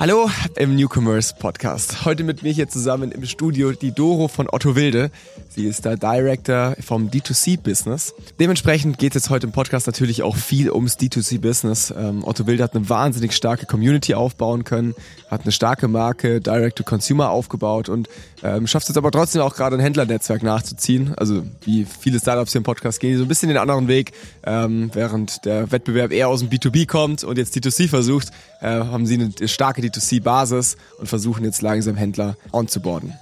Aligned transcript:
Hallo 0.00 0.30
im 0.54 0.76
Newcomers 0.76 1.36
Podcast. 1.36 2.04
Heute 2.04 2.22
mit 2.22 2.44
mir 2.44 2.52
hier 2.52 2.68
zusammen 2.68 3.10
im 3.10 3.24
Studio 3.24 3.72
die 3.72 3.90
Doro 3.90 4.28
von 4.28 4.48
Otto 4.48 4.76
Wilde. 4.76 5.10
Sie 5.48 5.66
ist 5.66 5.84
der 5.84 5.96
Director 5.96 6.76
vom 6.78 7.08
D2C-Business. 7.08 8.14
Dementsprechend 8.38 8.98
geht 8.98 9.16
es 9.16 9.24
jetzt 9.24 9.30
heute 9.30 9.48
im 9.48 9.52
Podcast 9.52 9.88
natürlich 9.88 10.22
auch 10.22 10.36
viel 10.36 10.70
ums 10.70 10.98
D2C-Business. 10.98 11.92
Ähm, 11.98 12.22
Otto 12.22 12.46
Wilde 12.46 12.62
hat 12.62 12.76
eine 12.76 12.88
wahnsinnig 12.88 13.32
starke 13.32 13.66
Community 13.66 14.14
aufbauen 14.14 14.62
können, 14.62 14.94
hat 15.32 15.42
eine 15.42 15.50
starke 15.50 15.88
Marke 15.88 16.40
Direct-to-Consumer 16.40 17.30
aufgebaut 17.30 17.88
und 17.88 18.08
ähm, 18.42 18.66
schafft 18.66 18.88
es 18.88 18.96
aber 18.96 19.10
trotzdem 19.10 19.42
auch 19.42 19.54
gerade 19.54 19.76
ein 19.76 19.80
Händlernetzwerk 19.80 20.42
nachzuziehen. 20.42 21.14
Also 21.16 21.44
wie 21.62 21.84
viele 21.84 22.18
Startups 22.18 22.52
hier 22.52 22.60
im 22.60 22.64
Podcast 22.64 23.00
gehen, 23.00 23.10
die 23.10 23.16
so 23.16 23.24
ein 23.24 23.28
bisschen 23.28 23.48
den 23.48 23.58
anderen 23.58 23.88
Weg. 23.88 24.12
Ähm, 24.44 24.90
während 24.92 25.44
der 25.44 25.70
Wettbewerb 25.70 26.12
eher 26.12 26.28
aus 26.28 26.40
dem 26.40 26.48
B2B 26.48 26.86
kommt 26.86 27.24
und 27.24 27.38
jetzt 27.38 27.56
D2C 27.56 27.88
versucht, 27.88 28.28
äh, 28.60 28.68
haben 28.68 29.06
sie 29.06 29.14
eine 29.14 29.48
starke 29.48 29.82
D2C-Basis 29.82 30.76
und 30.98 31.08
versuchen 31.08 31.44
jetzt 31.44 31.62
langsam 31.62 31.96
Händler 31.96 32.36
onzuboarden. 32.52 33.14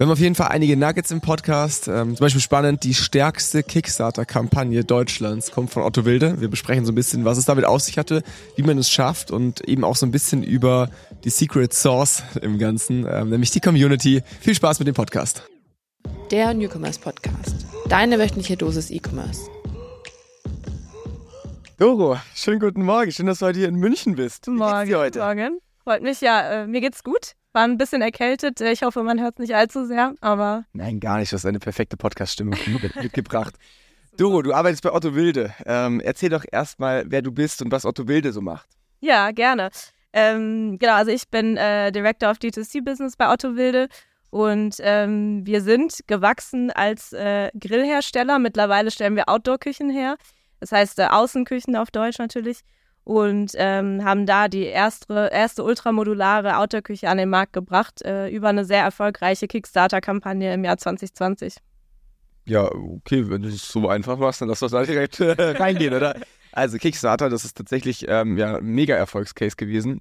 Wir 0.00 0.06
haben 0.06 0.12
auf 0.12 0.18
jeden 0.18 0.34
Fall 0.34 0.48
einige 0.48 0.78
Nuggets 0.78 1.10
im 1.10 1.20
Podcast. 1.20 1.86
Ähm, 1.86 2.16
zum 2.16 2.24
Beispiel 2.24 2.40
spannend, 2.40 2.84
die 2.84 2.94
stärkste 2.94 3.62
Kickstarter-Kampagne 3.62 4.82
Deutschlands 4.82 5.50
kommt 5.50 5.72
von 5.72 5.82
Otto 5.82 6.06
Wilde. 6.06 6.40
Wir 6.40 6.48
besprechen 6.48 6.86
so 6.86 6.92
ein 6.92 6.94
bisschen, 6.94 7.26
was 7.26 7.36
es 7.36 7.44
damit 7.44 7.66
auf 7.66 7.82
sich 7.82 7.98
hatte, 7.98 8.22
wie 8.56 8.62
man 8.62 8.78
es 8.78 8.90
schafft 8.90 9.30
und 9.30 9.60
eben 9.68 9.84
auch 9.84 9.96
so 9.96 10.06
ein 10.06 10.10
bisschen 10.10 10.42
über 10.42 10.88
die 11.24 11.28
Secret 11.28 11.74
Source 11.74 12.22
im 12.40 12.58
Ganzen, 12.58 13.06
ähm, 13.06 13.28
nämlich 13.28 13.50
die 13.50 13.60
Community. 13.60 14.22
Viel 14.40 14.54
Spaß 14.54 14.78
mit 14.78 14.88
dem 14.88 14.94
Podcast. 14.94 15.42
Der 16.30 16.54
Newcomers 16.54 16.98
Podcast. 16.98 17.66
Deine 17.90 18.18
wöchentliche 18.18 18.56
Dosis 18.56 18.90
E-Commerce. 18.90 19.50
Doro, 21.76 22.16
schönen 22.34 22.60
guten 22.60 22.84
Morgen. 22.84 23.12
Schön, 23.12 23.26
dass 23.26 23.40
du 23.40 23.44
heute 23.44 23.58
hier 23.58 23.68
in 23.68 23.74
München 23.74 24.14
bist. 24.14 24.46
Guten 24.46 24.56
Morgen. 24.56 24.94
heute? 24.94 25.18
Morgen. 25.18 25.58
Freut 25.84 26.02
mich, 26.02 26.22
ja. 26.22 26.62
Äh, 26.62 26.66
mir 26.66 26.80
geht's 26.80 27.04
gut. 27.04 27.34
War 27.52 27.64
ein 27.64 27.78
bisschen 27.78 28.00
erkältet. 28.02 28.60
Äh, 28.60 28.72
Ich 28.72 28.82
hoffe, 28.82 29.02
man 29.02 29.20
hört 29.20 29.34
es 29.34 29.38
nicht 29.40 29.54
allzu 29.54 29.84
sehr, 29.86 30.14
aber 30.20 30.64
Nein, 30.72 31.00
gar 31.00 31.18
nicht. 31.18 31.32
Du 31.32 31.36
hast 31.36 31.46
eine 31.46 31.58
perfekte 31.58 31.96
Podcast-Stimmung 31.96 32.54
mit- 32.82 32.94
mitgebracht. 33.02 33.56
Doro, 34.16 34.42
du 34.42 34.52
arbeitest 34.52 34.82
bei 34.82 34.92
Otto 34.92 35.14
Wilde. 35.14 35.54
Ähm, 35.66 36.00
erzähl 36.00 36.28
doch 36.30 36.44
erstmal, 36.50 37.04
wer 37.08 37.22
du 37.22 37.32
bist 37.32 37.62
und 37.62 37.72
was 37.72 37.84
Otto 37.84 38.06
Wilde 38.06 38.32
so 38.32 38.40
macht. 38.40 38.68
ja, 39.00 39.30
gerne. 39.32 39.70
Ähm, 40.12 40.76
genau, 40.80 40.94
also 40.94 41.12
ich 41.12 41.28
bin 41.28 41.56
äh, 41.56 41.92
Director 41.92 42.30
of 42.32 42.38
D2C 42.38 42.82
Business 42.84 43.16
bei 43.16 43.32
Otto 43.32 43.54
Wilde 43.54 43.88
und 44.30 44.74
ähm, 44.80 45.46
wir 45.46 45.60
sind 45.62 46.00
gewachsen 46.08 46.72
als 46.72 47.12
äh, 47.12 47.50
Grillhersteller. 47.58 48.40
Mittlerweile 48.40 48.90
stellen 48.90 49.14
wir 49.14 49.28
Outdoor-Küchen 49.28 49.88
her. 49.88 50.16
Das 50.58 50.72
heißt 50.72 50.98
äh, 50.98 51.04
Außenküchen 51.06 51.76
auf 51.76 51.92
Deutsch 51.92 52.18
natürlich. 52.18 52.60
Und 53.04 53.52
ähm, 53.56 54.04
haben 54.04 54.26
da 54.26 54.48
die 54.48 54.64
erste, 54.64 55.30
erste 55.32 55.64
ultramodulare 55.64 56.58
Outdoor-Küche 56.58 57.08
an 57.08 57.16
den 57.18 57.30
Markt 57.30 57.52
gebracht, 57.52 58.02
äh, 58.02 58.28
über 58.28 58.48
eine 58.48 58.64
sehr 58.64 58.82
erfolgreiche 58.82 59.48
Kickstarter-Kampagne 59.48 60.52
im 60.54 60.64
Jahr 60.64 60.76
2020. 60.76 61.56
Ja, 62.46 62.70
okay, 62.72 63.28
wenn 63.28 63.42
du 63.42 63.48
es 63.48 63.68
so 63.68 63.88
einfach 63.88 64.18
machst, 64.18 64.40
dann 64.40 64.48
lass 64.48 64.62
uns 64.62 64.72
da 64.72 64.82
direkt 64.84 65.20
äh, 65.20 65.32
reingehen, 65.56 65.94
oder? 65.94 66.16
Also 66.52 66.78
Kickstarter, 66.78 67.30
das 67.30 67.44
ist 67.44 67.56
tatsächlich 67.56 68.06
ähm, 68.08 68.36
ja, 68.36 68.56
ein 68.56 68.64
mega 68.64 68.94
Erfolgscase 68.96 69.56
gewesen. 69.56 70.00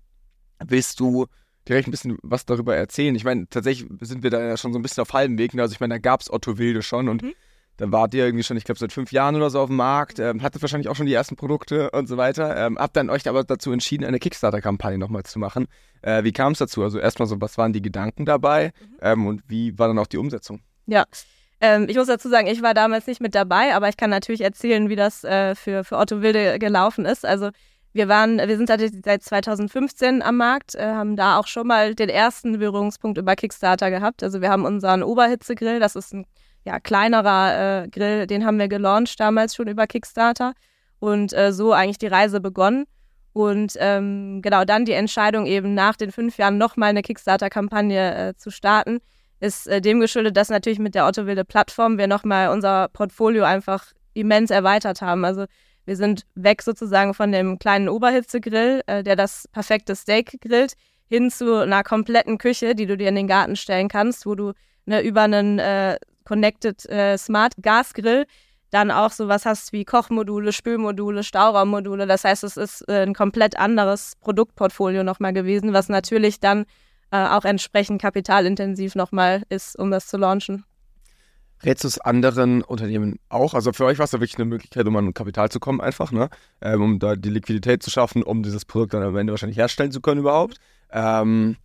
Willst 0.66 1.00
du 1.00 1.27
direkt 1.67 1.88
ein 1.88 1.92
bisschen 1.92 2.17
was 2.23 2.45
darüber 2.45 2.75
erzählen? 2.75 3.16
Ich 3.16 3.23
meine, 3.23 3.47
tatsächlich 3.50 3.89
sind 4.02 4.23
wir 4.23 4.30
da 4.30 4.42
ja 4.42 4.58
schon 4.58 4.73
so 4.73 4.80
ein 4.80 4.81
bisschen 4.81 5.02
auf 5.02 5.14
halbem 5.14 5.38
Weg. 5.38 5.53
ne? 5.53 5.61
Also 5.61 5.73
ich 5.73 5.80
meine, 5.80 5.94
da 5.95 5.97
gab 6.00 6.22
es 6.22 6.31
Otto 6.31 6.58
Wilde 6.58 6.81
schon 6.81 7.08
und 7.08 7.22
Mhm. 7.23 7.33
Dann 7.80 7.94
wart 7.94 8.14
ihr 8.14 8.26
irgendwie 8.26 8.44
schon, 8.44 8.58
ich 8.58 8.66
glaube, 8.66 8.78
seit 8.78 8.92
fünf 8.92 9.12
Jahren 9.14 9.36
oder 9.36 9.50
so 9.50 9.62
auf 9.62 9.68
dem 9.68 9.78
Markt, 9.78 10.20
ähm, 10.20 10.44
hattet 10.44 10.62
wahrscheinlich 10.62 10.90
auch 10.90 10.96
schon 10.96 11.06
die 11.06 11.14
ersten 11.14 11.38
Produkte 11.38 11.90
und 11.92 12.08
so 12.08 12.18
weiter. 12.18 12.56
Ähm, 12.58 12.78
habt 12.78 12.96
dann 12.98 13.10
euch 13.10 13.28
aber 13.28 13.44
dazu 13.46 13.72
entschieden, 13.72 14.04
eine 14.04 14.20
Kickstarter-Kampagne 14.20 14.98
nochmal 14.98 15.24
zu 15.24 15.40
machen. 15.40 15.68
Äh, 16.02 16.26
wie 16.26 16.34
kam 16.34 16.52
es 16.52 16.60
dazu? 16.60 16.84
Also 16.84 17.00
erstmal 17.00 17.28
so, 17.28 17.40
was 17.40 17.58
waren 17.58 17.72
die 17.72 17.82
Gedanken 17.82 18.26
dabei 18.26 18.74
ähm, 19.02 19.26
und 19.26 19.44
wie 19.48 19.80
war 19.80 19.88
dann 19.88 19.98
auch 19.98 20.08
die 20.08 20.18
Umsetzung? 20.18 20.62
Ja. 20.88 21.06
Ähm, 21.62 21.88
ich 21.90 21.96
muss 21.96 22.08
dazu 22.08 22.28
sagen, 22.30 22.48
ich 22.48 22.62
war 22.62 22.74
damals 22.74 23.08
nicht 23.08 23.22
mit 23.22 23.34
dabei, 23.34 23.74
aber 23.74 23.88
ich 23.88 23.98
kann 23.98 24.10
natürlich 24.10 24.42
erzählen, 24.42 24.89
wie 24.89 24.95
das 24.98 25.23
äh, 25.23 25.56
für, 25.56 25.86
für 25.86 25.98
Otto 25.98 26.22
Wilde 26.22 26.60
gelaufen 26.60 27.06
ist. 27.06 27.26
Also 27.26 27.50
wir 27.94 28.10
waren, 28.10 28.38
wir 28.39 28.58
sind 28.58 28.68
tatsächlich 28.68 29.02
seit 29.06 29.23
2015 29.23 30.22
am 30.22 30.36
Markt, 30.38 30.76
äh, 30.76 30.86
haben 30.86 31.16
da 31.16 31.39
auch 31.39 31.48
schon 31.48 31.68
mal 31.68 31.95
den 31.95 32.10
ersten 32.10 32.60
Berührungspunkt 32.60 33.18
über 33.18 33.36
Kickstarter 33.36 33.89
gehabt. 33.89 34.22
Also 34.22 34.42
wir 34.42 34.50
haben 34.50 34.66
unseren 34.66 35.02
Oberhitzegrill, 35.02 35.80
das 35.80 35.95
ist 35.95 36.14
ein 36.14 36.26
ja, 36.65 36.80
kleinerer 36.80 37.83
äh, 37.83 37.87
Grill, 37.89 38.27
den 38.27 38.45
haben 38.45 38.59
wir 38.59 38.67
gelauncht 38.67 39.20
damals 39.20 39.55
schon 39.55 39.67
über 39.67 39.87
Kickstarter 39.87 40.53
und 40.99 41.33
äh, 41.33 41.52
so 41.52 41.73
eigentlich 41.73 41.97
die 41.97 42.08
Reise 42.08 42.42
begonnen. 42.42 42.86
Und 43.33 43.73
ähm, 43.77 44.42
genau 44.42 44.65
dann 44.65 44.86
die 44.86 44.93
Entscheidung 44.93 45.45
eben 45.45 45.73
nach 45.73 45.95
den 45.95 46.11
fünf 46.11 46.37
Jahren 46.37 46.58
nochmal 46.58 46.89
eine 46.89 47.02
Kickstarter-Kampagne 47.02 48.30
äh, 48.30 48.36
zu 48.36 48.49
starten, 48.49 48.99
ist 49.39 49.67
äh, 49.67 49.81
dem 49.81 49.99
geschuldet, 49.99 50.36
dass 50.36 50.49
natürlich 50.49 50.80
mit 50.80 50.95
der 50.95 51.05
Otto 51.05 51.25
Wilde 51.25 51.45
Plattform 51.45 51.97
wir 51.97 52.08
nochmal 52.08 52.49
unser 52.49 52.89
Portfolio 52.89 53.43
einfach 53.43 53.86
immens 54.14 54.52
erweitert 54.52 55.02
haben. 55.02 55.23
Also 55.26 55.45
wir 55.86 55.95
sind 55.95 56.26
weg 56.36 56.61
sozusagen 56.61 57.14
von 57.14 57.31
dem 57.31 57.58
kleinen 57.59 57.87
Oberhitzegrill, 57.87 58.81
äh, 58.87 59.03
der 59.03 59.15
das 59.15 59.47
perfekte 59.52 59.95
Steak 59.95 60.39
grillt, 60.41 60.73
hin 61.08 61.31
zu 61.31 61.61
einer 61.61 61.83
kompletten 61.83 62.37
Küche, 62.37 62.76
die 62.76 62.86
du 62.86 62.97
dir 62.97 63.09
in 63.09 63.15
den 63.15 63.27
Garten 63.27 63.55
stellen 63.55 63.87
kannst, 63.87 64.26
wo 64.26 64.36
du 64.36 64.53
ne, 64.86 65.02
über 65.02 65.21
einen 65.21 65.59
äh, 65.59 65.97
Connected 66.30 66.88
äh, 66.90 67.17
Smart 67.17 67.54
Gasgrill 67.60 68.26
dann 68.70 68.92
auch 68.92 69.12
sowas 69.12 69.48
hast 69.48 69.73
wie 69.73 69.84
Kochmodule, 69.84 70.54
Spülmodule, 70.54 71.23
Stauraummodule. 71.23 72.06
Das 72.06 72.23
heißt, 72.23 72.44
es 72.44 72.56
ist 72.56 72.88
äh, 72.88 73.02
ein 73.02 73.16
komplett 73.16 73.58
anderes 73.58 74.14
Produktportfolio 74.22 75.04
nochmal 75.04 75.34
gewesen, 75.34 75.73
was 75.73 75.89
natürlich 75.89 76.39
dann 76.39 76.66
äh, 77.10 77.18
auch 77.18 77.45
entsprechend 77.45 78.00
kapitalintensiv 78.00 78.94
nochmal 78.94 79.42
ist, 79.50 79.76
um 79.76 79.89
das 79.89 80.06
zu 80.06 80.18
launchen. 80.18 80.66
Rätst 81.64 81.84
du 81.84 81.88
es 81.88 82.00
anderen 82.00 82.62
Unternehmen 82.62 83.18
auch? 83.28 83.56
Also 83.56 83.73
für 83.73 83.86
euch 83.86 83.98
war 83.98 84.06
es 84.06 84.12
ja 84.12 84.20
wirklich 84.20 84.38
eine 84.38 84.45
Möglichkeit, 84.45 84.86
um 84.86 84.95
an 84.98 85.16
Kapital 85.16 85.50
zu 85.50 85.60
kommen, 85.60 85.82
einfach, 85.82 86.12
ne? 86.12 86.30
Ähm, 86.62 86.82
um 86.84 87.00
da 87.00 87.16
die 87.16 87.32
Liquidität 87.32 87.82
zu 87.82 87.89
schaffen, 87.89 88.22
um 88.22 88.44
dieses 88.44 88.66
Produkt 88.66 88.94
dann 88.94 89.02
am 89.02 89.18
Ende 89.18 89.34
wahrscheinlich 89.34 89.58
herstellen 89.58 89.92
zu 89.92 90.00
können 90.00 90.22
überhaupt. 90.22 90.60
Ähm, 90.92 91.58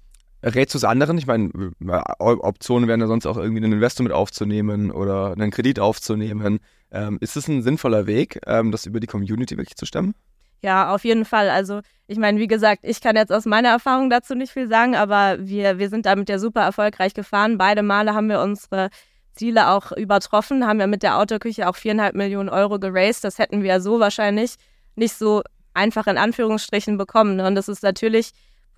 rätst 0.49 0.75
du 0.75 0.87
anderen? 0.87 1.19
Ich 1.19 1.27
meine, 1.27 1.50
äh, 1.87 2.00
Optionen 2.19 2.88
wären 2.88 3.00
ja 3.00 3.06
sonst 3.06 3.27
auch 3.27 3.37
irgendwie 3.37 3.65
einen 3.65 3.72
Investor 3.72 4.05
mit 4.05 4.12
aufzunehmen 4.12 4.91
oder 4.91 5.32
einen 5.32 5.50
Kredit 5.50 5.81
aufzunehmen. 5.81 6.60
Ähm, 6.91 7.19
ist 7.21 7.37
es 7.37 7.49
ein 7.49 7.62
sinnvoller 7.62 8.06
Weg, 8.06 8.41
ähm, 8.47 8.71
das 8.71 8.87
über 8.87 9.00
die 9.00 9.06
Community 9.06 9.56
wirklich 9.56 9.77
zu 9.77 9.87
stemmen? 9.87 10.15
Ja, 10.62 10.94
auf 10.94 11.05
jeden 11.05 11.25
Fall. 11.25 11.50
Also 11.50 11.81
ich 12.06 12.19
meine, 12.19 12.38
wie 12.38 12.47
gesagt, 12.47 12.81
ich 12.84 13.00
kann 13.00 13.16
jetzt 13.16 13.32
aus 13.32 13.44
meiner 13.44 13.69
Erfahrung 13.69 14.09
dazu 14.09 14.34
nicht 14.34 14.53
viel 14.53 14.69
sagen, 14.69 14.97
aber 14.97 15.37
wir, 15.41 15.78
wir 15.78 15.91
sind 15.91 16.06
damit 16.06 16.28
ja 16.28 16.38
super 16.38 16.62
erfolgreich 16.62 17.12
gefahren. 17.12 17.59
Beide 17.59 17.82
Male 17.82 18.15
haben 18.15 18.28
wir 18.28 18.41
unsere 18.41 18.88
Ziele 19.34 19.69
auch 19.69 19.93
übertroffen, 19.93 20.66
haben 20.66 20.81
ja 20.81 20.87
mit 20.87 21.03
der 21.03 21.19
Autoküche 21.19 21.69
auch 21.69 21.76
viereinhalb 21.76 22.15
Millionen 22.15 22.49
Euro 22.49 22.78
geraced. 22.78 23.25
Das 23.25 23.38
hätten 23.38 23.62
wir 23.62 23.69
ja 23.69 23.81
so 23.81 24.00
wahrscheinlich 24.00 24.55
nicht 24.97 25.15
so 25.15 25.43
einfach 25.75 26.06
in 26.06 26.16
Anführungsstrichen 26.16 26.97
bekommen. 26.97 27.37
ne? 27.37 27.47
Und 27.47 27.56
das 27.56 27.69
ist 27.69 27.82
natürlich, 27.82 28.31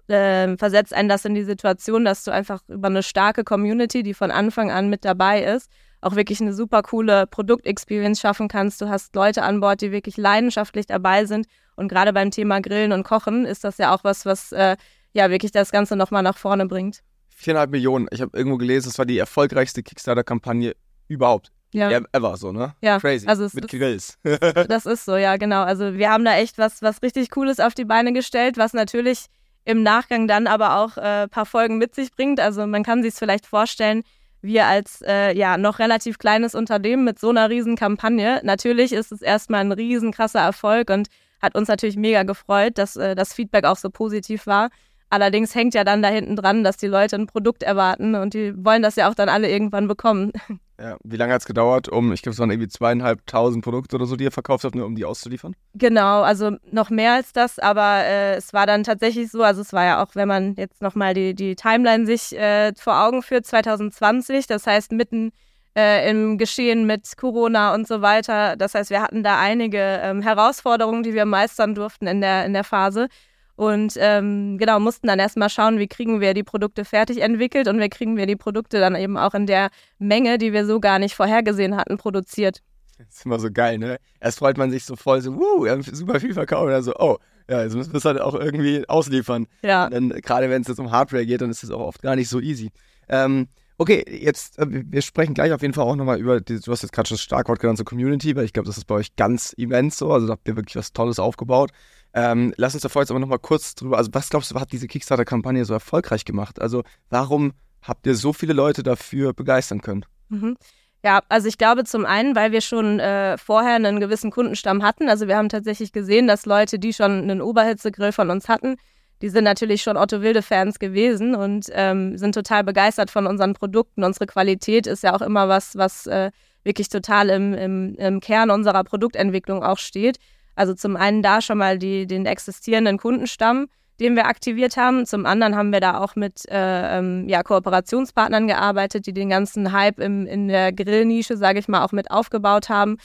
äh, 0.09 0.57
versetzt 0.57 0.93
einen 0.95 1.09
das 1.09 1.25
in 1.25 1.35
die 1.35 1.45
Situation, 1.45 2.05
dass 2.05 2.25
du 2.25 2.31
einfach 2.31 2.61
über 2.69 2.89
eine 2.89 3.03
starke 3.03 3.45
Community, 3.45 4.03
die 4.03 4.15
von 4.15 4.31
Anfang 4.31 4.71
an 4.71 4.89
mit 4.89 5.05
dabei 5.05 5.43
ist, 5.43 5.71
auch 6.01 6.15
wirklich 6.15 6.41
eine 6.41 6.53
super 6.53 6.83
coole 6.83 7.27
Produktexperience 7.27 8.21
schaffen 8.21 8.49
kannst. 8.49 8.81
Du 8.81 8.89
hast 8.89 9.15
Leute 9.17 9.43
an 9.43 9.61
Bord, 9.61 9.81
die 9.81 9.93
wirklich 9.93 10.17
leidenschaftlich 10.17 10.87
dabei 10.87 11.25
sind. 11.25 11.47
Und 11.75 11.89
gerade 11.89 12.13
beim 12.13 12.31
Thema 12.31 12.61
Grillen 12.61 12.93
und 12.93 13.03
Kochen 13.05 13.45
ist 13.45 13.65
das 13.65 13.79
ja 13.79 13.95
auch 13.95 14.05
was, 14.05 14.25
was 14.27 14.53
äh, 14.53 14.77
ja 15.13 15.31
wirklich 15.31 15.53
das 15.53 15.73
Ganze 15.73 15.97
nochmal 15.97 16.23
nach 16.23 16.37
vorne 16.39 16.67
bringt. 16.67 17.01
Viereinhalb 17.35 17.71
Millionen. 17.71 18.07
Ich 18.13 18.21
habe 18.23 18.37
irgendwo 18.37 18.57
gelesen, 18.57 18.89
es 18.89 18.99
war 18.99 19.05
die 19.07 19.19
erfolgreichste 19.19 19.83
Kickstarter-Kampagne 19.83 20.75
überhaupt. 21.09 21.51
Ja, 21.73 21.91
Ja. 21.91 22.01
Ever 22.13 22.37
so, 22.37 22.53
ne? 22.53 22.75
Ja, 22.81 22.99
Crazy. 22.99 23.27
also 23.27 23.45
es 23.45 23.53
Mit 23.55 23.65
ist- 23.65 23.71
Grills. 23.71 24.19
das 24.69 24.87
ist 24.87 25.05
so, 25.05 25.17
ja, 25.17 25.37
genau. 25.37 25.63
Also 25.65 25.95
wir 25.95 26.11
haben 26.11 26.25
da 26.25 26.37
echt 26.37 26.57
was, 26.59 26.81
was 26.81 27.03
richtig 27.03 27.31
Cooles 27.31 27.61
auf 27.61 27.75
die 27.75 27.85
Beine 27.85 28.13
gestellt, 28.13 28.57
was 28.57 28.73
natürlich 28.73 29.27
im 29.67 29.83
Nachgang 29.83 30.29
dann 30.29 30.47
aber 30.47 30.77
auch 30.79 30.97
ein 30.97 31.25
äh, 31.25 31.29
paar 31.29 31.45
Folgen 31.45 31.77
mit 31.77 31.95
sich 31.95 32.13
bringt. 32.13 32.41
Also 32.41 32.67
man 32.67 32.85
kann 32.85 33.03
sich 33.03 33.13
es 33.13 33.19
vielleicht 33.19 33.47
vorstellen, 33.47 34.03
wir 34.41 34.67
als 34.67 35.03
äh, 35.03 35.37
ja 35.37 35.59
noch 35.59 35.81
relativ 35.81 36.19
kleines 36.19 36.55
Unternehmen 36.55 37.05
mit 37.05 37.19
so 37.19 37.31
einer 37.31 37.51
riesen 37.51 37.75
Kampagne, 37.77 38.41
natürlich 38.45 38.93
ist 38.93 39.11
es 39.11 39.23
erstmal 39.23 39.61
ein 39.61 39.73
riesen 39.73 40.13
krasser 40.13 40.41
Erfolg 40.41 40.89
und 40.91 41.09
hat 41.43 41.57
uns 41.57 41.69
natürlich 41.69 41.97
mega 41.97 42.23
gefreut, 42.23 42.79
dass 42.79 42.97
äh, 42.97 43.17
das 43.17 43.35
Feedback 43.35 43.65
auch 43.65 43.77
so 43.77 43.91
positiv 43.91 44.47
war. 44.47 44.71
Allerdings 45.09 45.55
hängt 45.55 45.75
ja 45.75 45.85
dann 45.85 46.03
da 46.03 46.09
hinten 46.09 46.37
dran, 46.37 46.65
dass 46.65 46.77
die 46.77 46.89
Leute 46.89 47.17
ein 47.17 47.27
Produkt 47.27 47.63
erwarten 47.63 48.15
und 48.17 48.35
die 48.35 48.53
wollen 48.57 48.83
das 48.83 48.97
ja 48.97 49.09
auch 49.09 49.15
dann 49.15 49.29
alle 49.29 49.51
irgendwann 49.51 49.89
bekommen. 49.89 50.33
Ja, 50.79 50.99
wie 51.03 51.17
lange 51.17 51.33
hat 51.33 51.41
es 51.41 51.47
gedauert, 51.47 51.89
um, 51.89 52.13
ich 52.13 52.21
glaube, 52.21 52.35
es 52.35 52.39
waren 52.39 52.51
irgendwie 52.51 52.69
zweieinhalbtausend 52.69 53.65
Produkte 53.65 53.97
oder 53.97 54.05
so, 54.05 54.15
die 54.15 54.25
ihr 54.25 54.31
verkauft 54.31 54.63
habt, 54.63 54.75
nur 54.75 54.85
um 54.85 54.95
die 54.95 55.07
auszuliefern? 55.07 55.57
Genau, 55.73 56.21
also 56.21 56.51
noch 56.71 56.91
mehr 56.91 57.15
als 57.15 57.33
das, 57.33 57.59
aber 57.59 58.05
äh, 58.05 58.35
es 58.35 58.53
war 58.53 58.67
dann 58.67 58.85
tatsächlich 58.85 59.31
so, 59.31 59.43
also 59.43 59.63
es 59.63 59.73
war 59.73 59.87
ja 59.87 60.03
auch, 60.05 60.15
wenn 60.15 60.29
man 60.29 60.55
jetzt 60.57 60.83
nochmal 60.83 61.15
die, 61.15 61.35
die 61.35 61.57
Timeline 61.57 62.05
sich 62.05 62.37
äh, 62.39 62.75
vor 62.77 63.03
Augen 63.03 63.23
führt, 63.23 63.47
2020, 63.47 64.47
das 64.49 64.67
heißt 64.67 64.93
mitten 64.93 65.33
äh, 65.77 66.11
im 66.11 66.39
Geschehen 66.39 66.87
mit 66.87 67.17
Corona 67.17 67.75
und 67.75 67.87
so 67.87 68.03
weiter. 68.03 68.57
Das 68.57 68.75
heißt, 68.75 68.91
wir 68.91 69.03
hatten 69.03 69.23
da 69.23 69.39
einige 69.39 69.79
ähm, 69.79 70.23
Herausforderungen, 70.23 71.03
die 71.03 71.15
wir 71.15 71.27
meistern 71.27 71.75
durften 71.75 72.07
in 72.07 72.21
der, 72.21 72.47
in 72.47 72.55
der 72.55 72.65
Phase. 72.65 73.09
Und 73.57 73.95
ähm, 73.99 74.59
genau, 74.59 74.79
mussten 74.79 75.07
dann 75.07 75.19
erstmal 75.19 75.49
schauen, 75.49 75.79
wie 75.79 75.89
kriegen 75.89 76.21
wir 76.21 76.35
die 76.35 76.45
Produkte 76.45 76.85
fertig 76.85 77.23
entwickelt 77.23 77.69
und 77.69 77.81
wie 77.81 77.89
kriegen 77.89 78.17
wir 78.17 78.27
die 78.27 78.37
Produkte 78.37 78.79
dann 78.81 78.95
eben 78.95 79.17
auch 79.17 79.35
in 79.35 79.47
der 79.47 79.71
Menge, 79.99 80.39
die 80.39 80.53
wir 80.53 80.67
so 80.67 80.79
gar 80.79 80.99
nicht 80.99 81.15
vorhergesehen 81.15 81.77
hatten, 81.77 81.97
produziert. 81.97 82.63
Das 82.99 83.09
ist 83.17 83.27
immer 83.27 83.39
so 83.39 83.51
geil, 83.51 83.79
ne? 83.79 83.99
Erst 84.21 84.39
freut 84.39 84.57
man 84.57 84.71
sich 84.71 84.85
so 84.85 84.97
voll, 84.97 85.21
so, 85.21 85.35
wuh, 85.35 85.65
wir 85.65 85.73
haben 85.73 85.83
super 85.83 86.21
viel 86.21 86.35
verkauft. 86.35 86.65
Und 86.65 86.71
dann 86.71 86.83
so, 86.83 86.95
oh, 86.97 87.19
ja, 87.49 87.63
jetzt 87.63 87.75
müssen 87.75 87.93
wir 87.93 87.99
es 87.99 88.05
halt 88.05 88.21
auch 88.21 88.35
irgendwie 88.35 88.89
ausliefern. 88.89 89.47
Ja. 89.63 89.89
Dann, 89.89 90.11
gerade 90.11 90.51
wenn 90.51 90.63
es 90.63 90.69
jetzt 90.69 90.81
um 90.81 90.91
Hardware 90.91 91.25
geht, 91.25 91.41
dann 91.41 91.51
ist 91.51 91.63
es 91.63 91.71
auch 91.71 91.81
oft 91.81 92.03
gar 92.03 92.17
nicht 92.17 92.29
so 92.29 92.41
easy. 92.41 92.71
Ähm, 93.09 93.49
okay, 93.79 94.05
jetzt, 94.09 94.59
äh, 94.59 94.67
wir 94.69 95.03
sprechen 95.03 95.35
gleich 95.35 95.53
auf 95.53 95.63
jeden 95.63 95.75
Fall 95.75 95.85
auch 95.85 95.97
nochmal 95.97 96.19
über, 96.19 96.41
die, 96.41 96.61
du 96.61 96.73
hast 96.73 96.83
jetzt 96.83 96.93
gerade 96.93 97.09
schon 97.09 97.17
das 97.17 97.23
Starkwort 97.23 97.61
genannt, 97.61 97.79
so 97.79 97.85
Community, 97.85 98.35
weil 98.35 98.45
ich 98.45 98.53
glaube, 98.53 98.67
das 98.67 98.79
ist 98.79 98.87
bei 98.87 98.97
euch 98.97 99.15
ganz 99.17 99.53
immens 99.53 99.99
so. 99.99 100.13
Also 100.13 100.27
da 100.27 100.33
habt 100.33 100.49
ihr 100.49 100.57
wirklich 100.57 100.77
was 100.77 100.93
Tolles 100.93 101.19
aufgebaut. 101.19 101.71
Ähm, 102.17 102.55
lass 102.57 102.73
uns 102.73 102.83
davor 102.83 103.03
jetzt 103.03 103.11
aber 103.11 103.21
nochmal 103.21 103.39
kurz 103.39 103.75
drüber, 103.75 103.99
also 103.99 104.09
was 104.15 104.31
glaubst 104.31 104.51
du, 104.51 104.59
hat 104.59 104.73
diese 104.73 104.87
Kickstarter-Kampagne 104.87 105.67
so 105.67 105.75
erfolgreich 105.75 106.25
gemacht? 106.25 106.63
Also 106.63 106.83
warum 107.11 107.53
habt 107.83 108.07
ihr 108.07 108.15
so 108.15 108.33
viele 108.33 108.55
Leute 108.55 108.83
dafür 108.83 109.35
begeistern 109.35 109.83
können? 109.83 110.07
Mhm. 110.31 110.57
Ja, 111.05 111.21
also 111.29 111.47
ich 111.47 111.59
glaube 111.59 111.85
zum 111.85 112.07
einen, 112.07 112.35
weil 112.35 112.53
wir 112.53 112.63
schon 112.63 113.01
äh, 113.01 113.37
vorher 113.37 113.75
einen 113.75 114.01
gewissen 114.01 114.31
Kundenstamm 114.31 114.83
hatten. 114.83 115.11
Also 115.11 115.29
wir 115.29 115.37
haben 115.37 115.51
tatsächlich 115.51 115.93
gesehen, 115.93 116.27
dass 116.27 116.47
Leute, 116.47 116.79
die 116.79 116.95
schon 116.95 117.11
einen 117.13 117.43
Oberhitzegrill 117.43 118.13
von 118.13 118.31
uns 118.31 118.49
hatten, 118.49 118.77
die 119.21 119.29
sind 119.29 119.45
natürlich 119.45 119.83
schon 119.83 119.99
Otto 119.99 120.23
Wilde-Fans 120.23 120.79
gewesen 120.79 121.35
und 121.35 121.67
ähm, 121.73 122.17
sind 122.17 122.35
total 122.35 122.65
begeistert 122.65 123.11
von 123.11 123.27
unseren 123.27 123.53
Produkten. 123.53 124.05
Unsere 124.05 124.27
Qualität 124.27 124.87
ist 124.87 125.03
ja 125.03 125.15
auch 125.15 125.23
immer 125.23 125.49
was, 125.49 125.77
was 125.77 126.07
äh, 126.07 126.31
wirklich 126.65 126.89
total 126.89 127.29
im, 127.29 127.53
im, 127.53 127.95
im 127.97 128.21
Kern 128.21 128.51
unserer 128.51 128.85
Produktentwicklung 128.85 129.63
auch 129.63 129.79
steht. 129.79 130.19
Also 130.57 130.75
zum 130.75 130.97
einen 130.97 131.23
da 131.23 131.41
schon 131.41 131.59
mal 131.59 131.79
die, 131.79 132.07
den 132.07 132.27
existierenden 132.27 132.99
Kundenstamm, 132.99 133.69
den 134.01 134.17
wir 134.17 134.27
aktiviert 134.27 134.77
haben. 134.77 135.07
Zum 135.07 135.27
anderen 135.27 135.55
haben 135.55 135.73
wir 135.73 135.81
da 135.81 136.01
auch 136.01 136.17
mit 136.17 136.49
äh, 136.51 136.99
ähm, 136.99 137.29
ja, 137.29 137.43
Kooperationspartnern 137.43 138.47
gearbeitet, 138.47 139.07
die 139.07 139.13
den 139.13 139.31
ganzen 139.31 139.73
Hype 139.73 140.01
im, 140.01 140.27
in 140.27 140.49
der 140.49 140.73
Grillnische, 140.73 141.37
sage 141.37 141.59
ich 141.59 141.69
mal, 141.69 141.85
auch 141.85 141.93
mit 141.93 142.11
aufgebaut 142.11 142.69
haben. 142.69 142.97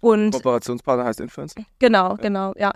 Und 0.00 0.32
Kooperationspartner 0.32 1.04
heißt 1.04 1.20
Influencer? 1.20 1.62
Genau, 1.78 2.14
genau, 2.16 2.52
ja. 2.56 2.72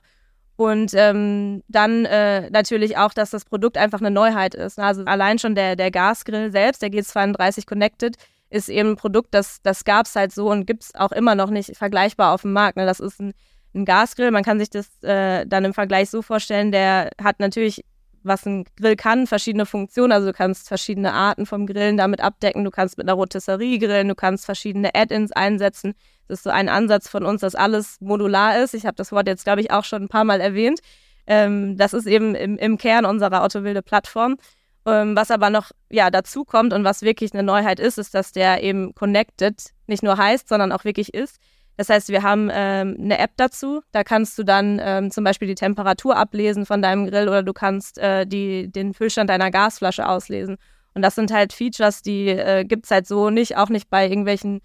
Und 0.57 0.93
ähm, 0.95 1.63
dann 1.69 2.05
äh, 2.05 2.51
natürlich 2.51 2.97
auch, 2.97 3.15
dass 3.15 3.31
das 3.31 3.45
Produkt 3.45 3.79
einfach 3.79 4.01
eine 4.01 4.11
Neuheit 4.11 4.55
ist. 4.55 4.79
Also 4.79 5.05
allein 5.05 5.39
schon 5.39 5.55
der, 5.55 5.77
der 5.77 5.91
Gasgrill 5.91 6.53
selbst, 6.53 6.83
der 6.83 6.91
G32 6.91 7.67
Connected, 7.67 8.17
ist 8.51 8.69
eben 8.69 8.91
ein 8.91 8.97
Produkt, 8.97 9.33
das, 9.33 9.63
das 9.63 9.85
gab 9.85 10.07
es 10.07 10.15
halt 10.15 10.33
so 10.33 10.51
und 10.51 10.67
gibt 10.67 10.85
es 10.85 10.95
auch 10.95 11.11
immer 11.13 11.35
noch 11.35 11.51
nicht 11.51 11.75
vergleichbar 11.77 12.35
auf 12.35 12.43
dem 12.43 12.53
Markt. 12.53 12.77
Ne? 12.77 12.85
Das 12.85 13.01
ist 13.01 13.19
ein 13.19 13.33
ein 13.75 13.85
Gasgrill. 13.85 14.31
Man 14.31 14.45
kann 14.45 14.59
sich 14.59 14.71
das 14.71 15.03
äh, 15.03 15.47
dann 15.47 15.65
im 15.65 15.75
Vergleich 15.75 16.11
so 16.11 16.23
vorstellen, 16.23 16.73
der 16.73 17.11
hat 17.23 17.41
natürlich, 17.41 17.85
was 18.23 18.47
ein 18.47 18.65
Grill 18.77 18.97
kann, 18.97 19.27
verschiedene 19.27 19.67
Funktionen. 19.67 20.13
Also 20.13 20.29
du 20.29 20.33
kannst 20.33 20.69
verschiedene 20.69 21.13
Arten 21.13 21.47
vom 21.47 21.67
Grillen 21.67 21.97
damit 21.97 22.21
abdecken. 22.21 22.65
Du 22.65 22.71
kannst 22.71 22.99
mit 22.99 23.09
einer 23.09 23.15
Rotisserie 23.15 23.79
grillen, 23.79 24.09
du 24.09 24.15
kannst 24.15 24.45
verschiedene 24.45 24.95
Add-ins 24.95 25.33
einsetzen. 25.33 25.95
Das 26.29 26.41
ist 26.41 26.45
so 26.45 26.51
ein 26.51 26.69
Ansatz 26.69 27.09
von 27.09 27.25
uns, 27.25 27.41
dass 27.41 27.55
alles 27.55 28.01
modular 28.01 28.63
ist. 28.63 28.75
Ich 28.75 28.87
habe 28.87 28.97
das 28.97 29.13
Wort 29.13 29.27
jetzt, 29.27 29.45
glaube 29.45 29.61
ich, 29.61 29.71
auch 29.71 29.85
schon 29.85 30.03
ein 30.03 30.09
paar 30.09 30.25
Mal 30.25 30.41
erwähnt. 30.41 30.81
Ähm, 31.27 31.77
das 31.77 31.93
ist 31.93 32.07
eben 32.07 32.35
im, 32.35 32.59
im 32.59 32.79
Kern 32.79 33.05
unserer 33.05 33.43
Autowilde 33.43 33.83
Plattform. 33.83 34.37
Ähm, 34.85 35.15
was 35.15 35.31
aber 35.31 35.51
noch 35.51 35.71
ja, 35.91 36.11
dazu 36.11 36.45
kommt 36.45 36.73
und 36.73 36.85
was 36.85 37.03
wirklich 37.03 37.33
eine 37.33 37.43
Neuheit 37.43 37.79
ist, 37.79 37.99
ist, 37.99 38.15
dass 38.15 38.33
der 38.33 38.63
eben 38.63 38.95
connected 38.95 39.71
nicht 39.87 40.03
nur 40.03 40.17
heißt, 40.17 40.49
sondern 40.49 40.73
auch 40.73 40.85
wirklich 40.85 41.15
ist. 41.15 41.37
Das 41.77 41.89
heißt, 41.89 42.09
wir 42.09 42.23
haben 42.23 42.51
ähm, 42.53 42.97
eine 43.01 43.19
App 43.19 43.33
dazu. 43.37 43.81
Da 43.93 44.05
kannst 44.05 44.39
du 44.39 44.45
dann 44.45 44.81
ähm, 44.83 45.11
zum 45.11 45.25
Beispiel 45.25 45.49
die 45.49 45.55
Temperatur 45.55 46.17
ablesen 46.17 46.67
von 46.67 46.83
deinem 46.83 47.07
Grill 47.07 47.29
oder 47.29 47.43
du 47.43 47.53
kannst 47.53 47.99
äh, 47.99 48.27
die, 48.27 48.71
den 48.71 48.95
Füllstand 48.95 49.31
deiner 49.31 49.51
Gasflasche 49.51 50.07
auslesen. 50.07 50.59
Und 50.95 51.03
das 51.03 51.15
sind 51.15 51.33
halt 51.33 51.53
Features, 51.53 52.03
die 52.03 52.29
äh, 52.29 52.65
gibt 52.65 52.85
es 52.85 52.91
halt 52.91 53.07
so 53.07 53.31
nicht, 53.31 53.57
auch 53.57 53.71
nicht 53.71 53.89
bei 53.89 54.07
irgendwelchen 54.07 54.61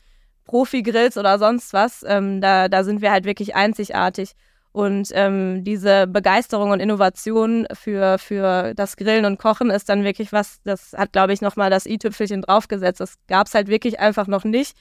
Profi-Grills 0.45 1.17
oder 1.17 1.39
sonst 1.39 1.73
was. 1.73 2.03
Ähm, 2.05 2.41
da, 2.41 2.67
da 2.67 2.83
sind 2.83 3.01
wir 3.01 3.11
halt 3.11 3.25
wirklich 3.25 3.55
einzigartig. 3.55 4.33
Und 4.73 5.09
ähm, 5.13 5.63
diese 5.63 6.05
Begeisterung 6.07 6.71
und 6.71 6.79
Innovation 6.81 7.65
für, 7.73 8.19
für 8.19 8.75
das 8.75 8.95
Grillen 8.95 9.25
und 9.25 9.39
Kochen 9.39 9.71
ist 9.71 9.89
dann 9.89 10.03
wirklich 10.03 10.31
was, 10.31 10.61
das 10.63 10.93
hat, 10.93 11.13
glaube 11.13 11.33
ich, 11.33 11.41
nochmal 11.41 11.69
das 11.69 11.85
i-Tüpfelchen 11.85 12.43
draufgesetzt. 12.43 12.99
Das 12.99 13.15
gab 13.27 13.47
es 13.47 13.55
halt 13.55 13.69
wirklich 13.69 13.99
einfach 13.99 14.27
noch 14.27 14.43
nicht 14.43 14.77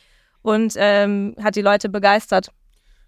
und 0.46 0.74
ähm, 0.76 1.34
hat 1.42 1.56
die 1.56 1.62
Leute 1.62 1.88
begeistert. 1.88 2.52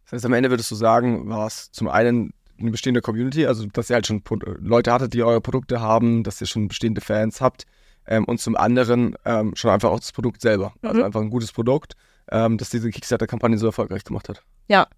Das 0.05 0.13
heißt, 0.13 0.27
am 0.27 0.33
Ende 0.33 0.51
würdest 0.51 0.71
du 0.73 0.75
sagen, 0.75 1.29
war 1.29 1.47
es 1.47 1.71
zum 1.71 1.87
einen 1.87 2.33
eine 2.59 2.73
bestehende 2.73 3.01
Community, 3.01 3.47
also 3.47 3.65
dass 3.67 3.89
ihr 3.89 3.95
halt 3.95 4.09
schon 4.09 4.23
Leute 4.59 4.93
hattet, 4.93 5.15
die 5.15 5.23
eure 5.23 5.41
Produkte 5.41 5.81
haben, 5.81 6.25
dass 6.25 6.41
ihr 6.41 6.49
schon 6.49 6.67
bestehende 6.67 7.01
Fans 7.01 7.41
habt 7.41 7.65
ähm, 8.09 8.25
und 8.25 8.41
zum 8.41 8.57
anderen 8.57 9.15
ähm, 9.25 9.55
schon 9.55 9.71
einfach 9.71 9.91
auch 9.91 10.01
das 10.01 10.11
Produkt 10.11 10.41
selber. 10.41 10.73
Also 10.83 10.83
mhm. 10.83 10.89
Also 10.89 11.03
einfach 11.05 11.21
ein 11.21 11.31
gutes 11.31 11.53
Produkt, 11.53 11.95
ähm, 12.33 12.59
das 12.59 12.71
diese 12.71 12.91
Kickstarter-Kampagne 12.91 13.57
so 13.57 13.67
erfolgreich 13.67 14.03
gemacht 14.03 14.29
hat. 14.29 14.43
Ja, 14.67 14.89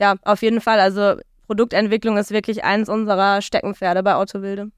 ja, 0.00 0.14
auf 0.22 0.40
jeden 0.40 0.62
Fall. 0.62 0.80
Also 0.80 1.20
Produktentwicklung 1.46 2.16
ist 2.16 2.30
wirklich 2.30 2.64
eins 2.64 2.88
unserer 2.88 3.42
Steckenpferde 3.42 4.02
bei 4.02 4.14
Autowilde. 4.14 4.70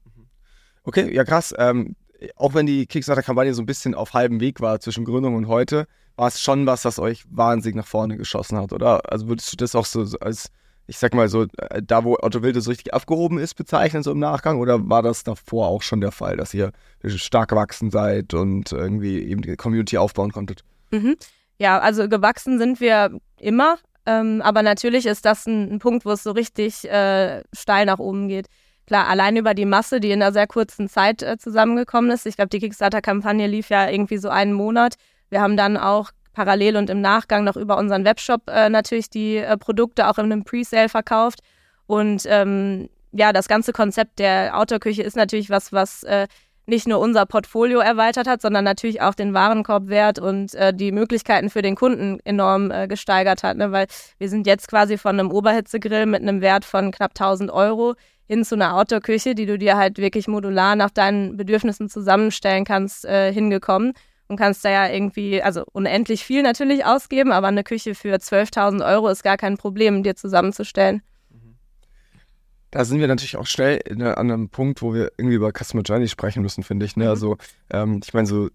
Okay, 0.83 1.13
ja 1.15 1.23
krass. 1.23 1.55
Ähm, 1.57 1.95
auch 2.35 2.53
wenn 2.53 2.65
die 2.65 2.85
Kickstarter-Kampagne 2.85 3.53
so 3.53 3.61
ein 3.61 3.65
bisschen 3.65 3.95
auf 3.95 4.13
halbem 4.13 4.41
Weg 4.41 4.59
war 4.59 4.81
zwischen 4.81 5.05
Gründung 5.05 5.35
und 5.35 5.47
heute, 5.47 5.87
war 6.15 6.27
es 6.27 6.41
schon 6.41 6.65
was, 6.65 6.83
das 6.83 6.99
euch 6.99 7.23
wahnsinnig 7.29 7.75
nach 7.75 7.87
vorne 7.87 8.17
geschossen 8.17 8.57
hat, 8.57 8.73
oder? 8.73 9.11
Also 9.11 9.27
würdest 9.27 9.51
du 9.51 9.57
das 9.57 9.75
auch 9.75 9.85
so 9.85 10.05
als, 10.19 10.51
ich 10.87 10.97
sag 10.97 11.13
mal 11.13 11.27
so, 11.29 11.43
äh, 11.57 11.81
da 11.81 12.03
wo 12.03 12.17
Otto 12.21 12.41
Wilde 12.43 12.61
so 12.61 12.69
richtig 12.69 12.93
aufgehoben 12.93 13.39
ist, 13.39 13.55
bezeichnen, 13.55 14.03
so 14.03 14.11
im 14.11 14.19
Nachgang? 14.19 14.59
Oder 14.59 14.89
war 14.89 15.01
das 15.01 15.23
davor 15.23 15.67
auch 15.67 15.81
schon 15.81 16.01
der 16.01 16.11
Fall, 16.11 16.37
dass 16.37 16.53
ihr 16.53 16.71
stark 17.03 17.49
gewachsen 17.49 17.89
seid 17.89 18.33
und 18.33 18.71
irgendwie 18.71 19.23
eben 19.23 19.41
die 19.41 19.55
Community 19.55 19.97
aufbauen 19.97 20.31
konntet? 20.31 20.63
Mhm. 20.91 21.15
Ja, 21.57 21.79
also 21.79 22.07
gewachsen 22.09 22.59
sind 22.59 22.79
wir 22.79 23.17
immer, 23.39 23.77
ähm, 24.05 24.41
aber 24.41 24.63
natürlich 24.63 25.05
ist 25.05 25.25
das 25.25 25.45
ein, 25.45 25.73
ein, 25.73 25.79
Punkt, 25.79 26.05
wo 26.05 26.11
es 26.11 26.23
so 26.23 26.31
richtig 26.31 26.89
äh, 26.89 27.41
steil 27.53 27.85
nach 27.85 27.99
oben 27.99 28.27
geht. 28.27 28.47
Klar, 28.85 29.07
allein 29.07 29.37
über 29.37 29.53
die 29.53 29.65
Masse, 29.65 30.01
die 30.01 30.11
in 30.11 30.21
einer 30.21 30.33
sehr 30.33 30.45
kurzen 30.45 30.89
Zeit 30.89 31.23
äh, 31.23 31.37
zusammengekommen 31.37 32.11
ist. 32.11 32.25
Ich 32.25 32.35
glaube, 32.35 32.49
die 32.49 32.59
Kickstarter-Kampagne 32.59 33.47
lief 33.47 33.69
ja 33.69 33.89
irgendwie 33.89 34.17
so 34.17 34.27
einen 34.29 34.51
Monat. 34.51 34.95
Wir 35.33 35.41
haben 35.41 35.57
dann 35.57 35.77
auch 35.77 36.11
parallel 36.33 36.77
und 36.77 36.91
im 36.91 37.01
Nachgang 37.01 37.43
noch 37.43 37.55
über 37.57 37.77
unseren 37.77 38.05
Webshop 38.05 38.43
äh, 38.51 38.69
natürlich 38.69 39.09
die 39.09 39.37
äh, 39.37 39.57
Produkte 39.57 40.07
auch 40.07 40.19
in 40.19 40.25
einem 40.25 40.43
Presale 40.43 40.89
verkauft. 40.89 41.39
Und 41.87 42.27
ähm, 42.27 42.87
ja, 43.11 43.33
das 43.33 43.47
ganze 43.47 43.73
Konzept 43.73 44.19
der 44.19 44.55
Outdoor-Küche 44.55 45.01
ist 45.01 45.17
natürlich 45.17 45.49
was, 45.49 45.73
was 45.73 46.03
äh, 46.03 46.27
nicht 46.67 46.87
nur 46.87 46.99
unser 46.99 47.25
Portfolio 47.25 47.79
erweitert 47.79 48.27
hat, 48.27 48.43
sondern 48.43 48.63
natürlich 48.63 49.01
auch 49.01 49.15
den 49.15 49.33
Warenkorbwert 49.33 50.19
und 50.19 50.53
äh, 50.53 50.71
die 50.71 50.91
Möglichkeiten 50.91 51.49
für 51.49 51.63
den 51.63 51.75
Kunden 51.75 52.19
enorm 52.25 52.69
äh, 52.69 52.87
gesteigert 52.87 53.41
hat. 53.41 53.57
Ne? 53.57 53.71
Weil 53.71 53.87
wir 54.19 54.29
sind 54.29 54.45
jetzt 54.45 54.67
quasi 54.67 54.99
von 54.99 55.19
einem 55.19 55.31
Oberhitzegrill 55.31 56.05
mit 56.05 56.21
einem 56.21 56.41
Wert 56.41 56.63
von 56.63 56.91
knapp 56.91 57.13
1000 57.19 57.49
Euro 57.49 57.95
hin 58.27 58.45
zu 58.45 58.53
einer 58.53 58.75
Outdoor-Küche, 58.75 59.33
die 59.33 59.47
du 59.47 59.57
dir 59.57 59.77
halt 59.77 59.97
wirklich 59.97 60.27
modular 60.27 60.75
nach 60.75 60.91
deinen 60.91 61.37
Bedürfnissen 61.37 61.89
zusammenstellen 61.89 62.65
kannst, 62.65 63.05
äh, 63.05 63.33
hingekommen 63.33 63.93
und 64.27 64.37
kannst 64.37 64.63
da 64.65 64.69
ja 64.69 64.87
irgendwie, 64.89 65.41
also 65.41 65.63
unendlich 65.71 66.23
viel 66.23 66.43
natürlich 66.43 66.85
ausgeben, 66.85 67.31
aber 67.31 67.47
eine 67.47 67.63
Küche 67.63 67.95
für 67.95 68.15
12.000 68.15 68.85
Euro 68.85 69.09
ist 69.09 69.23
gar 69.23 69.37
kein 69.37 69.57
Problem, 69.57 70.03
dir 70.03 70.15
zusammenzustellen. 70.15 71.01
Da 72.71 72.85
sind 72.85 72.99
wir 72.99 73.07
natürlich 73.07 73.37
auch 73.37 73.45
schnell 73.45 73.81
an 74.01 74.31
einem 74.31 74.49
Punkt, 74.49 74.81
wo 74.81 74.95
wir 74.95 75.11
irgendwie 75.17 75.35
über 75.35 75.51
Customer 75.51 75.83
Journey 75.83 76.07
sprechen 76.07 76.41
müssen, 76.41 76.63
finde 76.63 76.87
ich. 76.87 76.95
Ne? 76.95 77.03
Mhm. 77.03 77.09
Also, 77.11 77.37
ähm, 77.69 77.99
ich 78.03 78.15
meine, 78.15 78.25
so 78.25 78.49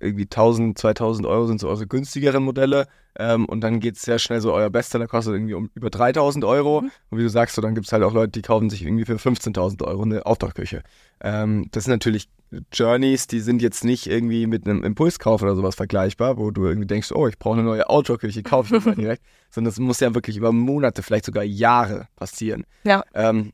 irgendwie 0.00 0.24
1000, 0.24 0.78
2000 0.78 1.26
Euro 1.26 1.46
sind 1.46 1.60
so 1.60 1.68
eure 1.68 1.86
günstigeren 1.86 2.42
Modelle. 2.42 2.86
Ähm, 3.18 3.44
und 3.46 3.60
dann 3.60 3.80
geht 3.80 3.96
es 3.96 4.02
sehr 4.02 4.18
schnell 4.18 4.40
so, 4.40 4.52
euer 4.52 4.70
Bestseller 4.70 5.06
kostet 5.06 5.34
irgendwie 5.34 5.54
um 5.54 5.70
über 5.74 5.90
3000 5.90 6.44
Euro. 6.44 6.82
Mhm. 6.82 6.90
Und 7.10 7.18
wie 7.18 7.22
du 7.22 7.28
sagst, 7.28 7.54
so, 7.54 7.62
dann 7.62 7.74
gibt 7.74 7.86
es 7.86 7.92
halt 7.92 8.02
auch 8.02 8.14
Leute, 8.14 8.32
die 8.32 8.42
kaufen 8.42 8.70
sich 8.70 8.82
irgendwie 8.82 9.04
für 9.04 9.16
15.000 9.16 9.84
Euro 9.84 10.02
eine 10.02 10.26
Outdoor-Küche. 10.26 10.82
Ähm, 11.20 11.66
das 11.72 11.84
sind 11.84 11.92
natürlich 11.92 12.28
Journeys, 12.72 13.26
die 13.26 13.40
sind 13.40 13.62
jetzt 13.62 13.84
nicht 13.84 14.06
irgendwie 14.06 14.46
mit 14.46 14.66
einem 14.66 14.82
Impulskauf 14.82 15.42
oder 15.42 15.54
sowas 15.54 15.74
vergleichbar, 15.74 16.38
wo 16.38 16.50
du 16.50 16.64
irgendwie 16.64 16.86
denkst, 16.86 17.12
oh, 17.12 17.28
ich 17.28 17.38
brauche 17.38 17.54
eine 17.54 17.64
neue 17.64 17.88
Outdoor-Küche, 17.88 18.42
kaufe 18.42 18.76
ich 18.76 18.84
mal 18.84 18.94
direkt. 18.94 19.22
Sondern 19.50 19.70
das 19.70 19.78
muss 19.78 20.00
ja 20.00 20.14
wirklich 20.14 20.36
über 20.36 20.52
Monate, 20.52 21.02
vielleicht 21.02 21.26
sogar 21.26 21.44
Jahre 21.44 22.08
passieren. 22.16 22.64
Ja. 22.84 23.04
Ähm, 23.14 23.52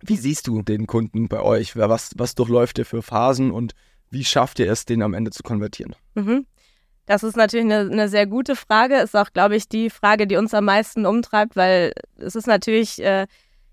wie 0.00 0.16
siehst 0.16 0.46
du 0.46 0.62
den 0.62 0.86
Kunden 0.86 1.28
bei 1.28 1.40
euch? 1.40 1.76
Was, 1.76 2.10
was 2.16 2.34
durchläuft 2.34 2.78
ihr 2.78 2.84
für 2.84 3.02
Phasen 3.02 3.50
und 3.50 3.74
wie 4.16 4.24
schafft 4.24 4.58
ihr 4.58 4.72
es, 4.72 4.86
den 4.86 5.02
am 5.02 5.12
Ende 5.12 5.30
zu 5.30 5.42
konvertieren? 5.42 5.94
Mhm. 6.14 6.46
Das 7.04 7.22
ist 7.22 7.36
natürlich 7.36 7.66
eine, 7.66 7.90
eine, 7.90 8.08
sehr 8.08 8.26
gute 8.26 8.56
Frage. 8.56 8.96
Ist 8.96 9.14
auch, 9.14 9.32
glaube 9.32 9.56
ich, 9.56 9.68
die 9.68 9.90
Frage, 9.90 10.26
die 10.26 10.36
uns 10.36 10.54
am 10.54 10.64
meisten 10.64 11.04
umtreibt, 11.04 11.54
weil 11.54 11.92
es 12.16 12.34
ist 12.34 12.46
natürlich, 12.46 13.00
äh, 13.02 13.26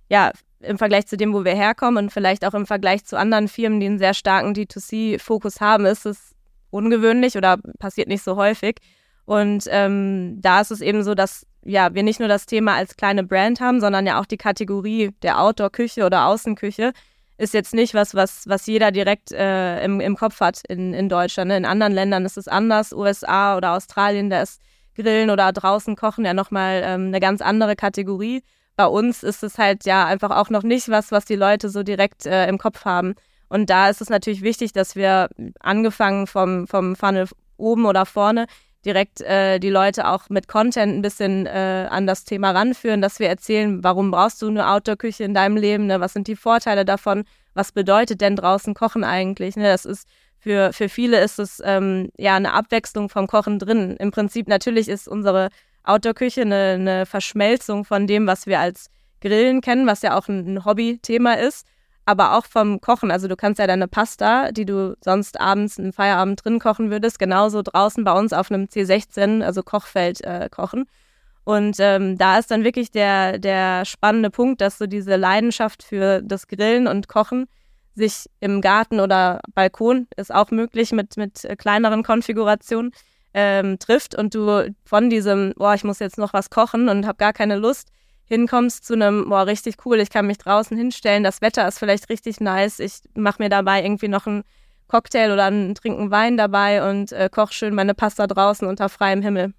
ja, 0.09 0.33
im 0.59 0.77
Vergleich 0.77 1.07
zu 1.07 1.17
dem, 1.17 1.33
wo 1.33 1.45
wir 1.45 1.55
herkommen 1.55 2.05
und 2.05 2.11
vielleicht 2.11 2.45
auch 2.45 2.53
im 2.53 2.65
Vergleich 2.65 3.05
zu 3.05 3.17
anderen 3.17 3.47
Firmen, 3.47 3.79
die 3.79 3.85
einen 3.85 3.99
sehr 3.99 4.13
starken 4.13 4.53
D2C-Fokus 4.53 5.61
haben, 5.61 5.85
ist 5.85 6.05
es 6.05 6.35
ungewöhnlich 6.69 7.37
oder 7.37 7.57
passiert 7.79 8.07
nicht 8.07 8.23
so 8.23 8.35
häufig. 8.35 8.77
Und 9.25 9.65
ähm, 9.69 10.41
da 10.41 10.61
ist 10.61 10.71
es 10.71 10.81
eben 10.81 11.03
so, 11.03 11.15
dass 11.15 11.45
ja, 11.63 11.93
wir 11.93 12.03
nicht 12.03 12.19
nur 12.19 12.29
das 12.29 12.45
Thema 12.45 12.75
als 12.75 12.97
kleine 12.97 13.23
Brand 13.23 13.61
haben, 13.61 13.79
sondern 13.79 14.05
ja 14.05 14.19
auch 14.19 14.25
die 14.25 14.37
Kategorie 14.37 15.11
der 15.21 15.39
Outdoor-Küche 15.39 16.05
oder 16.05 16.27
Außenküche 16.27 16.91
ist 17.37 17.53
jetzt 17.53 17.73
nicht 17.73 17.93
was, 17.93 18.13
was, 18.13 18.47
was 18.47 18.67
jeder 18.67 18.91
direkt 18.91 19.31
äh, 19.31 19.83
im, 19.83 19.99
im 19.99 20.15
Kopf 20.15 20.39
hat 20.39 20.61
in, 20.67 20.93
in 20.93 21.09
Deutschland. 21.09 21.49
Ne? 21.49 21.57
In 21.57 21.65
anderen 21.65 21.93
Ländern 21.93 22.25
ist 22.25 22.37
es 22.37 22.47
anders, 22.47 22.93
USA 22.93 23.57
oder 23.57 23.73
Australien, 23.73 24.29
da 24.29 24.41
ist 24.41 24.61
Grillen 24.95 25.29
oder 25.29 25.51
draußen 25.51 25.95
kochen 25.95 26.25
ja 26.25 26.33
nochmal 26.33 26.81
ähm, 26.85 27.07
eine 27.07 27.19
ganz 27.19 27.41
andere 27.41 27.75
Kategorie. 27.75 28.43
Bei 28.75 28.85
uns 28.85 29.23
ist 29.23 29.43
es 29.43 29.57
halt 29.57 29.85
ja 29.85 30.05
einfach 30.05 30.31
auch 30.31 30.49
noch 30.49 30.63
nicht 30.63 30.89
was, 30.89 31.11
was 31.11 31.25
die 31.25 31.35
Leute 31.35 31.69
so 31.69 31.83
direkt 31.83 32.25
äh, 32.25 32.47
im 32.47 32.57
Kopf 32.57 32.85
haben. 32.85 33.15
Und 33.49 33.69
da 33.69 33.89
ist 33.89 34.01
es 34.01 34.09
natürlich 34.09 34.41
wichtig, 34.41 34.73
dass 34.73 34.95
wir 34.95 35.29
angefangen 35.59 36.27
vom, 36.27 36.67
vom 36.67 36.95
Funnel 36.95 37.27
oben 37.57 37.85
oder 37.85 38.05
vorne 38.05 38.47
direkt 38.85 39.21
äh, 39.21 39.59
die 39.59 39.69
Leute 39.69 40.07
auch 40.07 40.29
mit 40.29 40.47
Content 40.47 40.93
ein 40.93 41.01
bisschen 41.01 41.45
äh, 41.45 41.87
an 41.89 42.07
das 42.07 42.25
Thema 42.25 42.51
ranführen, 42.51 43.01
dass 43.01 43.19
wir 43.19 43.29
erzählen, 43.29 43.83
warum 43.83 44.11
brauchst 44.11 44.41
du 44.41 44.47
eine 44.47 44.67
Outdoor-Küche 44.69 45.23
in 45.23 45.33
deinem 45.33 45.57
Leben, 45.57 45.87
ne? 45.87 45.99
was 45.99 46.13
sind 46.13 46.27
die 46.27 46.35
Vorteile 46.35 46.85
davon, 46.85 47.23
was 47.53 47.71
bedeutet 47.71 48.21
denn 48.21 48.35
draußen 48.35 48.73
Kochen 48.73 49.03
eigentlich. 49.03 49.55
Ne? 49.55 49.63
Das 49.63 49.85
ist 49.85 50.07
für, 50.39 50.73
für 50.73 50.89
viele 50.89 51.21
ist 51.21 51.39
es 51.39 51.61
ähm, 51.63 52.09
ja 52.17 52.35
eine 52.35 52.53
Abwechslung 52.53 53.07
vom 53.09 53.27
Kochen 53.27 53.59
drin. 53.59 53.95
Im 53.97 54.11
Prinzip 54.11 54.47
natürlich 54.47 54.89
ist 54.89 55.07
unsere 55.07 55.49
Outdoor-Küche 55.83 56.41
eine, 56.41 56.73
eine 56.73 57.05
Verschmelzung 57.05 57.85
von 57.85 58.07
dem, 58.07 58.27
was 58.27 58.45
wir 58.45 58.59
als 58.59 58.89
Grillen 59.21 59.61
kennen, 59.61 59.87
was 59.87 60.01
ja 60.01 60.17
auch 60.17 60.27
ein, 60.27 60.55
ein 60.55 60.65
Hobby-Thema 60.65 61.35
ist 61.35 61.65
aber 62.05 62.37
auch 62.37 62.45
vom 62.45 62.81
Kochen. 62.81 63.11
Also 63.11 63.27
du 63.27 63.35
kannst 63.35 63.59
ja 63.59 63.67
deine 63.67 63.87
Pasta, 63.87 64.51
die 64.51 64.65
du 64.65 64.95
sonst 65.03 65.39
abends 65.39 65.77
im 65.77 65.93
Feierabend 65.93 66.43
drin 66.43 66.59
kochen 66.59 66.91
würdest, 66.91 67.19
genauso 67.19 67.61
draußen 67.61 68.03
bei 68.03 68.11
uns 68.11 68.33
auf 68.33 68.51
einem 68.51 68.65
C16, 68.65 69.41
also 69.41 69.63
Kochfeld, 69.63 70.23
äh, 70.23 70.49
kochen. 70.49 70.85
Und 71.45 71.77
ähm, 71.79 72.17
da 72.17 72.37
ist 72.39 72.51
dann 72.51 72.63
wirklich 72.63 72.91
der, 72.91 73.37
der 73.37 73.85
spannende 73.85 74.29
Punkt, 74.29 74.61
dass 74.61 74.77
so 74.77 74.87
diese 74.87 75.15
Leidenschaft 75.15 75.83
für 75.83 76.21
das 76.21 76.47
Grillen 76.47 76.87
und 76.87 77.07
Kochen 77.07 77.47
sich 77.95 78.29
im 78.39 78.61
Garten 78.61 78.99
oder 78.99 79.41
Balkon, 79.53 80.07
ist 80.15 80.33
auch 80.33 80.51
möglich 80.51 80.91
mit, 80.93 81.17
mit 81.17 81.47
kleineren 81.57 82.03
Konfigurationen, 82.03 82.91
ähm, 83.33 83.79
trifft 83.79 84.15
und 84.15 84.35
du 84.35 84.73
von 84.85 85.09
diesem, 85.09 85.53
boah, 85.57 85.73
ich 85.73 85.83
muss 85.83 85.99
jetzt 85.99 86.17
noch 86.17 86.33
was 86.33 86.49
kochen 86.49 86.89
und 86.89 87.05
habe 87.05 87.17
gar 87.17 87.33
keine 87.33 87.55
Lust, 87.55 87.89
hinkommst 88.25 88.85
zu 88.85 88.93
einem, 88.93 89.29
boah, 89.29 89.45
richtig 89.45 89.75
cool, 89.85 89.99
ich 89.99 90.09
kann 90.09 90.27
mich 90.27 90.37
draußen 90.37 90.77
hinstellen, 90.77 91.23
das 91.23 91.41
Wetter 91.41 91.67
ist 91.67 91.79
vielleicht 91.79 92.09
richtig 92.09 92.39
nice, 92.39 92.79
ich 92.79 93.01
mache 93.15 93.41
mir 93.41 93.49
dabei 93.49 93.83
irgendwie 93.83 94.07
noch 94.07 94.27
einen 94.27 94.43
Cocktail 94.87 95.31
oder 95.31 95.45
einen 95.45 95.75
Trinken 95.75 96.11
Wein 96.11 96.37
dabei 96.37 96.89
und 96.89 97.11
äh, 97.11 97.29
koche 97.31 97.53
schön 97.53 97.75
meine 97.75 97.93
Pasta 97.93 98.27
draußen 98.27 98.67
unter 98.67 98.89
freiem 98.89 99.21
Himmel 99.21 99.53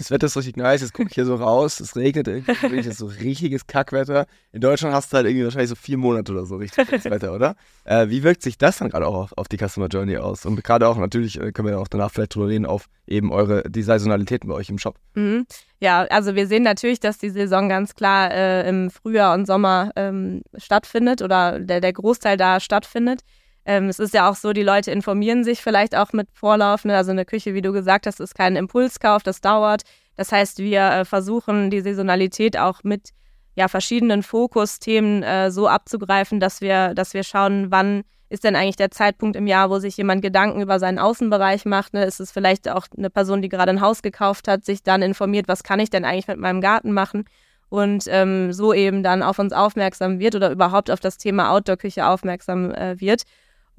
das 0.00 0.10
Wetter 0.10 0.26
ist 0.26 0.36
richtig 0.36 0.56
nice, 0.56 0.80
jetzt 0.80 0.94
gucke 0.94 1.10
ich 1.10 1.14
hier 1.14 1.26
so 1.26 1.34
raus, 1.34 1.78
es 1.78 1.94
regnet 1.94 2.26
irgendwie, 2.26 2.76
das 2.78 2.86
ist 2.86 2.98
so 2.98 3.06
richtiges 3.06 3.66
Kackwetter. 3.66 4.26
In 4.50 4.62
Deutschland 4.62 4.94
hast 4.94 5.12
du 5.12 5.18
halt 5.18 5.26
irgendwie 5.26 5.44
wahrscheinlich 5.44 5.68
so 5.68 5.74
vier 5.74 5.98
Monate 5.98 6.32
oder 6.32 6.46
so 6.46 6.56
richtiges 6.56 7.04
Wetter, 7.10 7.34
oder? 7.34 7.54
Äh, 7.84 8.08
wie 8.08 8.22
wirkt 8.22 8.42
sich 8.42 8.56
das 8.56 8.78
dann 8.78 8.88
gerade 8.88 9.06
auch 9.06 9.14
auf, 9.14 9.32
auf, 9.36 9.48
die 9.48 9.58
Customer 9.58 9.88
Journey 9.88 10.16
aus? 10.16 10.46
Und 10.46 10.62
gerade 10.64 10.88
auch, 10.88 10.96
natürlich 10.96 11.38
äh, 11.38 11.52
können 11.52 11.68
wir 11.68 11.78
auch 11.78 11.88
danach 11.88 12.10
vielleicht 12.10 12.34
drüber 12.34 12.48
reden, 12.48 12.64
auf 12.64 12.86
eben 13.06 13.30
eure, 13.30 13.62
die 13.68 13.82
Saisonalitäten 13.82 14.48
bei 14.48 14.54
euch 14.54 14.70
im 14.70 14.78
Shop. 14.78 14.96
Mhm. 15.14 15.46
Ja, 15.80 16.02
also 16.04 16.34
wir 16.34 16.46
sehen 16.46 16.62
natürlich, 16.62 17.00
dass 17.00 17.18
die 17.18 17.30
Saison 17.30 17.68
ganz 17.68 17.94
klar 17.94 18.30
äh, 18.30 18.66
im 18.68 18.90
Frühjahr 18.90 19.34
und 19.34 19.46
Sommer 19.46 19.90
ähm, 19.96 20.42
stattfindet 20.56 21.20
oder 21.20 21.60
der, 21.60 21.82
der 21.82 21.92
Großteil 21.92 22.38
da 22.38 22.58
stattfindet. 22.58 23.20
Ähm, 23.64 23.88
es 23.88 23.98
ist 23.98 24.14
ja 24.14 24.28
auch 24.28 24.36
so, 24.36 24.52
die 24.52 24.62
Leute 24.62 24.90
informieren 24.90 25.44
sich 25.44 25.60
vielleicht 25.62 25.94
auch 25.96 26.12
mit 26.12 26.28
Vorlauf. 26.32 26.84
Ne? 26.84 26.96
Also 26.96 27.10
eine 27.10 27.24
Küche, 27.24 27.54
wie 27.54 27.62
du 27.62 27.72
gesagt 27.72 28.06
hast, 28.06 28.20
ist 28.20 28.34
kein 28.34 28.56
Impulskauf, 28.56 29.22
das 29.22 29.40
dauert. 29.40 29.82
Das 30.16 30.32
heißt, 30.32 30.58
wir 30.58 30.80
äh, 30.80 31.04
versuchen 31.04 31.70
die 31.70 31.80
Saisonalität 31.80 32.58
auch 32.58 32.82
mit 32.82 33.10
ja, 33.56 33.68
verschiedenen 33.68 34.22
Fokusthemen 34.22 35.22
äh, 35.22 35.50
so 35.50 35.68
abzugreifen, 35.68 36.40
dass 36.40 36.60
wir, 36.60 36.94
dass 36.94 37.14
wir 37.14 37.22
schauen, 37.22 37.70
wann 37.70 38.02
ist 38.28 38.44
denn 38.44 38.54
eigentlich 38.54 38.76
der 38.76 38.92
Zeitpunkt 38.92 39.36
im 39.36 39.46
Jahr, 39.46 39.70
wo 39.70 39.80
sich 39.80 39.96
jemand 39.96 40.22
Gedanken 40.22 40.62
über 40.62 40.78
seinen 40.78 41.00
Außenbereich 41.00 41.64
macht. 41.64 41.94
Ne? 41.94 42.04
Ist 42.04 42.20
es 42.20 42.30
vielleicht 42.30 42.68
auch 42.68 42.86
eine 42.96 43.10
Person, 43.10 43.42
die 43.42 43.48
gerade 43.48 43.70
ein 43.70 43.80
Haus 43.80 44.02
gekauft 44.02 44.46
hat, 44.46 44.64
sich 44.64 44.84
dann 44.84 45.02
informiert, 45.02 45.48
was 45.48 45.64
kann 45.64 45.80
ich 45.80 45.90
denn 45.90 46.04
eigentlich 46.04 46.28
mit 46.28 46.38
meinem 46.38 46.60
Garten 46.60 46.92
machen? 46.92 47.24
und 47.70 48.04
ähm, 48.08 48.52
so 48.52 48.74
eben 48.74 49.02
dann 49.02 49.22
auf 49.22 49.38
uns 49.38 49.52
aufmerksam 49.52 50.18
wird 50.18 50.34
oder 50.34 50.50
überhaupt 50.50 50.90
auf 50.90 51.00
das 51.00 51.16
Thema 51.16 51.52
Outdoor-Küche 51.52 52.04
aufmerksam 52.04 52.72
äh, 52.72 53.00
wird. 53.00 53.22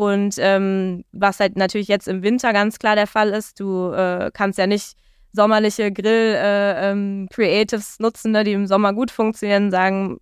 Und 0.01 0.33
ähm, 0.39 1.05
was 1.11 1.39
halt 1.39 1.57
natürlich 1.57 1.87
jetzt 1.87 2.07
im 2.07 2.23
Winter 2.23 2.53
ganz 2.53 2.79
klar 2.79 2.95
der 2.95 3.05
Fall 3.05 3.29
ist, 3.29 3.59
du 3.59 3.91
äh, 3.91 4.31
kannst 4.33 4.57
ja 4.57 4.65
nicht 4.65 4.93
sommerliche 5.31 5.91
Grill-Creatives 5.91 7.99
äh, 7.99 7.99
ähm, 7.99 8.03
nutzen, 8.03 8.31
ne, 8.31 8.43
die 8.43 8.53
im 8.53 8.65
Sommer 8.65 8.93
gut 8.93 9.11
funktionieren, 9.11 9.69
sagen, 9.69 10.17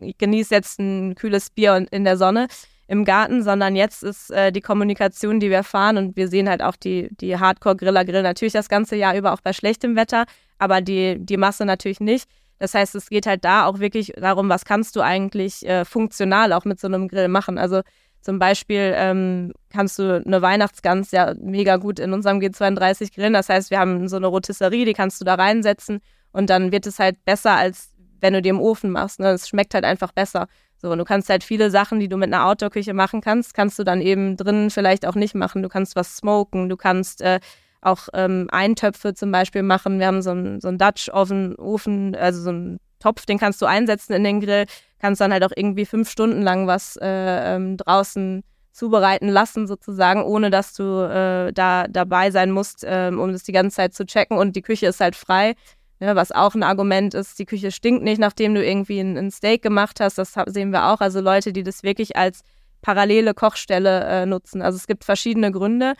ich 0.00 0.18
genieße 0.18 0.52
jetzt 0.52 0.80
ein 0.80 1.14
kühles 1.14 1.50
Bier 1.50 1.86
in 1.92 2.02
der 2.02 2.16
Sonne 2.16 2.48
im 2.88 3.04
Garten, 3.04 3.44
sondern 3.44 3.76
jetzt 3.76 4.02
ist 4.02 4.32
äh, 4.32 4.50
die 4.50 4.60
Kommunikation, 4.60 5.38
die 5.38 5.50
wir 5.50 5.62
fahren 5.62 5.98
und 5.98 6.16
wir 6.16 6.26
sehen 6.26 6.48
halt 6.48 6.60
auch 6.60 6.74
die, 6.74 7.08
die 7.12 7.38
Hardcore-Griller 7.38 8.04
grillen 8.04 8.24
natürlich 8.24 8.54
das 8.54 8.68
ganze 8.68 8.96
Jahr 8.96 9.16
über 9.16 9.32
auch 9.32 9.40
bei 9.40 9.52
schlechtem 9.52 9.94
Wetter, 9.94 10.24
aber 10.58 10.80
die, 10.80 11.16
die 11.20 11.36
Masse 11.36 11.64
natürlich 11.64 12.00
nicht. 12.00 12.28
Das 12.58 12.74
heißt, 12.74 12.96
es 12.96 13.08
geht 13.08 13.26
halt 13.26 13.44
da 13.44 13.66
auch 13.66 13.78
wirklich 13.78 14.14
darum, 14.16 14.48
was 14.48 14.64
kannst 14.64 14.96
du 14.96 15.00
eigentlich 15.00 15.64
äh, 15.64 15.84
funktional 15.84 16.52
auch 16.52 16.64
mit 16.64 16.80
so 16.80 16.88
einem 16.88 17.06
Grill 17.06 17.28
machen. 17.28 17.56
Also 17.56 17.82
zum 18.22 18.38
Beispiel 18.38 18.92
ähm, 18.96 19.52
kannst 19.70 19.98
du 19.98 20.22
eine 20.24 20.40
Weihnachtsgans 20.40 21.10
ja 21.10 21.34
mega 21.40 21.76
gut 21.76 21.98
in 21.98 22.12
unserem 22.12 22.38
G32 22.38 23.14
grillen. 23.14 23.32
Das 23.32 23.48
heißt, 23.48 23.70
wir 23.70 23.78
haben 23.78 24.08
so 24.08 24.16
eine 24.16 24.28
Rotisserie, 24.28 24.84
die 24.84 24.94
kannst 24.94 25.20
du 25.20 25.24
da 25.24 25.34
reinsetzen 25.34 26.00
und 26.32 26.48
dann 26.48 26.72
wird 26.72 26.86
es 26.86 26.98
halt 26.98 27.24
besser, 27.24 27.52
als 27.52 27.90
wenn 28.20 28.32
du 28.32 28.40
die 28.40 28.48
im 28.48 28.60
Ofen 28.60 28.90
machst. 28.90 29.20
Ne? 29.20 29.30
Es 29.30 29.48
schmeckt 29.48 29.74
halt 29.74 29.84
einfach 29.84 30.12
besser. 30.12 30.46
So, 30.76 30.90
und 30.90 30.98
du 30.98 31.04
kannst 31.04 31.28
halt 31.28 31.44
viele 31.44 31.70
Sachen, 31.70 32.00
die 32.00 32.08
du 32.08 32.16
mit 32.16 32.32
einer 32.32 32.46
Outdoor-Küche 32.46 32.94
machen 32.94 33.20
kannst, 33.20 33.54
kannst 33.54 33.78
du 33.78 33.84
dann 33.84 34.00
eben 34.00 34.36
drinnen 34.36 34.70
vielleicht 34.70 35.06
auch 35.06 35.14
nicht 35.14 35.34
machen. 35.34 35.62
Du 35.62 35.68
kannst 35.68 35.94
was 35.94 36.16
smoken, 36.16 36.68
du 36.68 36.76
kannst 36.76 37.20
äh, 37.22 37.40
auch 37.80 38.08
ähm, 38.14 38.48
Eintöpfe 38.50 39.14
zum 39.14 39.30
Beispiel 39.30 39.62
machen. 39.62 39.98
Wir 39.98 40.06
haben 40.06 40.22
so 40.22 40.30
einen 40.30 40.60
so 40.60 40.70
Dutch-Oven, 40.70 41.56
Ofen, 41.56 42.14
also 42.16 42.40
so 42.40 42.50
einen 42.50 42.78
Topf, 43.02 43.26
den 43.26 43.38
kannst 43.38 43.60
du 43.60 43.66
einsetzen 43.66 44.12
in 44.12 44.24
den 44.24 44.40
Grill 44.40 44.66
kannst 45.02 45.20
dann 45.20 45.32
halt 45.32 45.44
auch 45.44 45.52
irgendwie 45.54 45.84
fünf 45.84 46.08
Stunden 46.08 46.40
lang 46.40 46.66
was 46.66 46.96
äh, 46.96 47.54
ähm, 47.54 47.76
draußen 47.76 48.44
zubereiten 48.70 49.28
lassen, 49.28 49.66
sozusagen, 49.66 50.22
ohne 50.22 50.48
dass 50.48 50.72
du 50.72 51.02
äh, 51.02 51.52
da 51.52 51.86
dabei 51.88 52.30
sein 52.30 52.52
musst, 52.52 52.84
äh, 52.84 53.10
um 53.12 53.32
das 53.32 53.42
die 53.42 53.52
ganze 53.52 53.76
Zeit 53.76 53.94
zu 53.94 54.06
checken. 54.06 54.38
Und 54.38 54.56
die 54.56 54.62
Küche 54.62 54.86
ist 54.86 55.00
halt 55.00 55.16
frei, 55.16 55.54
ne, 56.00 56.16
was 56.16 56.32
auch 56.32 56.54
ein 56.54 56.62
Argument 56.62 57.12
ist. 57.12 57.38
Die 57.38 57.44
Küche 57.44 57.70
stinkt 57.72 58.02
nicht, 58.02 58.18
nachdem 58.18 58.54
du 58.54 58.64
irgendwie 58.64 59.00
ein, 59.00 59.18
ein 59.18 59.30
Steak 59.30 59.60
gemacht 59.60 60.00
hast. 60.00 60.16
Das 60.16 60.34
sehen 60.46 60.70
wir 60.70 60.86
auch. 60.86 61.00
Also 61.00 61.20
Leute, 61.20 61.52
die 61.52 61.64
das 61.64 61.82
wirklich 61.82 62.16
als 62.16 62.40
parallele 62.80 63.34
Kochstelle 63.34 64.04
äh, 64.04 64.26
nutzen. 64.26 64.62
Also 64.62 64.76
es 64.76 64.86
gibt 64.86 65.04
verschiedene 65.04 65.50
Gründe. 65.50 65.94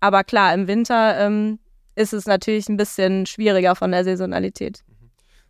Aber 0.00 0.24
klar, 0.24 0.52
im 0.52 0.66
Winter 0.66 1.18
ähm, 1.18 1.58
ist 1.94 2.12
es 2.12 2.26
natürlich 2.26 2.68
ein 2.68 2.76
bisschen 2.76 3.26
schwieriger 3.26 3.76
von 3.76 3.92
der 3.92 4.02
Saisonalität. 4.02 4.82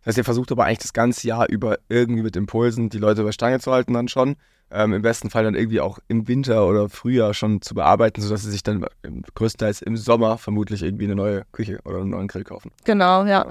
Das 0.07 0.13
heißt, 0.13 0.19
ihr 0.19 0.23
versucht 0.23 0.53
aber 0.53 0.63
eigentlich 0.63 0.77
das 0.77 0.93
ganze 0.93 1.27
Jahr 1.27 1.49
über 1.49 1.79
irgendwie 1.89 2.21
mit 2.21 2.37
Impulsen 2.37 2.87
die 2.87 2.97
Leute 2.97 3.25
bei 3.25 3.33
Stange 3.33 3.59
zu 3.59 3.73
halten 3.73 3.93
dann 3.93 4.07
schon. 4.07 4.37
Ähm, 4.71 4.93
Im 4.93 5.01
besten 5.01 5.29
Fall 5.29 5.43
dann 5.43 5.53
irgendwie 5.53 5.81
auch 5.81 5.99
im 6.07 6.29
Winter 6.29 6.65
oder 6.65 6.87
Frühjahr 6.87 7.33
schon 7.33 7.61
zu 7.61 7.75
bearbeiten, 7.75 8.21
sodass 8.21 8.43
sie 8.43 8.51
sich 8.51 8.63
dann 8.63 8.85
größtenteils 9.35 9.81
im 9.81 9.97
Sommer 9.97 10.37
vermutlich 10.37 10.81
irgendwie 10.81 11.03
eine 11.03 11.15
neue 11.15 11.43
Küche 11.51 11.79
oder 11.83 11.97
einen 11.97 12.11
neuen 12.11 12.29
Grill 12.29 12.45
kaufen. 12.45 12.71
Genau, 12.85 13.25
ja. 13.25 13.49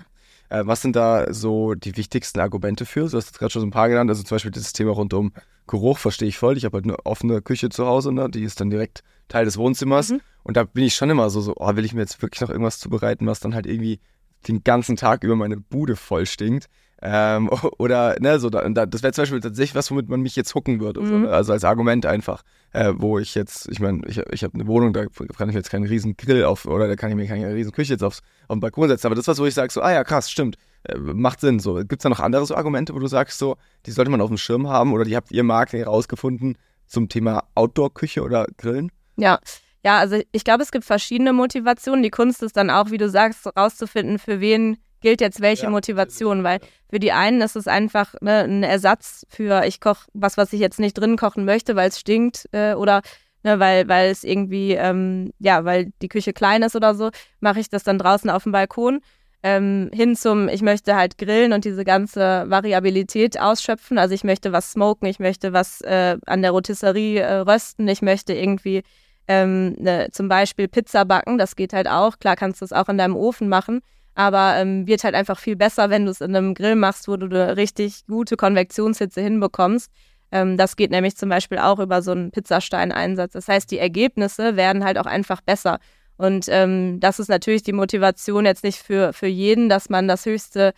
Äh, 0.49 0.63
was 0.65 0.81
sind 0.81 0.97
da 0.97 1.31
so 1.31 1.75
die 1.75 1.95
wichtigsten 1.99 2.41
Argumente 2.41 2.87
für? 2.87 3.01
Du 3.01 3.19
hast 3.19 3.27
jetzt 3.27 3.39
gerade 3.39 3.53
schon 3.53 3.61
so 3.61 3.67
ein 3.67 3.71
paar 3.71 3.91
genannt, 3.91 4.09
also 4.09 4.23
zum 4.23 4.37
Beispiel 4.37 4.51
das 4.51 4.73
Thema 4.73 4.93
rund 4.93 5.13
um 5.13 5.33
Geruch 5.67 5.99
verstehe 5.99 6.29
ich 6.29 6.39
voll. 6.39 6.57
Ich 6.57 6.65
habe 6.65 6.77
halt 6.77 6.85
eine 6.85 7.05
offene 7.05 7.43
Küche 7.43 7.69
zu 7.69 7.85
Hause, 7.85 8.13
ne? 8.13 8.31
die 8.31 8.45
ist 8.45 8.63
dann 8.63 8.71
direkt 8.71 9.03
Teil 9.29 9.45
des 9.45 9.59
Wohnzimmers. 9.59 10.09
Mhm. 10.09 10.21
Und 10.43 10.57
da 10.57 10.65
bin 10.65 10.85
ich 10.85 10.95
schon 10.95 11.11
immer 11.11 11.29
so, 11.29 11.43
so, 11.43 11.53
oh, 11.59 11.77
will 11.77 11.85
ich 11.85 11.93
mir 11.93 12.01
jetzt 12.01 12.23
wirklich 12.23 12.41
noch 12.41 12.49
irgendwas 12.49 12.79
zubereiten, 12.79 13.27
was 13.27 13.41
dann 13.41 13.55
halt 13.55 13.67
irgendwie 13.67 14.01
den 14.49 14.65
ganzen 14.65 14.97
Tag 14.97 15.25
über 15.25 15.37
meine 15.37 15.57
Bude 15.57 15.97
voll 15.97 16.27
stinkt. 16.27 16.69
Ähm, 17.03 17.51
oder, 17.79 18.17
ne, 18.21 18.39
so, 18.39 18.49
da, 18.51 18.69
das 18.87 19.03
wäre 19.03 19.13
zum 19.13 19.23
Beispiel 19.23 19.41
tatsächlich 19.41 19.75
was, 19.75 19.91
womit 19.91 20.09
man 20.09 20.21
mich 20.21 20.37
jetzt 20.37 20.55
hucken 20.55 20.81
würde. 20.81 21.01
Mhm. 21.01 21.25
So? 21.25 21.31
Also 21.31 21.53
als 21.53 21.65
Argument 21.65 22.07
einfach, 22.07 22.43
äh, 22.73 22.93
wo 22.97 23.19
ich 23.19 23.35
jetzt, 23.35 23.69
ich 23.71 23.81
meine, 23.81 24.03
ich, 24.07 24.19
ich 24.19 24.45
habe 24.45 24.55
eine 24.55 24.67
Wohnung, 24.67 24.93
da 24.93 25.07
kann 25.37 25.49
ich 25.49 25.55
jetzt 25.55 25.71
keinen 25.71 25.87
riesen 25.87 26.17
Grill 26.17 26.45
auf, 26.45 26.67
oder 26.67 26.89
da 26.89 26.97
kann 26.97 27.11
ich 27.11 27.17
mir 27.17 27.27
keine 27.27 27.55
riesen 27.55 27.73
Küche 27.73 27.95
jetzt 27.95 28.03
aufs, 28.03 28.21
auf 28.49 28.57
den 28.57 28.61
Balkon 28.61 28.89
setzen. 28.89 29.07
Aber 29.07 29.15
das 29.15 29.25
ist 29.25 29.29
was, 29.29 29.39
wo 29.39 29.47
ich 29.47 29.55
sage, 29.55 29.73
so, 29.73 29.83
ah 29.83 29.93
ja, 29.93 30.05
krass, 30.05 30.31
stimmt, 30.31 30.57
äh, 30.85 30.97
macht 30.97 31.41
Sinn. 31.41 31.59
So, 31.59 31.75
gibt 31.75 31.93
es 31.93 32.03
da 32.03 32.09
noch 32.09 32.21
andere 32.21 32.47
so 32.47 32.55
Argumente, 32.55 32.95
wo 32.95 32.99
du 32.99 33.09
sagst, 33.09 33.39
so, 33.39 33.57
die 33.85 33.91
sollte 33.91 34.11
man 34.11 34.21
auf 34.21 34.29
dem 34.29 34.39
Schirm 34.39 34.69
haben 34.69 34.93
oder 34.93 35.05
die 35.05 35.17
habt 35.17 35.31
ihr 35.33 35.43
Markt 35.43 35.73
herausgefunden 35.75 36.57
zum 36.87 37.09
Thema 37.09 37.45
Outdoor-Küche 37.55 38.23
oder 38.23 38.47
Grillen? 38.57 38.91
Ja, 39.17 39.39
ja, 39.87 40.01
also 40.01 40.21
ich 40.33 40.43
glaube, 40.43 40.65
es 40.65 40.73
gibt 40.73 40.85
verschiedene 40.85 41.33
Motivationen. 41.33 42.03
Die 42.03 42.11
Kunst 42.11 42.43
ist 42.43 42.57
dann 42.57 42.71
auch, 42.71 42.91
wie 42.91 42.99
du 42.99 43.09
sagst, 43.09 43.47
rauszufinden, 43.57 44.19
für 44.19 44.41
wen 44.41 44.79
gilt 45.01 45.21
jetzt 45.21 45.41
welche 45.41 45.67
ja, 45.67 45.71
Motivation, 45.71 46.43
weil 46.43 46.59
für 46.91 46.99
die 46.99 47.13
einen 47.13 47.41
ist 47.41 47.55
es 47.55 47.69
einfach 47.69 48.15
ne, 48.21 48.41
ein 48.41 48.65
Ersatz 48.65 49.25
für, 49.29 49.65
ich 49.65 49.81
koche 49.81 50.07
was, 50.13 50.37
was 50.37 50.53
ich 50.53 50.59
jetzt 50.59 50.81
nicht 50.81 50.95
drin 50.95 51.17
kochen 51.17 51.45
möchte, 51.45 51.77
weil 51.77 51.91
es 51.91 52.01
stinkt 52.01 52.49
äh, 52.51 52.75
oder 52.75 53.01
ne, 53.45 53.61
weil, 53.61 53.87
weil 53.87 54.11
es 54.11 54.25
irgendwie, 54.25 54.73
ähm, 54.73 55.31
ja, 55.39 55.65
weil 55.65 55.93
die 56.03 56.09
Küche 56.09 56.33
klein 56.33 56.65
ist 56.65 56.75
oder 56.75 56.97
so, 56.97 57.11
mache 57.39 57.61
ich 57.61 57.69
das 57.71 57.85
dann 57.85 57.99
draußen 57.99 58.29
auf 58.29 58.43
dem 58.43 58.51
Balkon. 58.51 59.01
ähm, 59.45 59.91
hin 59.93 60.17
zum, 60.17 60.49
ich 60.49 60.63
möchte 60.63 60.97
halt 60.97 61.17
grillen 61.17 61.53
und 61.53 61.65
diese 61.65 61.85
ganze 61.85 62.47
Variabilität 62.49 63.39
ausschöpfen. 63.41 63.99
Also 63.99 64.15
ich 64.17 64.25
möchte 64.25 64.51
was 64.51 64.73
smoken, 64.73 65.07
ich 65.07 65.21
möchte 65.21 65.53
was 65.53 65.81
äh, 65.83 66.17
an 66.27 66.43
der 66.43 66.51
Rotisserie 66.51 67.21
äh, 67.21 67.35
rösten, 67.37 67.87
ich 67.87 68.03
möchte 68.03 68.33
irgendwie 68.33 68.83
ähm, 69.29 69.73
ne, 69.79 70.09
zum 70.13 70.29
Beispiel 70.29 70.69
Pizza 70.69 71.05
backen, 71.05 71.39
das 71.39 71.57
geht 71.57 71.73
halt 71.73 71.89
auch. 71.89 72.19
Klar 72.19 72.37
kannst 72.37 72.61
du 72.61 72.65
es 72.65 72.73
auch 72.73 72.89
in 72.89 72.99
deinem 72.99 73.17
Ofen 73.17 73.49
machen, 73.49 73.81
aber 74.15 74.57
ähm, 74.57 74.87
wird 74.87 75.05
halt 75.05 75.15
einfach 75.15 75.39
viel 75.39 75.57
besser, 75.57 75.91
wenn 75.91 76.05
du 76.05 76.11
es 76.11 76.21
in 76.21 76.35
einem 76.35 76.55
Grill 76.55 76.77
machst, 76.77 77.09
wo 77.09 77.17
du 77.17 77.27
eine 77.27 77.57
richtig 77.57 78.07
gute 78.07 78.37
Konvektionshitze 78.37 79.21
hinbekommst. 79.21 79.91
Ähm, 80.33 80.57
das 80.57 80.77
geht 80.77 80.91
nämlich 80.91 81.17
zum 81.17 81.29
Beispiel 81.29 81.59
auch 81.59 81.79
über 81.79 82.03
so 82.03 82.13
einen 82.13 82.31
Pizzasteineinsatz. 82.31 83.33
Das 83.33 83.49
heißt, 83.49 83.71
die 83.71 83.79
Ergebnisse 83.79 84.57
werden 84.57 84.85
halt 84.85 84.99
auch 84.99 85.07
einfach 85.07 85.41
besser. 85.41 85.79
Und 86.17 86.47
ähm, 86.49 86.99
das 87.01 87.19
ist 87.19 87.29
natürlich 87.29 87.63
die 87.63 87.73
Motivation 87.73 88.47
jetzt 88.47 88.65
nicht 88.65 88.79
für, 88.79 89.13
für 89.13 89.27
jeden, 89.27 89.69
dass 89.69 89.91
man 89.91 90.09
das 90.09 90.25
höchste 90.25 90.73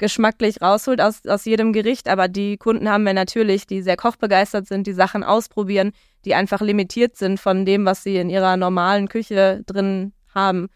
geschmacklich 0.00 0.60
rausholt 0.60 1.00
aus, 1.00 1.24
aus 1.26 1.44
jedem 1.44 1.72
Gericht. 1.72 2.08
Aber 2.08 2.26
die 2.26 2.56
Kunden 2.56 2.88
haben 2.88 3.04
wir 3.04 3.14
natürlich, 3.14 3.68
die 3.68 3.82
sehr 3.82 3.96
kochbegeistert 3.96 4.66
sind, 4.66 4.88
die 4.88 4.92
Sachen 4.92 5.22
ausprobieren, 5.22 5.92
die 6.24 6.34
einfach 6.34 6.60
limitiert 6.60 7.16
sind 7.16 7.38
von 7.38 7.64
dem, 7.64 7.84
was 7.84 8.02
sie 8.02 8.16
in 8.16 8.28
ihrer 8.28 8.56
normalen 8.56 9.08
Küche 9.08 9.62
drin 9.66 10.12
haben. 10.34 10.68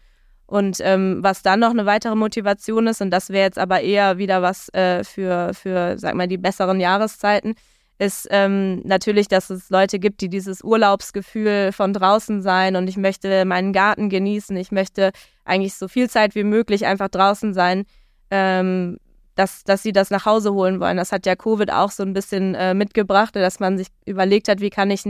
Und 0.47 0.77
ähm, 0.81 1.17
was 1.21 1.41
dann 1.41 1.59
noch 1.59 1.71
eine 1.71 1.85
weitere 1.85 2.15
Motivation 2.15 2.87
ist, 2.87 3.01
und 3.01 3.09
das 3.11 3.29
wäre 3.29 3.45
jetzt 3.45 3.57
aber 3.57 3.81
eher 3.81 4.17
wieder 4.17 4.41
was 4.41 4.69
äh, 4.73 5.03
für, 5.03 5.51
für, 5.53 5.97
sag 5.97 6.13
mal, 6.15 6.27
die 6.27 6.37
besseren 6.37 6.79
Jahreszeiten, 6.79 7.55
ist 7.97 8.27
ähm, 8.29 8.81
natürlich, 8.83 9.27
dass 9.27 9.49
es 9.49 9.69
Leute 9.69 9.99
gibt, 9.99 10.21
die 10.21 10.29
dieses 10.29 10.63
Urlaubsgefühl 10.63 11.71
von 11.71 11.93
draußen 11.93 12.41
sein 12.41 12.75
und 12.75 12.87
ich 12.89 12.97
möchte 12.97 13.45
meinen 13.45 13.71
Garten 13.73 14.09
genießen, 14.09 14.55
ich 14.57 14.71
möchte 14.71 15.11
eigentlich 15.45 15.75
so 15.75 15.87
viel 15.87 16.09
Zeit 16.09 16.35
wie 16.35 16.43
möglich 16.43 16.85
einfach 16.85 17.07
draußen 17.07 17.53
sein, 17.53 17.85
ähm, 18.31 18.97
dass, 19.35 19.63
dass 19.63 19.83
sie 19.83 19.91
das 19.91 20.09
nach 20.09 20.25
Hause 20.25 20.53
holen 20.53 20.79
wollen. 20.79 20.97
Das 20.97 21.11
hat 21.11 21.25
ja 21.25 21.35
Covid 21.35 21.71
auch 21.71 21.91
so 21.91 22.03
ein 22.03 22.13
bisschen 22.13 22.55
äh, 22.55 22.73
mitgebracht, 22.73 23.35
dass 23.35 23.59
man 23.59 23.77
sich 23.77 23.87
überlegt 24.05 24.47
hat, 24.47 24.61
wie 24.61 24.69
kann 24.69 24.91
ich 24.91 25.03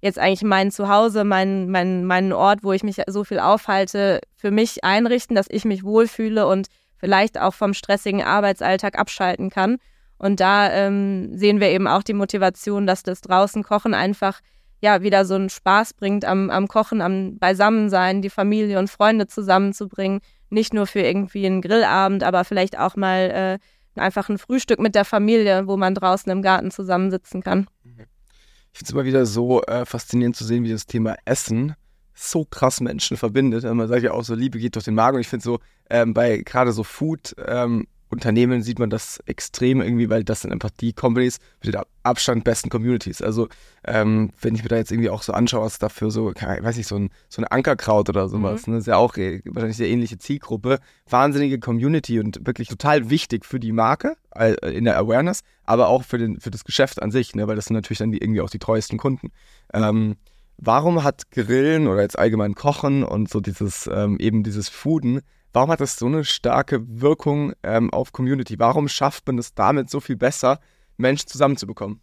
jetzt 0.00 0.18
eigentlich 0.18 0.42
mein 0.42 0.70
Zuhause, 0.70 1.24
meinen 1.24 1.70
mein, 1.70 2.04
mein 2.04 2.32
Ort, 2.32 2.62
wo 2.62 2.72
ich 2.72 2.82
mich 2.82 3.00
so 3.06 3.24
viel 3.24 3.40
aufhalte, 3.40 4.20
für 4.36 4.50
mich 4.50 4.84
einrichten, 4.84 5.34
dass 5.34 5.46
ich 5.48 5.64
mich 5.64 5.82
wohlfühle 5.82 6.46
und 6.46 6.68
vielleicht 6.96 7.40
auch 7.40 7.54
vom 7.54 7.74
stressigen 7.74 8.22
Arbeitsalltag 8.22 8.98
abschalten 8.98 9.50
kann. 9.50 9.78
Und 10.18 10.40
da 10.40 10.70
ähm, 10.70 11.36
sehen 11.36 11.60
wir 11.60 11.68
eben 11.68 11.88
auch 11.88 12.02
die 12.02 12.14
Motivation, 12.14 12.86
dass 12.86 13.02
das 13.02 13.20
draußen 13.20 13.62
Kochen 13.62 13.94
einfach 13.94 14.40
ja 14.80 15.02
wieder 15.02 15.24
so 15.24 15.34
einen 15.34 15.50
Spaß 15.50 15.94
bringt 15.94 16.24
am, 16.24 16.50
am 16.50 16.68
Kochen, 16.68 17.00
am 17.00 17.38
Beisammensein, 17.38 18.22
die 18.22 18.30
Familie 18.30 18.78
und 18.78 18.90
Freunde 18.90 19.26
zusammenzubringen. 19.26 20.20
Nicht 20.54 20.72
nur 20.72 20.86
für 20.86 21.00
irgendwie 21.00 21.44
einen 21.44 21.60
Grillabend, 21.60 22.22
aber 22.22 22.44
vielleicht 22.44 22.78
auch 22.78 22.94
mal 22.94 23.58
äh, 23.96 24.00
einfach 24.00 24.28
ein 24.28 24.38
Frühstück 24.38 24.78
mit 24.78 24.94
der 24.94 25.04
Familie, 25.04 25.66
wo 25.66 25.76
man 25.76 25.94
draußen 25.94 26.30
im 26.30 26.42
Garten 26.42 26.70
zusammensitzen 26.70 27.42
kann. 27.42 27.66
Ich 27.84 28.78
finde 28.78 28.84
es 28.84 28.90
immer 28.90 29.04
wieder 29.04 29.26
so 29.26 29.62
äh, 29.62 29.84
faszinierend 29.84 30.36
zu 30.36 30.44
sehen, 30.44 30.62
wie 30.62 30.70
das 30.70 30.86
Thema 30.86 31.16
Essen 31.24 31.74
so 32.14 32.44
krass 32.44 32.80
Menschen 32.80 33.16
verbindet. 33.16 33.64
Man 33.64 33.88
sagt 33.88 34.04
ja 34.04 34.12
auch 34.12 34.22
so, 34.22 34.36
Liebe 34.36 34.60
geht 34.60 34.76
durch 34.76 34.84
den 34.84 34.94
Magen. 34.94 35.16
Und 35.16 35.22
ich 35.22 35.28
finde 35.28 35.42
so, 35.42 35.58
ähm, 35.90 36.14
bei 36.14 36.38
gerade 36.38 36.72
so 36.72 36.84
Food, 36.84 37.34
ähm, 37.44 37.88
Unternehmen 38.14 38.62
sieht 38.62 38.78
man 38.78 38.90
das 38.90 39.18
extrem 39.26 39.82
irgendwie, 39.82 40.08
weil 40.08 40.24
das 40.24 40.42
sind 40.42 40.52
einfach 40.52 40.70
die 40.70 40.92
Companies 40.92 41.38
mit 41.62 41.74
den 41.74 41.82
Abstand 42.02 42.44
besten 42.44 42.70
Communities. 42.70 43.20
Also 43.20 43.48
ähm, 43.84 44.30
wenn 44.40 44.54
ich 44.54 44.62
mir 44.62 44.68
da 44.68 44.76
jetzt 44.76 44.92
irgendwie 44.92 45.10
auch 45.10 45.22
so 45.22 45.32
anschaue, 45.32 45.64
was 45.64 45.78
dafür 45.78 46.10
so, 46.10 46.32
weiß 46.34 46.78
ich, 46.78 46.86
so 46.86 46.96
ein, 46.96 47.10
so 47.28 47.42
ein 47.42 47.46
Ankerkraut 47.46 48.08
oder 48.08 48.28
sowas, 48.28 48.66
mhm. 48.66 48.74
ne, 48.74 48.78
ist 48.78 48.86
ja 48.86 48.96
auch 48.96 49.16
äh, 49.16 49.42
wahrscheinlich 49.44 49.76
sehr 49.76 49.88
ähnliche 49.88 50.18
Zielgruppe. 50.18 50.78
Wahnsinnige 51.08 51.58
Community 51.58 52.20
und 52.20 52.46
wirklich 52.46 52.68
total 52.68 53.10
wichtig 53.10 53.44
für 53.44 53.60
die 53.60 53.72
Marke 53.72 54.16
äh, 54.34 54.54
in 54.72 54.84
der 54.84 54.96
Awareness, 54.96 55.40
aber 55.64 55.88
auch 55.88 56.04
für, 56.04 56.18
den, 56.18 56.40
für 56.40 56.50
das 56.50 56.64
Geschäft 56.64 57.02
an 57.02 57.10
sich, 57.10 57.34
ne, 57.34 57.46
weil 57.48 57.56
das 57.56 57.66
sind 57.66 57.74
natürlich 57.74 57.98
dann 57.98 58.12
die, 58.12 58.18
irgendwie 58.18 58.40
auch 58.40 58.50
die 58.50 58.58
treuesten 58.58 58.98
Kunden. 58.98 59.32
Ähm, 59.72 60.16
warum 60.58 61.02
hat 61.02 61.30
Grillen 61.30 61.88
oder 61.88 62.02
jetzt 62.02 62.18
allgemein 62.18 62.54
Kochen 62.54 63.02
und 63.02 63.28
so 63.28 63.40
dieses, 63.40 63.88
ähm, 63.92 64.18
eben 64.18 64.42
dieses 64.42 64.68
Fooden 64.68 65.20
Warum 65.54 65.70
hat 65.70 65.80
das 65.80 65.96
so 65.96 66.06
eine 66.06 66.24
starke 66.24 66.80
Wirkung 67.00 67.52
ähm, 67.62 67.88
auf 67.92 68.10
Community? 68.10 68.58
Warum 68.58 68.88
schafft 68.88 69.28
man 69.28 69.38
es 69.38 69.54
damit 69.54 69.88
so 69.88 70.00
viel 70.00 70.16
besser, 70.16 70.58
Menschen 70.96 71.28
zusammenzubekommen? 71.28 72.00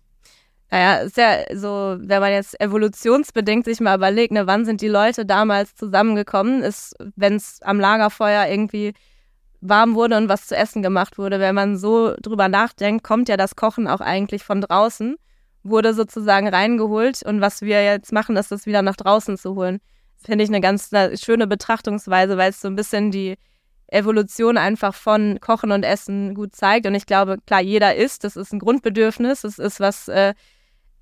Naja, 0.69 0.99
ist 0.99 1.17
ja 1.17 1.43
so, 1.53 1.97
wenn 1.99 2.21
man 2.21 2.31
jetzt 2.31 2.59
evolutionsbedingt 2.61 3.65
sich 3.65 3.81
mal 3.81 3.97
überlegt, 3.97 4.31
ne, 4.31 4.47
wann 4.47 4.63
sind 4.63 4.79
die 4.79 4.87
Leute 4.87 5.25
damals 5.25 5.75
zusammengekommen, 5.75 6.63
ist, 6.63 6.95
wenn 7.17 7.35
es 7.35 7.61
am 7.61 7.77
Lagerfeuer 7.77 8.47
irgendwie 8.47 8.93
warm 9.59 9.95
wurde 9.95 10.15
und 10.15 10.29
was 10.29 10.47
zu 10.47 10.55
essen 10.55 10.81
gemacht 10.81 11.17
wurde. 11.17 11.41
Wenn 11.41 11.53
man 11.53 11.77
so 11.77 12.15
drüber 12.21 12.47
nachdenkt, 12.47 13.03
kommt 13.03 13.27
ja 13.27 13.35
das 13.35 13.57
Kochen 13.57 13.85
auch 13.85 13.99
eigentlich 13.99 14.45
von 14.45 14.61
draußen, 14.61 15.17
wurde 15.63 15.93
sozusagen 15.93 16.47
reingeholt 16.47 17.21
und 17.23 17.41
was 17.41 17.61
wir 17.61 17.83
jetzt 17.83 18.13
machen, 18.13 18.37
ist 18.37 18.49
das 18.53 18.65
wieder 18.65 18.81
nach 18.81 18.95
draußen 18.95 19.37
zu 19.37 19.55
holen 19.55 19.81
finde 20.23 20.43
ich 20.43 20.49
eine 20.49 20.61
ganz 20.61 20.93
eine 20.93 21.17
schöne 21.17 21.47
Betrachtungsweise, 21.47 22.37
weil 22.37 22.49
es 22.49 22.61
so 22.61 22.67
ein 22.67 22.75
bisschen 22.75 23.11
die 23.11 23.37
Evolution 23.87 24.57
einfach 24.57 24.95
von 24.95 25.39
Kochen 25.41 25.71
und 25.71 25.83
Essen 25.83 26.33
gut 26.33 26.55
zeigt. 26.55 26.85
Und 26.85 26.95
ich 26.95 27.05
glaube, 27.05 27.37
klar, 27.45 27.61
jeder 27.61 27.95
isst, 27.95 28.23
das 28.23 28.35
ist 28.37 28.53
ein 28.53 28.59
Grundbedürfnis, 28.59 29.41
das 29.41 29.59
ist 29.59 29.79
was, 29.79 30.07
äh, 30.07 30.33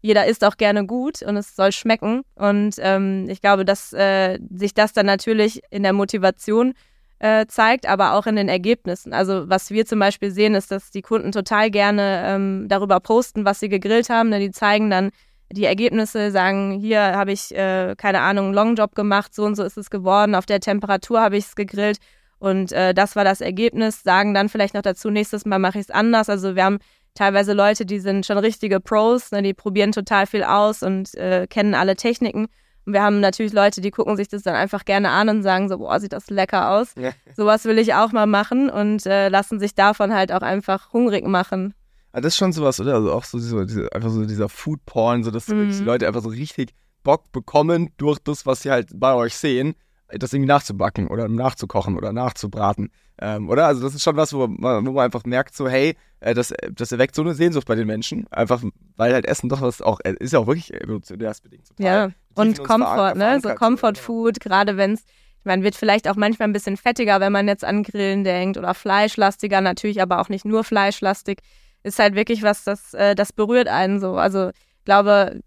jeder 0.01 0.25
isst 0.25 0.43
auch 0.43 0.57
gerne 0.57 0.85
gut 0.85 1.21
und 1.21 1.37
es 1.37 1.55
soll 1.55 1.71
schmecken. 1.71 2.23
Und 2.35 2.75
ähm, 2.79 3.27
ich 3.29 3.41
glaube, 3.41 3.63
dass 3.63 3.93
äh, 3.93 4.39
sich 4.49 4.73
das 4.73 4.93
dann 4.93 5.05
natürlich 5.05 5.61
in 5.69 5.83
der 5.83 5.93
Motivation 5.93 6.73
äh, 7.19 7.45
zeigt, 7.47 7.87
aber 7.87 8.13
auch 8.13 8.25
in 8.25 8.37
den 8.37 8.49
Ergebnissen. 8.49 9.13
Also 9.13 9.49
was 9.49 9.69
wir 9.69 9.85
zum 9.85 9.99
Beispiel 9.99 10.31
sehen, 10.31 10.55
ist, 10.55 10.71
dass 10.71 10.89
die 10.89 11.01
Kunden 11.01 11.31
total 11.31 11.69
gerne 11.69 12.23
ähm, 12.25 12.67
darüber 12.69 12.99
posten, 12.99 13.45
was 13.45 13.59
sie 13.59 13.69
gegrillt 13.69 14.09
haben. 14.09 14.29
Ne? 14.29 14.39
Die 14.39 14.51
zeigen 14.51 14.89
dann 14.89 15.11
die 15.51 15.65
Ergebnisse, 15.65 16.31
sagen, 16.31 16.79
hier 16.79 17.01
habe 17.01 17.31
ich, 17.31 17.55
äh, 17.55 17.95
keine 17.97 18.21
Ahnung, 18.21 18.45
einen 18.45 18.53
Longjob 18.53 18.95
gemacht, 18.95 19.33
so 19.33 19.45
und 19.45 19.55
so 19.55 19.63
ist 19.63 19.77
es 19.77 19.89
geworden, 19.89 20.35
auf 20.35 20.45
der 20.45 20.59
Temperatur 20.59 21.21
habe 21.21 21.37
ich 21.37 21.45
es 21.45 21.55
gegrillt 21.55 21.97
und 22.39 22.71
äh, 22.71 22.93
das 22.93 23.15
war 23.15 23.23
das 23.23 23.41
Ergebnis, 23.41 24.01
sagen 24.01 24.33
dann 24.33 24.49
vielleicht 24.49 24.73
noch 24.73 24.81
dazu, 24.81 25.09
nächstes 25.09 25.45
Mal 25.45 25.59
mache 25.59 25.77
ich 25.77 25.85
es 25.85 25.91
anders. 25.91 26.29
Also 26.29 26.55
wir 26.55 26.63
haben 26.63 26.79
teilweise 27.13 27.53
Leute, 27.53 27.85
die 27.85 27.99
sind 27.99 28.25
schon 28.25 28.37
richtige 28.37 28.79
Pros, 28.79 29.31
ne, 29.31 29.41
die 29.41 29.53
probieren 29.53 29.91
total 29.91 30.25
viel 30.25 30.43
aus 30.43 30.81
und 30.81 31.13
äh, 31.15 31.47
kennen 31.47 31.75
alle 31.75 31.95
Techniken. 31.95 32.47
Und 32.85 32.93
wir 32.93 33.03
haben 33.03 33.19
natürlich 33.19 33.51
Leute, 33.51 33.81
die 33.81 33.91
gucken 33.91 34.15
sich 34.15 34.29
das 34.29 34.43
dann 34.43 34.55
einfach 34.55 34.85
gerne 34.85 35.09
an 35.09 35.27
und 35.29 35.43
sagen 35.43 35.67
so, 35.67 35.77
boah, 35.77 35.99
sieht 35.99 36.13
das 36.13 36.29
lecker 36.29 36.71
aus. 36.71 36.95
Ja. 36.95 37.11
Sowas 37.35 37.65
will 37.65 37.77
ich 37.77 37.93
auch 37.93 38.13
mal 38.13 38.25
machen 38.25 38.69
und 38.69 39.05
äh, 39.05 39.27
lassen 39.27 39.59
sich 39.59 39.75
davon 39.75 40.13
halt 40.13 40.31
auch 40.31 40.41
einfach 40.41 40.93
hungrig 40.93 41.27
machen. 41.27 41.73
Ah, 42.11 42.21
das 42.21 42.33
ist 42.33 42.37
schon 42.37 42.53
sowas, 42.53 42.79
oder? 42.79 42.95
Also 42.95 43.11
auch 43.11 43.23
so 43.23 43.37
diese, 43.37 43.65
diese, 43.65 43.93
einfach 43.93 44.09
so 44.09 44.25
dieser 44.25 44.49
Food 44.49 44.85
Porn, 44.85 45.23
so 45.23 45.31
dass 45.31 45.47
mhm. 45.47 45.71
die 45.71 45.83
Leute 45.83 46.07
einfach 46.07 46.21
so 46.21 46.29
richtig 46.29 46.73
Bock 47.03 47.31
bekommen 47.31 47.91
durch 47.97 48.19
das, 48.19 48.45
was 48.45 48.61
sie 48.61 48.71
halt 48.71 48.89
bei 48.93 49.13
euch 49.13 49.35
sehen, 49.35 49.75
das 50.07 50.33
irgendwie 50.33 50.47
nachzubacken 50.47 51.07
oder 51.07 51.27
nachzukochen 51.27 51.95
oder 51.95 52.11
nachzubraten. 52.11 52.91
Ähm, 53.21 53.47
oder? 53.49 53.67
Also 53.67 53.81
das 53.83 53.93
ist 53.93 54.01
schon 54.01 54.15
was, 54.15 54.33
wo 54.33 54.47
man, 54.47 54.85
wo 54.85 54.91
man 54.91 55.05
einfach 55.05 55.23
merkt, 55.23 55.55
so, 55.55 55.69
hey, 55.69 55.95
äh, 56.19 56.33
das, 56.33 56.51
das 56.71 56.91
erweckt 56.91 57.13
so 57.13 57.21
eine 57.21 57.35
Sehnsucht 57.35 57.67
bei 57.67 57.75
den 57.75 57.85
Menschen. 57.85 58.25
Einfach, 58.31 58.63
weil 58.95 59.13
halt 59.13 59.25
Essen 59.25 59.49
doch 59.49 59.61
was 59.61 59.81
auch, 59.81 59.99
äh, 60.03 60.15
ist 60.19 60.33
ja 60.33 60.39
auch 60.39 60.47
wirklich 60.47 60.73
evolutionärsbedingt. 60.73 61.67
Total 61.67 61.85
ja, 61.85 62.11
und 62.33 62.63
Komfort, 62.63 63.15
ne? 63.15 63.39
So 63.41 63.49
Comfort 63.49 63.95
Food, 63.95 64.39
gerade 64.39 64.77
wenn 64.77 64.93
es 64.93 65.03
meine, 65.43 65.63
wird 65.63 65.75
vielleicht 65.75 66.07
auch 66.07 66.15
manchmal 66.15 66.47
ein 66.47 66.53
bisschen 66.53 66.77
fettiger, 66.77 67.19
wenn 67.19 67.31
man 67.31 67.47
jetzt 67.47 67.65
an 67.65 67.83
Grillen 67.83 68.23
denkt 68.23 68.57
oder 68.57 68.73
fleischlastiger, 68.73 69.61
natürlich 69.61 70.01
aber 70.01 70.19
auch 70.19 70.29
nicht 70.29 70.45
nur 70.45 70.63
fleischlastig 70.63 71.39
ist 71.83 71.99
halt 71.99 72.15
wirklich 72.15 72.43
was, 72.43 72.63
das, 72.63 72.93
äh, 72.93 73.15
das 73.15 73.33
berührt 73.33 73.67
einen 73.67 73.99
so. 73.99 74.15
Also 74.15 74.49
ich 74.49 74.85
glaube, 74.85 75.41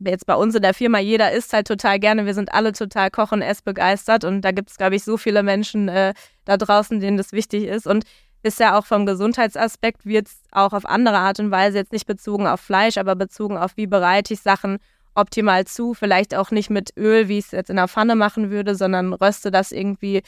jetzt 0.00 0.26
bei 0.26 0.34
uns 0.34 0.54
in 0.54 0.62
der 0.62 0.74
Firma, 0.74 0.98
jeder 0.98 1.32
isst 1.32 1.52
halt 1.52 1.66
total 1.66 1.98
gerne. 1.98 2.26
Wir 2.26 2.34
sind 2.34 2.52
alle 2.52 2.72
total 2.72 3.10
koch- 3.10 3.32
und 3.32 3.42
essbegeistert 3.42 4.24
und 4.24 4.42
da 4.42 4.50
gibt 4.50 4.70
es, 4.70 4.76
glaube 4.76 4.96
ich, 4.96 5.04
so 5.04 5.16
viele 5.16 5.42
Menschen 5.42 5.88
äh, 5.88 6.14
da 6.44 6.56
draußen, 6.56 7.00
denen 7.00 7.16
das 7.16 7.32
wichtig 7.32 7.64
ist. 7.64 7.86
Und 7.86 8.04
ist 8.42 8.58
ja 8.58 8.76
auch 8.76 8.86
vom 8.86 9.06
Gesundheitsaspekt, 9.06 10.04
wird 10.04 10.26
es 10.26 10.42
auch 10.50 10.72
auf 10.72 10.84
andere 10.84 11.18
Art 11.18 11.38
und 11.38 11.50
Weise, 11.50 11.78
jetzt 11.78 11.92
nicht 11.92 12.06
bezogen 12.06 12.46
auf 12.46 12.60
Fleisch, 12.60 12.98
aber 12.98 13.14
bezogen 13.14 13.56
auf, 13.56 13.76
wie 13.76 13.86
bereite 13.86 14.34
ich 14.34 14.40
Sachen 14.40 14.78
optimal 15.14 15.64
zu. 15.66 15.94
Vielleicht 15.94 16.34
auch 16.34 16.50
nicht 16.50 16.70
mit 16.70 16.96
Öl, 16.96 17.28
wie 17.28 17.38
ich 17.38 17.46
es 17.46 17.50
jetzt 17.52 17.70
in 17.70 17.76
der 17.76 17.88
Pfanne 17.88 18.16
machen 18.16 18.50
würde, 18.50 18.74
sondern 18.74 19.12
röste 19.12 19.50
das 19.50 19.70
irgendwie 19.70 20.22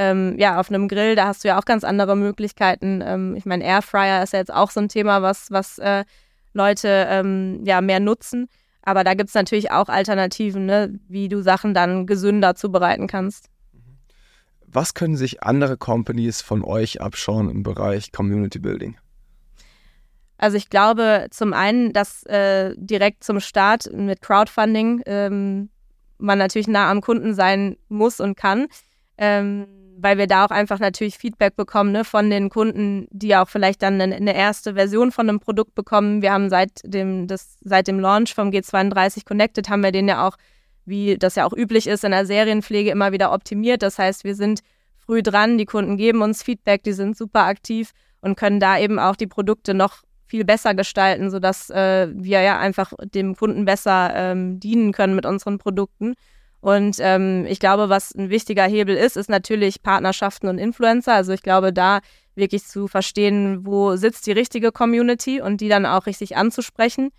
ähm, 0.00 0.34
ja, 0.38 0.58
auf 0.58 0.70
einem 0.70 0.88
Grill, 0.88 1.14
da 1.14 1.26
hast 1.26 1.44
du 1.44 1.48
ja 1.48 1.58
auch 1.58 1.66
ganz 1.66 1.84
andere 1.84 2.16
Möglichkeiten. 2.16 3.02
Ähm, 3.04 3.36
ich 3.36 3.44
meine, 3.44 3.62
Airfryer 3.64 4.22
ist 4.22 4.32
ja 4.32 4.38
jetzt 4.38 4.52
auch 4.52 4.70
so 4.70 4.80
ein 4.80 4.88
Thema, 4.88 5.20
was, 5.20 5.50
was 5.50 5.78
äh, 5.78 6.04
Leute 6.54 7.06
ähm, 7.10 7.60
ja 7.66 7.82
mehr 7.82 8.00
nutzen. 8.00 8.48
Aber 8.80 9.04
da 9.04 9.12
gibt 9.12 9.28
es 9.28 9.34
natürlich 9.34 9.72
auch 9.72 9.90
Alternativen, 9.90 10.64
ne, 10.64 10.98
wie 11.08 11.28
du 11.28 11.42
Sachen 11.42 11.74
dann 11.74 12.06
gesünder 12.06 12.54
zubereiten 12.54 13.08
kannst. 13.08 13.50
Was 14.66 14.94
können 14.94 15.16
sich 15.16 15.42
andere 15.42 15.76
Companies 15.76 16.40
von 16.40 16.64
euch 16.64 17.02
abschauen 17.02 17.50
im 17.50 17.62
Bereich 17.62 18.10
Community 18.10 18.58
Building? 18.58 18.96
Also 20.38 20.56
ich 20.56 20.70
glaube 20.70 21.26
zum 21.30 21.52
einen, 21.52 21.92
dass 21.92 22.22
äh, 22.22 22.74
direkt 22.78 23.22
zum 23.22 23.40
Start 23.40 23.92
mit 23.92 24.22
Crowdfunding 24.22 25.02
ähm, 25.04 25.68
man 26.16 26.38
natürlich 26.38 26.68
nah 26.68 26.90
am 26.90 27.02
Kunden 27.02 27.34
sein 27.34 27.76
muss 27.90 28.18
und 28.18 28.38
kann. 28.38 28.66
Ähm, 29.20 29.66
weil 30.02 30.18
wir 30.18 30.26
da 30.26 30.46
auch 30.46 30.50
einfach 30.50 30.78
natürlich 30.78 31.18
Feedback 31.18 31.56
bekommen 31.56 31.92
ne, 31.92 32.04
von 32.04 32.30
den 32.30 32.48
Kunden, 32.48 33.06
die 33.10 33.36
auch 33.36 33.48
vielleicht 33.48 33.82
dann 33.82 34.00
eine, 34.00 34.16
eine, 34.16 34.34
erste 34.34 34.74
Version 34.74 35.12
von 35.12 35.28
einem 35.28 35.40
Produkt 35.40 35.74
bekommen. 35.74 36.22
Wir 36.22 36.32
haben 36.32 36.48
seit 36.48 36.80
dem, 36.84 37.26
das, 37.26 37.58
seit 37.60 37.86
dem 37.86 38.00
Launch 38.00 38.34
vom 38.34 38.50
G32 38.50 39.26
Connected 39.26 39.68
haben 39.68 39.82
wir 39.82 39.92
den 39.92 40.08
ja 40.08 40.26
auch, 40.26 40.36
wie 40.86 41.18
das 41.18 41.34
ja 41.34 41.44
auch 41.44 41.52
üblich 41.52 41.86
ist, 41.86 42.04
in 42.04 42.12
der 42.12 42.26
Serienpflege 42.26 42.90
immer 42.90 43.12
wieder 43.12 43.32
optimiert. 43.32 43.82
Das 43.82 43.98
heißt, 43.98 44.24
wir 44.24 44.34
sind 44.34 44.60
früh 44.96 45.22
dran, 45.22 45.58
die 45.58 45.66
Kunden 45.66 45.96
geben 45.96 46.22
uns 46.22 46.42
Feedback, 46.42 46.82
die 46.82 46.92
sind 46.92 47.16
super 47.16 47.44
aktiv 47.44 47.92
und 48.20 48.36
können 48.36 48.60
da 48.60 48.78
eben 48.78 48.98
auch 48.98 49.16
die 49.16 49.26
Produkte 49.26 49.74
noch 49.74 50.02
viel 50.24 50.44
besser 50.44 50.74
gestalten, 50.74 51.30
sodass 51.30 51.70
äh, 51.70 52.08
wir 52.14 52.40
ja 52.40 52.58
einfach 52.58 52.92
dem 53.02 53.36
Kunden 53.36 53.64
besser 53.64 54.12
ähm, 54.14 54.60
dienen 54.60 54.92
können 54.92 55.16
mit 55.16 55.26
unseren 55.26 55.58
Produkten. 55.58 56.14
Und 56.60 56.96
ähm, 57.00 57.46
ich 57.48 57.58
glaube, 57.58 57.88
was 57.88 58.14
ein 58.14 58.28
wichtiger 58.28 58.64
Hebel 58.64 58.96
ist, 58.96 59.16
ist 59.16 59.30
natürlich 59.30 59.82
Partnerschaften 59.82 60.48
und 60.48 60.58
Influencer. 60.58 61.14
Also 61.14 61.32
ich 61.32 61.42
glaube, 61.42 61.72
da 61.72 62.00
wirklich 62.34 62.64
zu 62.64 62.86
verstehen, 62.86 63.64
wo 63.66 63.96
sitzt 63.96 64.26
die 64.26 64.32
richtige 64.32 64.72
Community 64.72 65.40
und 65.40 65.60
die 65.60 65.68
dann 65.68 65.86
auch 65.86 66.06
richtig 66.06 66.36
anzusprechen. 66.36 67.10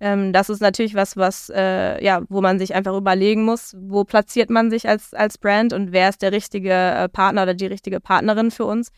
Ähm, 0.00 0.32
das 0.32 0.48
ist 0.48 0.60
natürlich 0.60 0.94
was, 0.94 1.16
was 1.16 1.50
äh, 1.54 2.02
ja, 2.02 2.22
wo 2.28 2.40
man 2.40 2.58
sich 2.58 2.74
einfach 2.74 2.96
überlegen 2.96 3.44
muss, 3.44 3.76
wo 3.78 4.04
platziert 4.04 4.50
man 4.50 4.70
sich 4.70 4.88
als 4.88 5.12
als 5.14 5.36
Brand 5.38 5.72
und 5.72 5.92
wer 5.92 6.08
ist 6.08 6.22
der 6.22 6.32
richtige 6.32 6.72
äh, 6.72 7.08
Partner 7.08 7.42
oder 7.42 7.54
die 7.54 7.66
richtige 7.66 8.00
Partnerin 8.00 8.50
für 8.50 8.64
uns. 8.64 8.90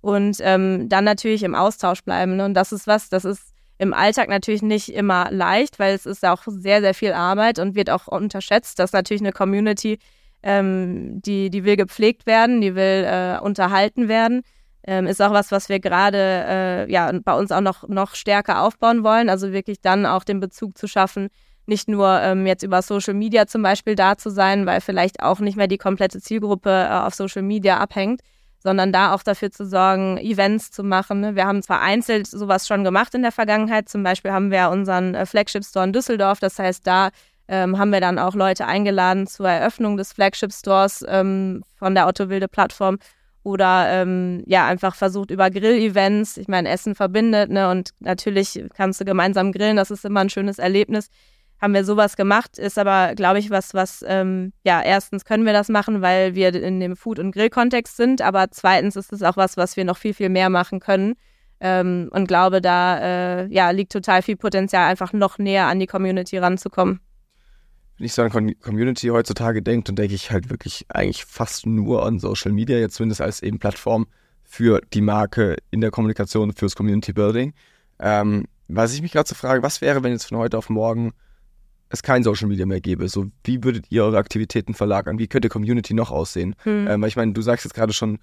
Und 0.00 0.38
ähm, 0.40 0.88
dann 0.88 1.04
natürlich 1.04 1.42
im 1.44 1.54
Austausch 1.54 2.02
bleiben. 2.02 2.36
Ne? 2.36 2.44
Und 2.44 2.54
das 2.54 2.72
ist 2.72 2.86
was, 2.86 3.08
das 3.08 3.24
ist 3.24 3.51
im 3.82 3.92
Alltag 3.92 4.28
natürlich 4.28 4.62
nicht 4.62 4.90
immer 4.90 5.28
leicht, 5.32 5.80
weil 5.80 5.92
es 5.92 6.06
ist 6.06 6.24
auch 6.24 6.44
sehr, 6.46 6.80
sehr 6.80 6.94
viel 6.94 7.12
Arbeit 7.12 7.58
und 7.58 7.74
wird 7.74 7.90
auch 7.90 8.06
unterschätzt, 8.06 8.78
dass 8.78 8.92
natürlich 8.92 9.22
eine 9.22 9.32
Community, 9.32 9.98
ähm, 10.44 11.20
die, 11.20 11.50
die 11.50 11.64
will 11.64 11.76
gepflegt 11.76 12.24
werden, 12.24 12.60
die 12.60 12.76
will 12.76 13.04
äh, 13.04 13.40
unterhalten 13.40 14.06
werden. 14.06 14.42
Ähm, 14.84 15.08
ist 15.08 15.20
auch 15.20 15.32
was, 15.32 15.50
was 15.50 15.68
wir 15.68 15.80
gerade 15.80 16.16
äh, 16.16 16.92
ja, 16.92 17.10
bei 17.24 17.34
uns 17.36 17.50
auch 17.50 17.60
noch, 17.60 17.88
noch 17.88 18.14
stärker 18.14 18.62
aufbauen 18.62 19.02
wollen. 19.02 19.28
Also 19.28 19.52
wirklich 19.52 19.80
dann 19.80 20.06
auch 20.06 20.22
den 20.22 20.38
Bezug 20.38 20.78
zu 20.78 20.86
schaffen, 20.86 21.28
nicht 21.66 21.88
nur 21.88 22.20
ähm, 22.20 22.46
jetzt 22.46 22.62
über 22.62 22.82
Social 22.82 23.14
Media 23.14 23.48
zum 23.48 23.62
Beispiel 23.62 23.96
da 23.96 24.16
zu 24.16 24.30
sein, 24.30 24.64
weil 24.64 24.80
vielleicht 24.80 25.24
auch 25.24 25.40
nicht 25.40 25.56
mehr 25.56 25.68
die 25.68 25.78
komplette 25.78 26.20
Zielgruppe 26.20 26.70
äh, 26.70 26.98
auf 27.00 27.16
Social 27.16 27.42
Media 27.42 27.78
abhängt, 27.78 28.20
sondern 28.62 28.92
da 28.92 29.12
auch 29.14 29.22
dafür 29.22 29.50
zu 29.50 29.66
sorgen, 29.66 30.18
Events 30.18 30.70
zu 30.70 30.84
machen. 30.84 31.20
Ne? 31.20 31.34
Wir 31.34 31.46
haben 31.46 31.62
zwar 31.62 31.80
einzeln 31.80 32.24
sowas 32.24 32.66
schon 32.66 32.84
gemacht 32.84 33.14
in 33.14 33.22
der 33.22 33.32
Vergangenheit, 33.32 33.88
zum 33.88 34.02
Beispiel 34.02 34.32
haben 34.32 34.50
wir 34.50 34.70
unseren 34.70 35.14
äh, 35.14 35.26
Flagship 35.26 35.64
Store 35.64 35.84
in 35.84 35.92
Düsseldorf, 35.92 36.38
das 36.40 36.58
heißt, 36.58 36.86
da 36.86 37.10
ähm, 37.48 37.78
haben 37.78 37.90
wir 37.90 38.00
dann 38.00 38.18
auch 38.18 38.34
Leute 38.34 38.66
eingeladen 38.66 39.26
zur 39.26 39.48
Eröffnung 39.48 39.96
des 39.96 40.12
Flagship 40.12 40.52
Stores 40.52 41.04
ähm, 41.08 41.62
von 41.76 41.94
der 41.94 42.06
Autowilde 42.06 42.48
Plattform 42.48 42.98
oder 43.42 43.88
ähm, 43.88 44.44
ja 44.46 44.66
einfach 44.66 44.94
versucht 44.94 45.32
über 45.32 45.50
Grill-Events. 45.50 46.36
Ich 46.36 46.46
meine, 46.46 46.68
Essen 46.68 46.94
verbindet 46.94 47.50
ne? 47.50 47.68
und 47.68 47.90
natürlich 47.98 48.64
kannst 48.74 49.00
du 49.00 49.04
gemeinsam 49.04 49.50
grillen, 49.50 49.76
das 49.76 49.90
ist 49.90 50.04
immer 50.04 50.20
ein 50.20 50.30
schönes 50.30 50.58
Erlebnis 50.58 51.08
haben 51.62 51.74
wir 51.74 51.84
sowas 51.84 52.16
gemacht, 52.16 52.58
ist 52.58 52.76
aber, 52.76 53.14
glaube 53.14 53.38
ich, 53.38 53.48
was, 53.48 53.72
was, 53.72 54.04
ähm, 54.08 54.52
ja, 54.64 54.82
erstens 54.82 55.24
können 55.24 55.46
wir 55.46 55.52
das 55.52 55.68
machen, 55.68 56.02
weil 56.02 56.34
wir 56.34 56.52
in 56.52 56.80
dem 56.80 56.96
Food- 56.96 57.20
und 57.20 57.30
Grill-Kontext 57.30 57.96
sind, 57.96 58.20
aber 58.20 58.50
zweitens 58.50 58.96
ist 58.96 59.12
es 59.12 59.22
auch 59.22 59.36
was, 59.36 59.56
was 59.56 59.76
wir 59.76 59.84
noch 59.84 59.96
viel, 59.96 60.12
viel 60.12 60.28
mehr 60.28 60.50
machen 60.50 60.80
können. 60.80 61.14
Ähm, 61.60 62.08
und 62.10 62.26
glaube, 62.26 62.60
da 62.60 62.98
äh, 63.42 63.46
ja, 63.46 63.70
liegt 63.70 63.92
total 63.92 64.22
viel 64.22 64.36
Potenzial, 64.36 64.90
einfach 64.90 65.12
noch 65.12 65.38
näher 65.38 65.68
an 65.68 65.78
die 65.78 65.86
Community 65.86 66.36
ranzukommen. 66.36 66.98
Wenn 67.96 68.06
ich 68.06 68.12
so 68.12 68.22
an 68.22 68.58
Community 68.60 69.06
heutzutage 69.08 69.62
denke, 69.62 69.84
dann 69.84 69.94
denke 69.94 70.16
ich 70.16 70.32
halt 70.32 70.50
wirklich 70.50 70.86
eigentlich 70.88 71.24
fast 71.24 71.64
nur 71.64 72.04
an 72.04 72.18
Social 72.18 72.50
Media, 72.50 72.76
jetzt 72.78 72.96
zumindest 72.96 73.20
als 73.20 73.40
eben 73.40 73.60
Plattform 73.60 74.08
für 74.42 74.80
die 74.92 75.00
Marke 75.00 75.58
in 75.70 75.80
der 75.80 75.92
Kommunikation, 75.92 76.52
fürs 76.52 76.74
Community 76.74 77.12
Building. 77.12 77.54
Ähm, 78.00 78.46
was 78.66 78.92
ich 78.94 79.02
mich 79.02 79.12
gerade 79.12 79.28
so 79.28 79.36
frage, 79.36 79.62
was 79.62 79.80
wäre, 79.80 80.02
wenn 80.02 80.10
jetzt 80.10 80.24
von 80.24 80.38
heute 80.38 80.58
auf 80.58 80.68
morgen 80.68 81.12
es 81.92 82.02
kein 82.02 82.22
Social 82.22 82.48
Media 82.48 82.66
mehr 82.66 82.80
gäbe, 82.80 83.08
so 83.08 83.26
wie 83.44 83.62
würdet 83.62 83.86
ihr 83.90 84.04
eure 84.04 84.18
Aktivitäten 84.18 84.74
verlagern? 84.74 85.18
Wie 85.18 85.28
könnte 85.28 85.48
Community 85.48 85.94
noch 85.94 86.10
aussehen? 86.10 86.56
Hm. 86.62 86.86
Ähm, 86.88 87.04
ich 87.04 87.16
meine, 87.16 87.32
du 87.32 87.42
sagst 87.42 87.64
jetzt 87.64 87.74
gerade 87.74 87.92
schon 87.92 88.18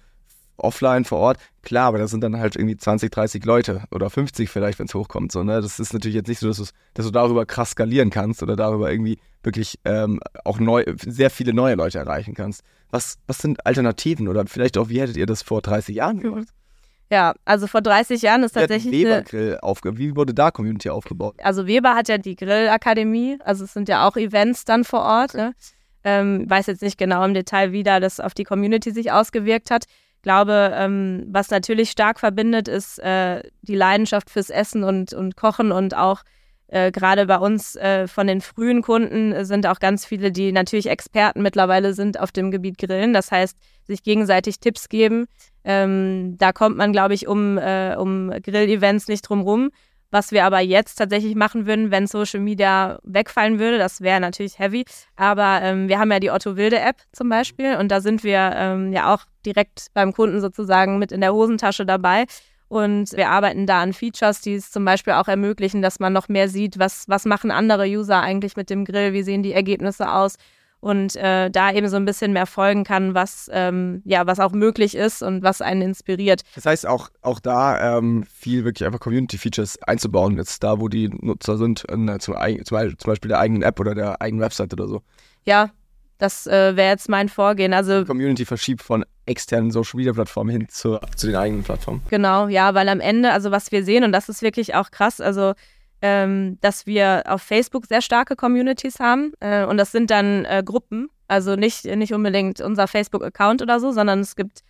offline 0.56 1.04
vor 1.04 1.18
Ort, 1.18 1.38
klar, 1.62 1.86
aber 1.86 1.98
da 1.98 2.06
sind 2.06 2.22
dann 2.22 2.38
halt 2.38 2.56
irgendwie 2.56 2.76
20, 2.76 3.10
30 3.10 3.44
Leute 3.44 3.84
oder 3.90 4.10
50 4.10 4.50
vielleicht, 4.50 4.78
wenn 4.78 4.86
es 4.86 4.94
hochkommt. 4.94 5.32
So, 5.32 5.42
ne? 5.42 5.60
Das 5.60 5.78
ist 5.80 5.92
natürlich 5.92 6.16
jetzt 6.16 6.28
nicht 6.28 6.40
so, 6.40 6.48
dass, 6.48 6.72
dass, 6.94 7.06
du 7.06 7.10
darüber 7.10 7.46
krass 7.46 7.70
skalieren 7.70 8.10
kannst 8.10 8.42
oder 8.42 8.56
darüber 8.56 8.90
irgendwie 8.90 9.18
wirklich 9.42 9.78
ähm, 9.84 10.20
auch 10.44 10.60
neu, 10.60 10.84
sehr 10.98 11.30
viele 11.30 11.54
neue 11.54 11.76
Leute 11.76 11.98
erreichen 11.98 12.34
kannst. 12.34 12.62
Was, 12.90 13.18
was 13.26 13.38
sind 13.38 13.64
Alternativen 13.66 14.28
oder 14.28 14.44
vielleicht 14.46 14.76
auch, 14.76 14.88
wie 14.88 15.00
hättet 15.00 15.16
ihr 15.16 15.26
das 15.26 15.42
vor 15.42 15.62
30 15.62 15.96
Jahren 15.96 16.20
gemacht? 16.20 16.48
Ja, 17.10 17.34
also 17.44 17.66
vor 17.66 17.82
30 17.82 18.22
Jahren 18.22 18.44
ist 18.44 18.52
tatsächlich. 18.52 18.92
Weber 18.92 19.22
Grill 19.22 19.58
aufge 19.60 19.98
Wie 19.98 20.14
wurde 20.14 20.32
da 20.32 20.50
Community 20.52 20.90
aufgebaut? 20.90 21.34
Also 21.42 21.66
Weber 21.66 21.94
hat 21.94 22.08
ja 22.08 22.18
die 22.18 22.36
Grillakademie, 22.36 23.38
also 23.44 23.64
es 23.64 23.72
sind 23.72 23.88
ja 23.88 24.06
auch 24.06 24.16
Events 24.16 24.64
dann 24.64 24.84
vor 24.84 25.00
Ort. 25.00 25.34
Ne? 25.34 25.54
Ähm, 26.04 26.48
weiß 26.48 26.66
jetzt 26.66 26.82
nicht 26.82 26.98
genau 26.98 27.24
im 27.24 27.34
Detail, 27.34 27.72
wie 27.72 27.82
da 27.82 27.98
das 27.98 28.20
auf 28.20 28.32
die 28.32 28.44
Community 28.44 28.92
sich 28.92 29.10
ausgewirkt 29.10 29.70
hat. 29.70 29.86
Ich 30.16 30.22
glaube, 30.22 30.72
ähm, 30.74 31.26
was 31.28 31.50
natürlich 31.50 31.90
stark 31.90 32.20
verbindet, 32.20 32.68
ist 32.68 32.98
äh, 33.00 33.42
die 33.62 33.74
Leidenschaft 33.74 34.30
fürs 34.30 34.50
Essen 34.50 34.84
und, 34.84 35.12
und 35.12 35.36
Kochen 35.36 35.72
und 35.72 35.96
auch 35.96 36.22
äh, 36.68 36.92
gerade 36.92 37.26
bei 37.26 37.38
uns 37.38 37.74
äh, 37.74 38.06
von 38.06 38.28
den 38.28 38.40
frühen 38.40 38.82
Kunden 38.82 39.44
sind 39.44 39.66
auch 39.66 39.80
ganz 39.80 40.04
viele, 40.04 40.30
die 40.30 40.52
natürlich 40.52 40.88
Experten 40.88 41.42
mittlerweile 41.42 41.94
sind 41.94 42.20
auf 42.20 42.30
dem 42.30 42.52
Gebiet 42.52 42.78
Grillen. 42.78 43.12
Das 43.12 43.32
heißt, 43.32 43.56
sich 43.86 44.04
gegenseitig 44.04 44.60
Tipps 44.60 44.88
geben. 44.88 45.26
Ähm, 45.64 46.36
da 46.38 46.52
kommt 46.52 46.76
man, 46.76 46.92
glaube 46.92 47.14
ich, 47.14 47.26
um, 47.26 47.58
äh, 47.58 47.94
um 47.96 48.30
Grill-Events 48.30 49.08
nicht 49.08 49.22
drum 49.22 49.42
rum. 49.42 49.70
Was 50.12 50.32
wir 50.32 50.44
aber 50.44 50.58
jetzt 50.58 50.96
tatsächlich 50.96 51.36
machen 51.36 51.66
würden, 51.66 51.92
wenn 51.92 52.08
Social 52.08 52.40
Media 52.40 52.98
wegfallen 53.04 53.60
würde, 53.60 53.78
das 53.78 54.00
wäre 54.00 54.18
natürlich 54.18 54.58
heavy. 54.58 54.84
Aber 55.14 55.60
ähm, 55.62 55.88
wir 55.88 56.00
haben 56.00 56.10
ja 56.10 56.18
die 56.18 56.30
Otto 56.30 56.56
Wilde 56.56 56.80
App 56.80 56.96
zum 57.12 57.28
Beispiel 57.28 57.76
und 57.76 57.92
da 57.92 58.00
sind 58.00 58.24
wir 58.24 58.52
ähm, 58.56 58.92
ja 58.92 59.14
auch 59.14 59.24
direkt 59.46 59.86
beim 59.94 60.12
Kunden 60.12 60.40
sozusagen 60.40 60.98
mit 60.98 61.12
in 61.12 61.20
der 61.20 61.32
Hosentasche 61.32 61.86
dabei. 61.86 62.24
Und 62.66 63.12
wir 63.16 63.28
arbeiten 63.30 63.66
da 63.66 63.82
an 63.82 63.92
Features, 63.92 64.40
die 64.40 64.54
es 64.54 64.70
zum 64.70 64.84
Beispiel 64.84 65.12
auch 65.12 65.28
ermöglichen, 65.28 65.82
dass 65.82 66.00
man 66.00 66.12
noch 66.12 66.28
mehr 66.28 66.48
sieht, 66.48 66.78
was, 66.78 67.04
was 67.08 67.24
machen 67.24 67.50
andere 67.50 67.84
User 67.84 68.20
eigentlich 68.20 68.56
mit 68.56 68.70
dem 68.70 68.84
Grill, 68.84 69.12
wie 69.12 69.22
sehen 69.22 69.42
die 69.42 69.52
Ergebnisse 69.52 70.10
aus 70.12 70.36
und 70.80 71.14
äh, 71.16 71.50
da 71.50 71.72
eben 71.72 71.88
so 71.88 71.96
ein 71.96 72.04
bisschen 72.04 72.32
mehr 72.32 72.46
folgen 72.46 72.84
kann, 72.84 73.14
was 73.14 73.48
ähm, 73.52 74.02
ja 74.04 74.26
was 74.26 74.40
auch 74.40 74.52
möglich 74.52 74.96
ist 74.96 75.22
und 75.22 75.42
was 75.42 75.60
einen 75.60 75.82
inspiriert. 75.82 76.42
Das 76.54 76.66
heißt 76.66 76.86
auch 76.86 77.10
auch 77.22 77.38
da 77.40 77.98
ähm, 77.98 78.24
viel 78.24 78.64
wirklich 78.64 78.86
einfach 78.86 79.00
Community 79.00 79.38
Features 79.38 79.80
einzubauen 79.82 80.36
jetzt 80.36 80.62
da, 80.64 80.80
wo 80.80 80.88
die 80.88 81.08
Nutzer 81.08 81.58
sind, 81.58 81.84
in, 81.84 82.08
zum, 82.20 82.34
zum, 82.64 82.94
Beispiel 83.04 83.28
der 83.28 83.38
eigenen 83.38 83.62
App 83.62 83.78
oder 83.78 83.94
der 83.94 84.20
eigenen 84.20 84.42
Website 84.42 84.72
oder 84.72 84.88
so. 84.88 85.02
Ja, 85.44 85.70
das 86.18 86.46
äh, 86.46 86.76
wäre 86.76 86.90
jetzt 86.90 87.08
mein 87.08 87.28
Vorgehen. 87.28 87.72
Also 87.72 88.00
die 88.00 88.06
Community 88.06 88.44
verschiebt 88.44 88.82
von 88.82 89.04
externen 89.26 89.70
Social 89.70 89.96
Media 89.96 90.12
Plattformen 90.12 90.50
hin 90.50 90.68
zu, 90.68 90.98
zu 91.16 91.26
den 91.26 91.36
eigenen 91.36 91.62
Plattformen. 91.62 92.02
Genau, 92.10 92.48
ja, 92.48 92.74
weil 92.74 92.88
am 92.88 93.00
Ende, 93.00 93.32
also 93.32 93.50
was 93.50 93.72
wir 93.72 93.84
sehen 93.84 94.04
und 94.04 94.12
das 94.12 94.28
ist 94.28 94.42
wirklich 94.42 94.74
auch 94.74 94.90
krass, 94.90 95.20
also 95.20 95.54
ähm, 96.02 96.58
dass 96.60 96.86
wir 96.86 97.24
auf 97.26 97.42
Facebook 97.42 97.86
sehr 97.86 98.02
starke 98.02 98.36
Communities 98.36 99.00
haben. 99.00 99.32
Äh, 99.40 99.64
und 99.64 99.76
das 99.76 99.92
sind 99.92 100.10
dann 100.10 100.44
äh, 100.44 100.62
Gruppen, 100.64 101.08
also 101.28 101.56
nicht, 101.56 101.84
nicht 101.84 102.12
unbedingt 102.12 102.60
unser 102.60 102.88
Facebook-Account 102.88 103.62
oder 103.62 103.80
so, 103.80 103.92
sondern 103.92 104.20
es 104.20 104.36
gibt 104.36 104.60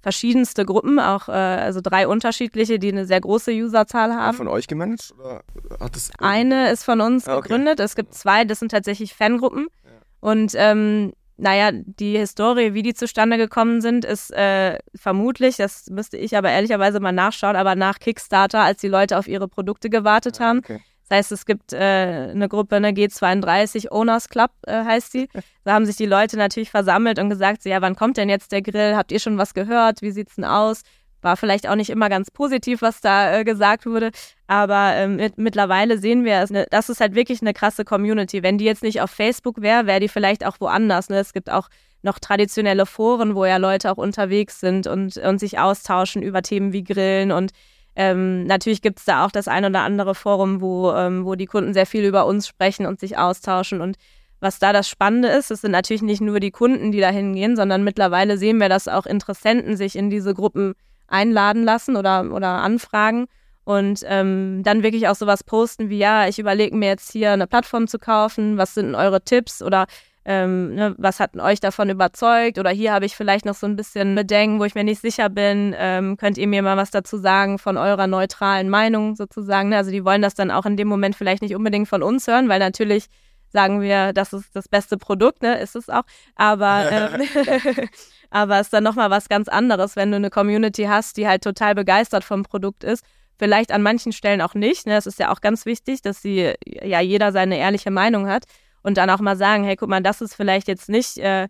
verschiedenste 0.00 0.64
Gruppen, 0.64 0.98
auch 0.98 1.28
äh, 1.28 1.32
also 1.32 1.80
drei 1.82 2.06
unterschiedliche, 2.06 2.78
die 2.78 2.92
eine 2.92 3.04
sehr 3.04 3.20
große 3.20 3.52
Userzahl 3.52 4.14
haben. 4.14 4.36
Von 4.36 4.48
euch 4.48 4.66
gemanagt? 4.66 5.12
Oder 5.18 5.42
hat 5.80 5.96
das 5.96 6.10
eine 6.18 6.70
ist 6.70 6.84
von 6.84 7.00
uns 7.00 7.26
ah, 7.26 7.36
okay. 7.36 7.48
gegründet. 7.48 7.80
Es 7.80 7.96
gibt 7.96 8.14
zwei, 8.14 8.44
das 8.44 8.60
sind 8.60 8.70
tatsächlich 8.70 9.14
Fangruppen. 9.14 9.66
Ja. 9.84 9.90
Und 10.20 10.52
ähm, 10.56 11.12
naja, 11.38 11.70
die 11.72 12.18
Historie, 12.18 12.74
wie 12.74 12.82
die 12.82 12.94
zustande 12.94 13.36
gekommen 13.36 13.80
sind, 13.80 14.04
ist 14.04 14.32
äh, 14.32 14.78
vermutlich, 14.94 15.56
das 15.56 15.88
müsste 15.88 16.16
ich 16.16 16.36
aber 16.36 16.50
ehrlicherweise 16.50 16.98
mal 16.98 17.12
nachschauen, 17.12 17.56
aber 17.56 17.76
nach 17.76 18.00
Kickstarter, 18.00 18.60
als 18.60 18.80
die 18.80 18.88
Leute 18.88 19.16
auf 19.16 19.28
ihre 19.28 19.48
Produkte 19.48 19.88
gewartet 19.88 20.40
ah, 20.40 20.44
haben. 20.44 20.58
Okay. 20.58 20.80
Das 21.08 21.18
heißt, 21.18 21.32
es 21.32 21.46
gibt 21.46 21.72
äh, 21.72 21.78
eine 21.78 22.48
Gruppe, 22.48 22.76
eine 22.76 22.90
G32 22.90 23.90
Owners 23.90 24.28
Club 24.28 24.50
äh, 24.66 24.84
heißt 24.84 25.14
die. 25.14 25.28
Da 25.64 25.74
haben 25.74 25.84
sich 25.84 25.96
die 25.96 26.06
Leute 26.06 26.38
natürlich 26.38 26.70
versammelt 26.70 27.18
und 27.18 27.28
gesagt, 27.28 27.62
so, 27.62 27.68
ja, 27.68 27.82
wann 27.82 27.94
kommt 27.94 28.16
denn 28.16 28.30
jetzt 28.30 28.52
der 28.52 28.62
Grill? 28.62 28.96
Habt 28.96 29.12
ihr 29.12 29.20
schon 29.20 29.36
was 29.36 29.52
gehört? 29.52 30.00
Wie 30.00 30.12
sieht's 30.12 30.36
denn 30.36 30.46
aus? 30.46 30.80
War 31.28 31.36
vielleicht 31.36 31.68
auch 31.68 31.74
nicht 31.74 31.90
immer 31.90 32.08
ganz 32.08 32.30
positiv, 32.30 32.80
was 32.80 33.02
da 33.02 33.40
äh, 33.40 33.44
gesagt 33.44 33.84
wurde. 33.84 34.12
Aber 34.46 34.92
ähm, 34.94 35.16
mit, 35.16 35.36
mittlerweile 35.36 35.98
sehen 35.98 36.24
wir, 36.24 36.42
ne, 36.48 36.66
das 36.70 36.88
ist 36.88 37.02
halt 37.02 37.14
wirklich 37.14 37.42
eine 37.42 37.52
krasse 37.52 37.84
Community. 37.84 38.42
Wenn 38.42 38.56
die 38.56 38.64
jetzt 38.64 38.82
nicht 38.82 39.02
auf 39.02 39.10
Facebook 39.10 39.60
wäre, 39.60 39.84
wäre 39.84 40.00
die 40.00 40.08
vielleicht 40.08 40.46
auch 40.46 40.56
woanders. 40.58 41.10
Ne? 41.10 41.18
Es 41.18 41.34
gibt 41.34 41.50
auch 41.50 41.68
noch 42.00 42.18
traditionelle 42.18 42.86
Foren, 42.86 43.34
wo 43.34 43.44
ja 43.44 43.58
Leute 43.58 43.92
auch 43.92 43.98
unterwegs 43.98 44.58
sind 44.58 44.86
und, 44.86 45.18
und 45.18 45.38
sich 45.38 45.58
austauschen 45.58 46.22
über 46.22 46.40
Themen 46.40 46.72
wie 46.72 46.82
Grillen. 46.82 47.30
Und 47.30 47.50
ähm, 47.94 48.44
natürlich 48.44 48.80
gibt 48.80 49.00
es 49.00 49.04
da 49.04 49.26
auch 49.26 49.30
das 49.30 49.48
ein 49.48 49.66
oder 49.66 49.82
andere 49.82 50.14
Forum, 50.14 50.62
wo, 50.62 50.92
ähm, 50.92 51.26
wo 51.26 51.34
die 51.34 51.44
Kunden 51.44 51.74
sehr 51.74 51.84
viel 51.84 52.06
über 52.06 52.24
uns 52.24 52.48
sprechen 52.48 52.86
und 52.86 53.00
sich 53.00 53.18
austauschen. 53.18 53.82
Und 53.82 53.98
was 54.40 54.58
da 54.58 54.72
das 54.72 54.88
Spannende 54.88 55.28
ist, 55.28 55.50
es 55.50 55.60
sind 55.60 55.72
natürlich 55.72 56.00
nicht 56.00 56.22
nur 56.22 56.40
die 56.40 56.52
Kunden, 56.52 56.90
die 56.90 57.00
da 57.00 57.10
hingehen, 57.10 57.54
sondern 57.54 57.84
mittlerweile 57.84 58.38
sehen 58.38 58.56
wir, 58.56 58.70
dass 58.70 58.88
auch 58.88 59.04
Interessenten 59.04 59.76
sich 59.76 59.94
in 59.94 60.08
diese 60.08 60.32
Gruppen 60.32 60.72
einladen 61.08 61.64
lassen 61.64 61.96
oder, 61.96 62.32
oder 62.32 62.48
anfragen 62.48 63.26
und 63.64 64.00
ähm, 64.06 64.62
dann 64.62 64.82
wirklich 64.82 65.08
auch 65.08 65.14
sowas 65.14 65.44
posten 65.44 65.90
wie, 65.90 65.98
ja, 65.98 66.26
ich 66.28 66.38
überlege 66.38 66.74
mir 66.74 66.88
jetzt 66.88 67.12
hier 67.12 67.32
eine 67.32 67.46
Plattform 67.46 67.86
zu 67.86 67.98
kaufen, 67.98 68.56
was 68.56 68.74
sind 68.74 68.94
eure 68.94 69.20
Tipps 69.20 69.62
oder 69.62 69.86
ähm, 70.24 70.74
ne, 70.74 70.94
was 70.98 71.20
hat 71.20 71.36
euch 71.36 71.58
davon 71.58 71.88
überzeugt 71.88 72.58
oder 72.58 72.70
hier 72.70 72.92
habe 72.92 73.06
ich 73.06 73.16
vielleicht 73.16 73.46
noch 73.46 73.54
so 73.54 73.66
ein 73.66 73.76
bisschen 73.76 74.14
Bedenken, 74.14 74.60
wo 74.60 74.64
ich 74.64 74.74
mir 74.74 74.84
nicht 74.84 75.00
sicher 75.00 75.30
bin, 75.30 75.74
ähm, 75.78 76.16
könnt 76.18 76.36
ihr 76.36 76.46
mir 76.46 76.62
mal 76.62 76.76
was 76.76 76.90
dazu 76.90 77.16
sagen 77.16 77.58
von 77.58 77.76
eurer 77.78 78.06
neutralen 78.06 78.68
Meinung 78.68 79.16
sozusagen. 79.16 79.70
Ne? 79.70 79.78
Also 79.78 79.90
die 79.90 80.04
wollen 80.04 80.22
das 80.22 80.34
dann 80.34 80.50
auch 80.50 80.66
in 80.66 80.76
dem 80.76 80.88
Moment 80.88 81.16
vielleicht 81.16 81.42
nicht 81.42 81.54
unbedingt 81.54 81.88
von 81.88 82.02
uns 82.02 82.26
hören, 82.26 82.48
weil 82.48 82.58
natürlich 82.58 83.06
sagen 83.50 83.80
wir, 83.80 84.12
das 84.12 84.32
ist 84.32 84.54
das 84.54 84.68
beste 84.68 84.96
Produkt, 84.96 85.42
ne, 85.42 85.58
ist 85.58 85.76
es 85.76 85.88
auch. 85.88 86.04
Aber, 86.34 86.90
ähm, 87.20 87.28
aber 88.30 88.60
es 88.60 88.68
ist 88.68 88.72
dann 88.72 88.84
nochmal 88.84 89.10
was 89.10 89.28
ganz 89.28 89.48
anderes, 89.48 89.96
wenn 89.96 90.10
du 90.10 90.16
eine 90.16 90.30
Community 90.30 90.84
hast, 90.84 91.16
die 91.16 91.26
halt 91.26 91.42
total 91.42 91.74
begeistert 91.74 92.24
vom 92.24 92.42
Produkt 92.42 92.84
ist. 92.84 93.04
Vielleicht 93.38 93.70
an 93.70 93.82
manchen 93.82 94.12
Stellen 94.12 94.40
auch 94.40 94.54
nicht. 94.54 94.86
Ne? 94.86 94.94
Das 94.94 95.06
ist 95.06 95.18
ja 95.18 95.32
auch 95.32 95.40
ganz 95.40 95.64
wichtig, 95.64 96.02
dass 96.02 96.20
sie 96.20 96.54
ja 96.66 97.00
jeder 97.00 97.32
seine 97.32 97.56
ehrliche 97.56 97.90
Meinung 97.90 98.28
hat 98.28 98.44
und 98.82 98.96
dann 98.96 99.10
auch 99.10 99.20
mal 99.20 99.36
sagen, 99.36 99.64
hey, 99.64 99.76
guck 99.76 99.88
mal, 99.88 100.02
das 100.02 100.20
ist 100.20 100.34
vielleicht 100.34 100.66
jetzt 100.66 100.88
nicht 100.88 101.18
äh, 101.18 101.48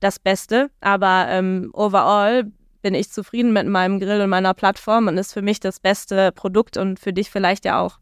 das 0.00 0.18
Beste, 0.18 0.70
aber 0.80 1.26
ähm, 1.28 1.70
overall 1.72 2.52
bin 2.82 2.94
ich 2.94 3.10
zufrieden 3.10 3.52
mit 3.52 3.66
meinem 3.66 3.98
Grill 3.98 4.20
und 4.20 4.28
meiner 4.28 4.52
Plattform 4.52 5.08
und 5.08 5.16
ist 5.16 5.32
für 5.32 5.42
mich 5.42 5.58
das 5.58 5.80
beste 5.80 6.30
Produkt 6.32 6.76
und 6.76 7.00
für 7.00 7.14
dich 7.14 7.30
vielleicht 7.30 7.64
ja 7.64 7.80
auch. 7.80 7.98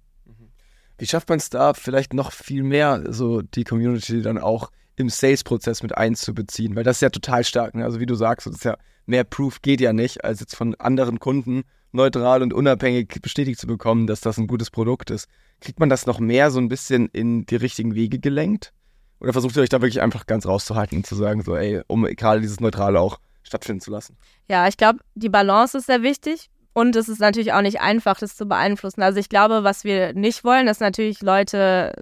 Wie 1.03 1.07
schafft 1.09 1.29
man 1.31 1.39
es 1.39 1.51
da 1.51 1.75
vielleicht 1.75 2.15
noch 2.15 2.31
viel 2.31 2.63
mehr, 2.63 3.03
so 3.13 3.43
die 3.43 3.65
Community 3.65 4.23
dann 4.23 4.39
auch 4.39 4.71
im 4.95 5.09
Sales-Prozess 5.09 5.83
mit 5.83 5.99
einzubeziehen? 5.99 6.77
Weil 6.77 6.85
das 6.85 6.99
ist 6.99 7.01
ja 7.01 7.11
total 7.11 7.43
stark. 7.43 7.75
Ne? 7.75 7.83
Also 7.83 7.99
wie 7.99 8.07
du 8.07 8.15
sagst, 8.15 8.47
das 8.47 8.55
ist 8.55 8.65
ja 8.65 8.77
mehr 9.07 9.25
Proof 9.25 9.63
geht 9.63 9.81
ja 9.81 9.93
nicht, 9.93 10.23
als 10.23 10.39
jetzt 10.39 10.55
von 10.55 10.77
anderen 10.77 11.19
Kunden 11.19 11.65
neutral 11.91 12.41
und 12.41 12.55
unabhängig 12.55 13.21
bestätigt 13.21 13.59
zu 13.59 13.67
bekommen, 13.67 14.07
dass 14.07 14.21
das 14.21 14.39
ein 14.39 14.47
gutes 14.47 14.71
Produkt 14.71 15.11
ist. 15.11 15.27
Kriegt 15.61 15.81
man 15.81 15.89
das 15.89 16.07
noch 16.07 16.21
mehr 16.21 16.53
so 16.53 16.61
ein 16.61 16.69
bisschen 16.69 17.09
in 17.09 17.47
die 17.47 17.57
richtigen 17.57 17.97
Wege 17.97 18.21
gelenkt? 18.21 18.73
Oder 19.19 19.33
versucht 19.33 19.57
ihr 19.57 19.63
euch 19.63 19.71
da 19.71 19.81
wirklich 19.81 20.03
einfach 20.03 20.27
ganz 20.27 20.47
rauszuhalten 20.47 20.99
und 20.99 21.07
zu 21.09 21.17
sagen, 21.17 21.43
so, 21.43 21.57
ey, 21.57 21.83
um 21.89 22.05
gerade 22.05 22.41
dieses 22.41 22.61
Neutrale 22.61 23.01
auch 23.01 23.19
stattfinden 23.43 23.81
zu 23.81 23.91
lassen? 23.91 24.17
Ja, 24.47 24.69
ich 24.69 24.77
glaube, 24.77 25.01
die 25.17 25.31
Balance 25.31 25.79
ist 25.79 25.87
sehr 25.87 26.05
wichtig. 26.05 26.49
Und 26.75 26.97
es 26.97 27.09
ist 27.09 27.21
natürlich 27.21 27.53
auch 27.53 27.61
nicht 27.61 27.81
einfach, 27.81 28.19
das 28.19 28.37
zu 28.37 28.47
beeinflussen. 28.47 29.03
Also 29.03 29.19
ich 29.19 29.29
glaube, 29.29 29.63
was 29.63 29.85
wir 29.85 30.15
nicht 30.15 30.43
wollen, 30.45 30.69
ist 30.69 30.81
natürlich 30.81 31.21
Leute 31.21 31.93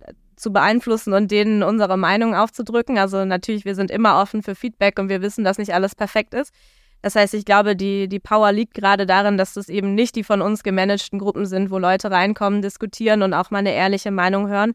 äh, 0.00 0.12
zu 0.36 0.52
beeinflussen 0.52 1.12
und 1.12 1.30
denen 1.30 1.62
unsere 1.62 1.98
Meinung 1.98 2.34
aufzudrücken. 2.34 2.96
Also 2.96 3.24
natürlich, 3.24 3.64
wir 3.64 3.74
sind 3.74 3.90
immer 3.90 4.20
offen 4.20 4.42
für 4.42 4.54
Feedback 4.54 4.98
und 4.98 5.08
wir 5.08 5.20
wissen, 5.20 5.44
dass 5.44 5.58
nicht 5.58 5.74
alles 5.74 5.94
perfekt 5.94 6.32
ist. 6.32 6.54
Das 7.02 7.14
heißt, 7.14 7.34
ich 7.34 7.44
glaube, 7.44 7.76
die, 7.76 8.08
die 8.08 8.18
Power 8.18 8.50
liegt 8.50 8.74
gerade 8.74 9.06
darin, 9.06 9.38
dass 9.38 9.54
das 9.54 9.68
eben 9.68 9.94
nicht 9.94 10.16
die 10.16 10.24
von 10.24 10.42
uns 10.42 10.62
gemanagten 10.62 11.18
Gruppen 11.18 11.46
sind, 11.46 11.70
wo 11.70 11.78
Leute 11.78 12.10
reinkommen, 12.10 12.62
diskutieren 12.62 13.22
und 13.22 13.34
auch 13.34 13.50
mal 13.50 13.58
eine 13.58 13.72
ehrliche 13.72 14.10
Meinung 14.10 14.48
hören. 14.48 14.72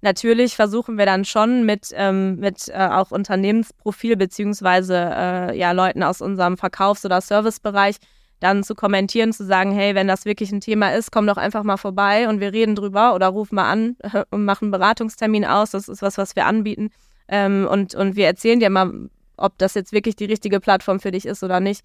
Natürlich 0.00 0.56
versuchen 0.56 0.96
wir 0.96 1.06
dann 1.06 1.24
schon 1.24 1.66
mit, 1.66 1.88
ähm, 1.94 2.36
mit 2.36 2.68
äh, 2.68 2.88
auch 2.88 3.10
Unternehmensprofil 3.10 4.16
beziehungsweise 4.16 4.94
äh, 4.94 5.58
ja, 5.58 5.72
Leuten 5.72 6.02
aus 6.02 6.20
unserem 6.20 6.56
Verkaufs- 6.56 7.04
oder 7.04 7.20
Servicebereich 7.20 7.96
dann 8.40 8.62
zu 8.62 8.74
kommentieren, 8.74 9.32
zu 9.32 9.44
sagen, 9.44 9.72
hey, 9.72 9.94
wenn 9.94 10.08
das 10.08 10.24
wirklich 10.24 10.52
ein 10.52 10.60
Thema 10.60 10.90
ist, 10.90 11.10
komm 11.10 11.26
doch 11.26 11.36
einfach 11.36 11.62
mal 11.62 11.78
vorbei 11.78 12.28
und 12.28 12.40
wir 12.40 12.52
reden 12.52 12.74
drüber 12.74 13.14
oder 13.14 13.28
ruf 13.28 13.50
mal 13.50 13.70
an 13.70 13.96
und 14.30 14.44
machen 14.44 14.66
einen 14.66 14.72
Beratungstermin 14.72 15.44
aus. 15.44 15.70
Das 15.70 15.88
ist 15.88 16.02
was, 16.02 16.18
was 16.18 16.36
wir 16.36 16.46
anbieten. 16.46 16.90
Ähm, 17.28 17.66
und, 17.70 17.94
und 17.94 18.16
wir 18.16 18.26
erzählen 18.26 18.60
dir 18.60 18.70
mal, 18.70 19.08
ob 19.36 19.58
das 19.58 19.74
jetzt 19.74 19.92
wirklich 19.92 20.16
die 20.16 20.26
richtige 20.26 20.60
Plattform 20.60 21.00
für 21.00 21.10
dich 21.10 21.26
ist 21.26 21.42
oder 21.42 21.60
nicht. 21.60 21.82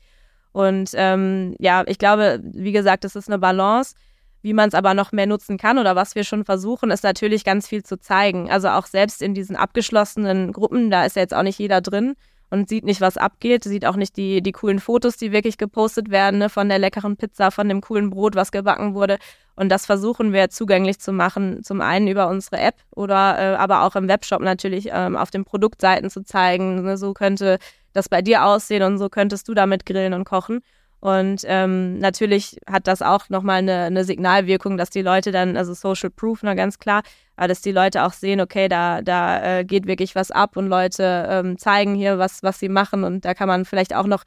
Und 0.52 0.92
ähm, 0.96 1.56
ja, 1.60 1.84
ich 1.88 1.98
glaube, 1.98 2.42
wie 2.44 2.74
gesagt, 2.74 3.06
es 3.06 3.16
ist 3.16 3.30
eine 3.30 3.40
Balance. 3.40 3.96
Wie 4.44 4.54
man 4.54 4.70
es 4.70 4.74
aber 4.74 4.96
noch 4.96 5.12
mehr 5.12 5.28
nutzen 5.28 5.58
kann 5.58 5.78
oder 5.78 5.96
was 5.96 6.16
wir 6.16 6.24
schon 6.24 6.46
versuchen, 6.46 6.90
ist 6.90 7.04
natürlich 7.04 7.44
ganz 7.44 7.68
viel 7.68 7.84
zu 7.84 8.00
zeigen. 8.00 8.50
Also 8.50 8.70
auch 8.70 8.88
selbst 8.88 9.22
in 9.22 9.36
diesen 9.36 9.56
abgeschlossenen 9.56 10.52
Gruppen, 10.52 10.90
da 10.90 11.06
ist 11.06 11.16
ja 11.16 11.22
jetzt 11.22 11.36
auch 11.36 11.44
nicht 11.44 11.60
jeder 11.60 11.80
drin 11.80 12.16
und 12.52 12.70
sieht 12.70 12.84
nicht, 12.84 13.02
was 13.02 13.18
abgeht, 13.18 13.64
sieht 13.64 13.86
auch 13.86 13.96
nicht 13.96 14.18
die, 14.18 14.42
die 14.42 14.52
coolen 14.52 14.80
Fotos, 14.80 15.18
die 15.18 15.32
wirklich 15.32 15.58
gepostet 15.58 16.12
werden, 16.12 16.40
ne, 16.40 16.50
von 16.50 16.70
der 16.70 16.80
leckeren 16.80 17.16
Pizza, 17.16 17.50
von 17.50 17.68
dem 17.68 17.82
coolen 17.82 18.10
Brot, 18.10 18.36
was 18.36 18.52
gebacken 18.52 18.94
wurde. 18.94 19.18
Und 19.56 19.70
das 19.70 19.86
versuchen 19.86 20.34
wir 20.34 20.50
zugänglich 20.50 21.00
zu 21.00 21.14
machen, 21.14 21.64
zum 21.64 21.82
einen 21.82 22.08
über 22.08 22.28
unsere 22.28 22.60
App 22.60 22.76
oder 22.94 23.40
äh, 23.40 23.56
aber 23.56 23.84
auch 23.84 23.96
im 23.96 24.08
Webshop 24.08 24.42
natürlich 24.42 24.90
ähm, 24.92 25.16
auf 25.16 25.32
den 25.32 25.46
Produktseiten 25.46 26.10
zu 26.10 26.24
zeigen. 26.24 26.84
Ne, 26.84 26.98
so 26.98 27.14
könnte 27.14 27.58
das 27.94 28.10
bei 28.10 28.22
dir 28.22 28.46
aussehen 28.46 28.84
und 28.84 28.98
so 28.98 29.10
könntest 29.10 29.48
du 29.48 29.54
damit 29.54 29.86
grillen 29.86 30.14
und 30.14 30.26
kochen. 30.26 30.62
Und 31.02 31.42
ähm, 31.48 31.98
natürlich 31.98 32.58
hat 32.70 32.86
das 32.86 33.02
auch 33.02 33.28
nochmal 33.30 33.58
eine, 33.58 33.86
eine 33.86 34.06
Signalwirkung, 34.06 34.78
dass 34.78 34.92
die 34.92 35.02
Leute 35.02 35.32
dann, 35.32 35.58
also 35.58 35.74
Social 35.74 36.12
Proof, 36.12 36.42
na 36.44 36.54
ganz 36.54 36.78
klar, 36.78 37.02
aber 37.36 37.48
dass 37.48 37.62
die 37.62 37.72
Leute 37.72 38.04
auch 38.06 38.14
sehen, 38.14 38.40
okay, 38.40 38.70
da, 38.70 39.02
da 39.02 39.60
äh, 39.60 39.66
geht 39.66 39.88
wirklich 39.88 40.14
was 40.14 40.30
ab 40.30 40.56
und 40.58 40.68
Leute 40.68 41.28
ähm, 41.28 41.58
zeigen 41.58 41.96
hier, 41.96 42.20
was, 42.20 42.44
was 42.44 42.60
sie 42.60 42.70
machen 42.70 43.04
und 43.04 43.26
da 43.26 43.34
kann 43.34 43.48
man 43.48 43.66
vielleicht 43.66 43.96
auch 43.96 44.06
noch 44.06 44.24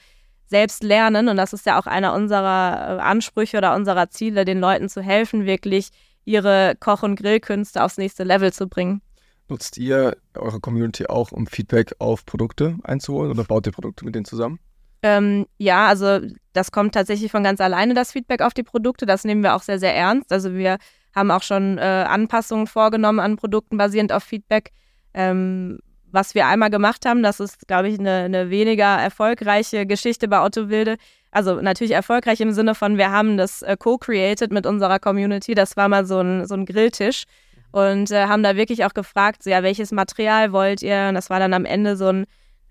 selbst 0.46 0.82
lernen 0.82 1.28
und 1.28 1.36
das 1.36 1.52
ist 1.52 1.64
ja 1.64 1.78
auch 1.78 1.86
einer 1.86 2.12
unserer 2.12 2.98
äh, 2.98 3.00
Ansprüche 3.00 3.58
oder 3.58 3.76
unserer 3.76 4.10
Ziele, 4.10 4.44
den 4.44 4.58
Leuten 4.58 4.88
zu 4.88 5.00
helfen, 5.00 5.46
wirklich 5.46 5.90
ihre 6.24 6.74
Koch- 6.80 7.04
und 7.04 7.14
Grillkünste 7.14 7.84
aufs 7.84 7.98
nächste 7.98 8.24
Level 8.24 8.52
zu 8.52 8.66
bringen. 8.66 9.00
Nutzt 9.48 9.78
ihr 9.78 10.16
eure 10.34 10.58
Community 10.58 11.06
auch, 11.06 11.30
um 11.30 11.46
Feedback 11.46 11.94
auf 12.00 12.26
Produkte 12.26 12.78
einzuholen 12.82 13.30
oder 13.30 13.44
baut 13.44 13.64
ihr 13.66 13.72
Produkte 13.72 14.04
mit 14.04 14.16
denen 14.16 14.24
zusammen? 14.24 14.58
Ähm, 15.04 15.44
ja, 15.58 15.86
also 15.86 16.20
das 16.54 16.72
kommt 16.72 16.94
tatsächlich 16.94 17.30
von 17.30 17.44
ganz 17.44 17.60
alleine, 17.60 17.92
das 17.92 18.12
Feedback 18.12 18.40
auf 18.40 18.54
die 18.54 18.62
Produkte. 18.62 19.04
Das 19.04 19.24
nehmen 19.24 19.42
wir 19.42 19.54
auch 19.54 19.60
sehr, 19.60 19.78
sehr 19.78 19.94
ernst. 19.94 20.32
Also 20.32 20.54
wir 20.54 20.78
haben 21.14 21.30
auch 21.30 21.42
schon 21.42 21.76
äh, 21.76 21.82
Anpassungen 22.08 22.66
vorgenommen 22.66 23.20
an 23.20 23.36
Produkten 23.36 23.76
basierend 23.76 24.14
auf 24.14 24.24
Feedback. 24.24 24.70
Ähm, 25.12 25.78
was 26.10 26.34
wir 26.34 26.46
einmal 26.46 26.70
gemacht 26.70 27.04
haben, 27.04 27.22
das 27.22 27.38
ist, 27.38 27.68
glaube 27.68 27.88
ich, 27.88 27.98
eine, 27.98 28.22
eine 28.22 28.48
weniger 28.48 28.96
erfolgreiche 28.96 29.84
Geschichte 29.84 30.26
bei 30.26 30.42
Otto 30.42 30.70
Wilde. 30.70 30.96
Also 31.30 31.60
natürlich 31.60 31.92
erfolgreich 31.92 32.40
im 32.40 32.52
Sinne 32.52 32.74
von, 32.74 32.96
wir 32.96 33.10
haben 33.10 33.36
das 33.36 33.60
äh, 33.60 33.76
co-created 33.76 34.52
mit 34.52 34.64
unserer 34.64 35.00
Community. 35.00 35.54
Das 35.54 35.76
war 35.76 35.90
mal 35.90 36.06
so 36.06 36.20
ein, 36.20 36.46
so 36.46 36.54
ein 36.54 36.64
Grilltisch 36.64 37.24
und 37.72 38.10
äh, 38.10 38.24
haben 38.24 38.42
da 38.42 38.56
wirklich 38.56 38.86
auch 38.86 38.94
gefragt, 38.94 39.42
so, 39.42 39.50
ja, 39.50 39.62
welches 39.62 39.92
Material 39.92 40.52
wollt 40.52 40.80
ihr? 40.80 41.08
Und 41.10 41.14
das 41.14 41.28
war 41.28 41.40
dann 41.40 41.52
am 41.52 41.66
Ende 41.66 41.94
so 41.96 42.06
ein 42.06 42.24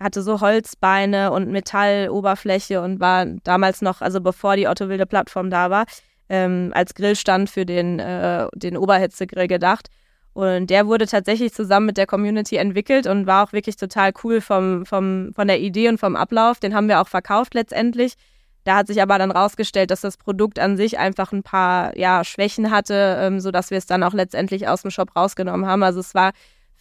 hatte 0.03 0.21
so 0.21 0.41
Holzbeine 0.41 1.31
und 1.31 1.49
Metalloberfläche 1.49 2.81
und 2.81 2.99
war 2.99 3.25
damals 3.43 3.81
noch, 3.81 4.01
also 4.01 4.21
bevor 4.21 4.55
die 4.55 4.67
Otto 4.67 4.89
Wilde 4.89 5.05
Plattform 5.05 5.49
da 5.49 5.69
war, 5.69 5.85
ähm, 6.29 6.71
als 6.75 6.93
Grillstand 6.93 7.49
für 7.49 7.65
den, 7.65 7.99
äh, 7.99 8.47
den 8.53 8.77
Oberhitzegrill 8.77 9.47
gedacht. 9.47 9.87
Und 10.33 10.69
der 10.69 10.87
wurde 10.87 11.05
tatsächlich 11.05 11.53
zusammen 11.53 11.85
mit 11.85 11.97
der 11.97 12.07
Community 12.07 12.55
entwickelt 12.57 13.05
und 13.05 13.27
war 13.27 13.43
auch 13.43 13.53
wirklich 13.53 13.75
total 13.75 14.11
cool 14.23 14.41
vom, 14.41 14.85
vom, 14.85 15.31
von 15.33 15.47
der 15.47 15.59
Idee 15.59 15.89
und 15.89 15.99
vom 15.99 16.15
Ablauf. 16.15 16.59
Den 16.59 16.73
haben 16.73 16.87
wir 16.87 17.01
auch 17.01 17.07
verkauft 17.07 17.53
letztendlich. 17.53 18.15
Da 18.63 18.77
hat 18.77 18.87
sich 18.87 19.01
aber 19.01 19.17
dann 19.19 19.29
rausgestellt, 19.29 19.91
dass 19.91 20.01
das 20.01 20.17
Produkt 20.17 20.57
an 20.57 20.77
sich 20.77 20.97
einfach 20.97 21.33
ein 21.33 21.43
paar 21.43 21.95
ja, 21.97 22.23
Schwächen 22.23 22.71
hatte, 22.71 23.17
ähm, 23.19 23.39
sodass 23.39 23.69
wir 23.69 23.77
es 23.77 23.85
dann 23.85 24.03
auch 24.03 24.13
letztendlich 24.13 24.67
aus 24.67 24.81
dem 24.81 24.91
Shop 24.91 25.15
rausgenommen 25.15 25.67
haben. 25.67 25.83
Also 25.83 25.99
es 25.99 26.15
war 26.15 26.31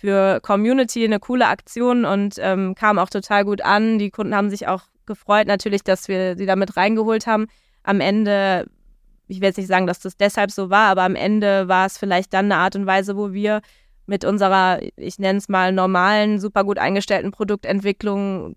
für 0.02 0.40
Community 0.40 1.04
eine 1.04 1.20
coole 1.20 1.46
Aktion 1.46 2.04
und 2.04 2.34
ähm, 2.40 2.74
kam 2.74 2.98
auch 2.98 3.08
total 3.08 3.44
gut 3.44 3.62
an. 3.62 4.00
Die 4.00 4.10
Kunden 4.10 4.34
haben 4.34 4.50
sich 4.50 4.66
auch 4.66 4.82
gefreut, 5.06 5.46
natürlich, 5.46 5.84
dass 5.84 6.08
wir 6.08 6.36
sie 6.36 6.44
damit 6.44 6.76
reingeholt 6.76 7.28
haben. 7.28 7.46
Am 7.84 8.00
Ende, 8.00 8.66
ich 9.28 9.40
will 9.40 9.46
jetzt 9.46 9.58
nicht 9.58 9.68
sagen, 9.68 9.86
dass 9.86 10.00
das 10.00 10.16
deshalb 10.16 10.50
so 10.50 10.70
war, 10.70 10.88
aber 10.88 11.02
am 11.02 11.14
Ende 11.14 11.68
war 11.68 11.86
es 11.86 11.98
vielleicht 11.98 12.34
dann 12.34 12.46
eine 12.46 12.56
Art 12.56 12.74
und 12.74 12.84
Weise, 12.84 13.16
wo 13.16 13.32
wir 13.32 13.60
mit 14.06 14.24
unserer, 14.24 14.80
ich 14.96 15.20
nenne 15.20 15.38
es 15.38 15.48
mal, 15.48 15.70
normalen, 15.70 16.40
super 16.40 16.64
gut 16.64 16.78
eingestellten 16.78 17.30
Produktentwicklung 17.30 18.56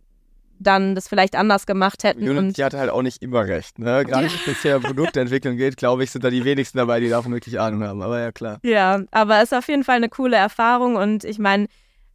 dann 0.59 0.95
das 0.95 1.07
vielleicht 1.07 1.35
anders 1.35 1.65
gemacht 1.65 2.03
hätten. 2.03 2.27
Unity 2.27 2.61
hatte 2.61 2.77
halt 2.77 2.89
auch 2.89 3.01
nicht 3.01 3.21
immer 3.21 3.45
recht. 3.45 3.79
Ne? 3.79 4.05
Gerade 4.05 4.29
wenn 4.45 4.53
es 4.53 4.63
ja 4.63 4.79
Produktentwicklung 4.79 5.57
geht, 5.57 5.77
glaube 5.77 6.03
ich, 6.03 6.11
sind 6.11 6.23
da 6.23 6.29
die 6.29 6.45
wenigsten 6.45 6.77
dabei, 6.77 6.99
die 6.99 7.09
davon 7.09 7.33
wirklich 7.33 7.59
Ahnung 7.59 7.83
haben. 7.83 8.01
Aber 8.01 8.19
ja, 8.19 8.31
klar. 8.31 8.59
Ja, 8.63 9.01
aber 9.11 9.37
es 9.37 9.51
ist 9.51 9.57
auf 9.57 9.67
jeden 9.67 9.83
Fall 9.83 9.97
eine 9.97 10.09
coole 10.09 10.37
Erfahrung 10.37 10.95
und 10.95 11.23
ich 11.23 11.39
meine, 11.39 11.67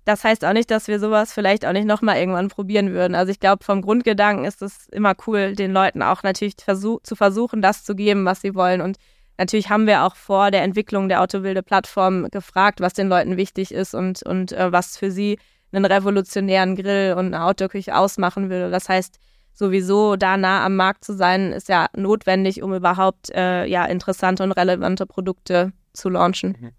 das 0.05 0.25
heißt 0.25 0.45
auch 0.45 0.53
nicht, 0.53 0.71
dass 0.71 0.89
wir 0.89 0.99
sowas 0.99 1.33
vielleicht 1.33 1.67
auch 1.67 1.73
nicht 1.73 1.87
nochmal 1.87 2.17
irgendwann 2.19 2.49
probieren 2.49 2.93
würden. 2.93 3.15
Also 3.15 3.31
ich 3.31 3.41
glaube, 3.41 3.65
vom 3.65 3.83
Grundgedanken 3.83 4.45
ist 4.45 4.63
es 4.63 4.89
immer 4.89 5.15
cool, 5.27 5.55
den 5.55 5.73
Leuten 5.73 6.03
auch 6.03 6.23
natürlich 6.23 6.55
versuch 6.63 7.01
zu 7.03 7.17
versuchen, 7.17 7.61
das 7.63 7.85
zu 7.85 7.95
geben, 7.95 8.25
was 8.25 8.41
sie 8.41 8.55
wollen. 8.55 8.81
Und 8.81 8.97
natürlich 9.39 9.69
haben 9.69 9.87
wir 9.87 10.05
auch 10.05 10.17
vor 10.17 10.51
der 10.51 10.63
Entwicklung 10.63 11.09
der 11.09 11.21
Autowilde 11.21 11.63
Plattform 11.63 12.29
gefragt, 12.31 12.81
was 12.81 12.95
den 12.95 13.09
Leuten 13.09 13.37
wichtig 13.37 13.73
ist 13.73 13.95
und, 13.95 14.23
und 14.23 14.53
äh, 14.53 14.73
was 14.73 14.97
für 14.97 15.11
sie 15.11 15.39
einen 15.73 15.85
revolutionären 15.85 16.77
Grill 16.77 17.15
und 17.17 17.27
eine 17.27 17.45
Outdoor-Küche 17.45 17.97
ausmachen 17.97 18.51
würde. 18.51 18.71
Das 18.71 18.89
heißt, 18.89 19.19
sowieso 19.53 20.17
da 20.17 20.37
nah 20.37 20.65
am 20.65 20.77
Markt 20.77 21.05
zu 21.05 21.15
sein, 21.15 21.53
ist 21.53 21.69
ja 21.69 21.89
notwendig, 21.97 22.63
um 22.63 22.75
überhaupt 22.75 23.31
äh, 23.31 23.67
ja, 23.67 23.85
interessante 23.85 24.43
und 24.43 24.53
relevante 24.53 25.07
Produkte 25.07 25.73
zu 25.93 26.09
launchen. 26.09 26.57
Mhm. 26.59 26.71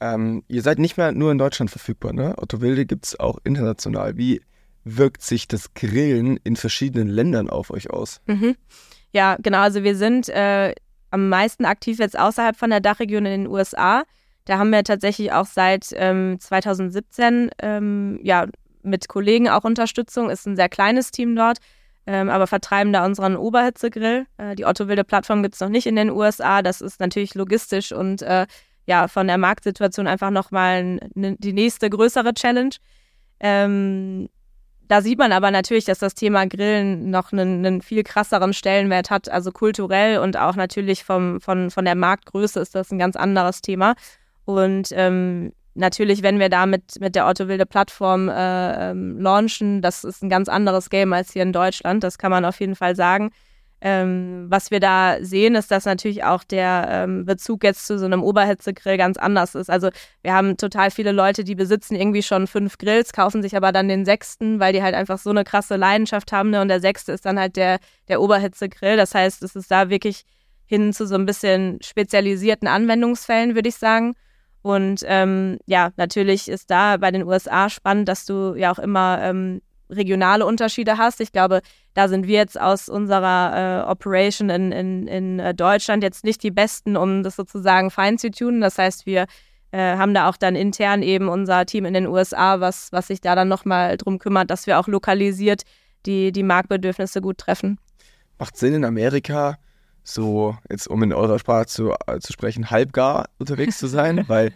Ähm, 0.00 0.42
ihr 0.48 0.62
seid 0.62 0.78
nicht 0.78 0.96
mehr 0.96 1.12
nur 1.12 1.30
in 1.30 1.38
Deutschland 1.38 1.70
verfügbar, 1.70 2.12
ne? 2.12 2.34
Otto 2.36 2.60
Wilde 2.60 2.86
gibt 2.86 3.06
es 3.06 3.20
auch 3.20 3.38
international. 3.44 4.16
Wie 4.16 4.42
wirkt 4.84 5.22
sich 5.22 5.46
das 5.46 5.74
Grillen 5.74 6.38
in 6.42 6.56
verschiedenen 6.56 7.08
Ländern 7.08 7.48
auf 7.48 7.70
euch 7.70 7.90
aus? 7.90 8.20
Mhm. 8.26 8.56
Ja, 9.12 9.36
genau. 9.40 9.60
Also 9.60 9.84
wir 9.84 9.96
sind 9.96 10.28
äh, 10.28 10.74
am 11.10 11.28
meisten 11.28 11.64
aktiv 11.64 11.98
jetzt 11.98 12.18
außerhalb 12.18 12.56
von 12.56 12.70
der 12.70 12.80
Dachregion 12.80 13.26
in 13.26 13.42
den 13.42 13.46
USA. 13.46 14.02
Da 14.44 14.58
haben 14.58 14.70
wir 14.70 14.82
tatsächlich 14.84 15.32
auch 15.32 15.46
seit 15.46 15.88
ähm, 15.94 16.38
2017 16.40 17.50
ähm, 17.60 18.18
ja, 18.22 18.46
mit 18.82 19.08
Kollegen 19.08 19.48
auch 19.48 19.64
Unterstützung. 19.64 20.30
Ist 20.30 20.46
ein 20.46 20.56
sehr 20.56 20.68
kleines 20.68 21.10
Team 21.10 21.36
dort, 21.36 21.58
ähm, 22.06 22.28
aber 22.28 22.46
vertreiben 22.46 22.92
da 22.92 23.04
unseren 23.04 23.36
Oberhitzegrill. 23.36 24.26
Äh, 24.38 24.56
die 24.56 24.64
Otto 24.64 24.88
Wilde 24.88 25.04
Plattform 25.04 25.42
gibt 25.42 25.54
es 25.54 25.60
noch 25.60 25.68
nicht 25.68 25.86
in 25.86 25.96
den 25.96 26.10
USA. 26.10 26.62
Das 26.62 26.80
ist 26.80 27.00
natürlich 27.00 27.34
logistisch 27.34 27.92
und 27.92 28.22
äh, 28.22 28.46
ja, 28.86 29.06
von 29.06 29.28
der 29.28 29.38
Marktsituation 29.38 30.08
einfach 30.08 30.30
nochmal 30.30 30.98
die 31.14 31.52
nächste 31.52 31.88
größere 31.88 32.34
Challenge. 32.34 32.74
Ähm, 33.38 34.28
da 34.88 35.00
sieht 35.00 35.18
man 35.18 35.32
aber 35.32 35.50
natürlich, 35.50 35.84
dass 35.84 36.00
das 36.00 36.14
Thema 36.14 36.46
Grillen 36.46 37.10
noch 37.10 37.32
einen, 37.32 37.64
einen, 37.64 37.80
viel 37.80 38.02
krasseren 38.02 38.52
Stellenwert 38.52 39.10
hat. 39.10 39.28
Also 39.30 39.52
kulturell 39.52 40.18
und 40.18 40.36
auch 40.36 40.56
natürlich 40.56 41.04
vom, 41.04 41.40
von, 41.40 41.70
von 41.70 41.84
der 41.84 41.94
Marktgröße 41.94 42.60
ist 42.60 42.74
das 42.74 42.90
ein 42.90 42.98
ganz 42.98 43.16
anderes 43.16 43.62
Thema. 43.62 43.94
Und 44.44 44.88
ähm, 44.92 45.52
natürlich, 45.74 46.22
wenn 46.22 46.38
wir 46.38 46.48
da 46.48 46.66
mit, 46.66 47.00
mit 47.00 47.14
der 47.14 47.26
Otto 47.26 47.48
Wilde 47.48 47.66
Plattform 47.66 48.28
äh, 48.28 48.90
ähm, 48.90 49.20
launchen, 49.20 49.82
das 49.82 50.04
ist 50.04 50.22
ein 50.22 50.30
ganz 50.30 50.48
anderes 50.48 50.90
Game 50.90 51.12
als 51.12 51.32
hier 51.32 51.42
in 51.42 51.52
Deutschland. 51.52 52.04
Das 52.04 52.18
kann 52.18 52.30
man 52.30 52.44
auf 52.44 52.60
jeden 52.60 52.76
Fall 52.76 52.96
sagen. 52.96 53.30
Ähm, 53.84 54.46
was 54.48 54.70
wir 54.70 54.78
da 54.78 55.16
sehen, 55.22 55.56
ist, 55.56 55.72
dass 55.72 55.86
natürlich 55.86 56.22
auch 56.22 56.44
der 56.44 56.86
ähm, 56.88 57.24
Bezug 57.24 57.64
jetzt 57.64 57.84
zu 57.84 57.98
so 57.98 58.04
einem 58.04 58.22
Oberhitzegrill 58.22 58.96
ganz 58.96 59.16
anders 59.16 59.56
ist. 59.56 59.68
Also 59.68 59.90
wir 60.22 60.34
haben 60.34 60.56
total 60.56 60.92
viele 60.92 61.10
Leute, 61.10 61.42
die 61.42 61.56
besitzen 61.56 61.96
irgendwie 61.96 62.22
schon 62.22 62.46
fünf 62.46 62.78
Grills, 62.78 63.12
kaufen 63.12 63.42
sich 63.42 63.56
aber 63.56 63.72
dann 63.72 63.88
den 63.88 64.04
sechsten, 64.04 64.60
weil 64.60 64.72
die 64.72 64.84
halt 64.84 64.94
einfach 64.94 65.18
so 65.18 65.30
eine 65.30 65.42
krasse 65.42 65.74
Leidenschaft 65.74 66.30
haben. 66.30 66.50
Ne? 66.50 66.60
Und 66.60 66.68
der 66.68 66.78
sechste 66.78 67.10
ist 67.10 67.26
dann 67.26 67.40
halt 67.40 67.56
der, 67.56 67.80
der 68.06 68.20
Oberhitzegrill. 68.20 68.96
Das 68.96 69.16
heißt, 69.16 69.42
es 69.42 69.56
ist 69.56 69.68
da 69.72 69.90
wirklich 69.90 70.22
hin 70.64 70.92
zu 70.92 71.04
so 71.04 71.16
ein 71.16 71.26
bisschen 71.26 71.80
spezialisierten 71.82 72.68
Anwendungsfällen, 72.68 73.56
würde 73.56 73.68
ich 73.68 73.76
sagen. 73.76 74.14
Und 74.62 75.02
ähm, 75.06 75.58
ja, 75.66 75.90
natürlich 75.96 76.48
ist 76.48 76.70
da 76.70 76.96
bei 76.96 77.10
den 77.10 77.24
USA 77.24 77.68
spannend, 77.68 78.08
dass 78.08 78.24
du 78.24 78.54
ja 78.54 78.72
auch 78.72 78.78
immer 78.78 79.18
ähm, 79.20 79.60
regionale 79.90 80.46
Unterschiede 80.46 80.98
hast. 80.98 81.20
Ich 81.20 81.32
glaube, 81.32 81.60
da 81.94 82.08
sind 82.08 82.26
wir 82.26 82.38
jetzt 82.38 82.60
aus 82.60 82.88
unserer 82.88 83.84
äh, 83.86 83.90
Operation 83.90 84.50
in, 84.50 84.72
in, 84.72 85.06
in 85.06 85.38
äh, 85.38 85.54
Deutschland 85.54 86.02
jetzt 86.02 86.24
nicht 86.24 86.42
die 86.42 86.50
Besten, 86.50 86.96
um 86.96 87.22
das 87.22 87.36
sozusagen 87.36 87.90
fein 87.90 88.18
zu 88.18 88.30
tun. 88.30 88.60
Das 88.60 88.78
heißt, 88.78 89.04
wir 89.04 89.26
äh, 89.72 89.96
haben 89.96 90.14
da 90.14 90.28
auch 90.28 90.36
dann 90.36 90.54
intern 90.54 91.02
eben 91.02 91.28
unser 91.28 91.66
Team 91.66 91.84
in 91.84 91.94
den 91.94 92.06
USA, 92.06 92.60
was, 92.60 92.90
was 92.92 93.08
sich 93.08 93.20
da 93.20 93.34
dann 93.34 93.48
nochmal 93.48 93.96
drum 93.96 94.18
kümmert, 94.18 94.50
dass 94.50 94.66
wir 94.66 94.78
auch 94.78 94.88
lokalisiert 94.88 95.62
die, 96.06 96.32
die 96.32 96.42
Marktbedürfnisse 96.42 97.20
gut 97.20 97.38
treffen. 97.38 97.78
Macht 98.38 98.56
Sinn 98.56 98.74
in 98.74 98.84
Amerika, 98.84 99.56
so 100.04 100.56
jetzt 100.70 100.88
um 100.88 101.02
in 101.02 101.12
eurer 101.12 101.38
Sprache 101.38 101.66
zu, 101.66 101.92
äh, 102.06 102.18
zu 102.20 102.32
sprechen, 102.32 102.70
halbgar 102.70 103.26
unterwegs 103.38 103.78
zu 103.78 103.86
sein? 103.86 104.24
Weil, 104.28 104.52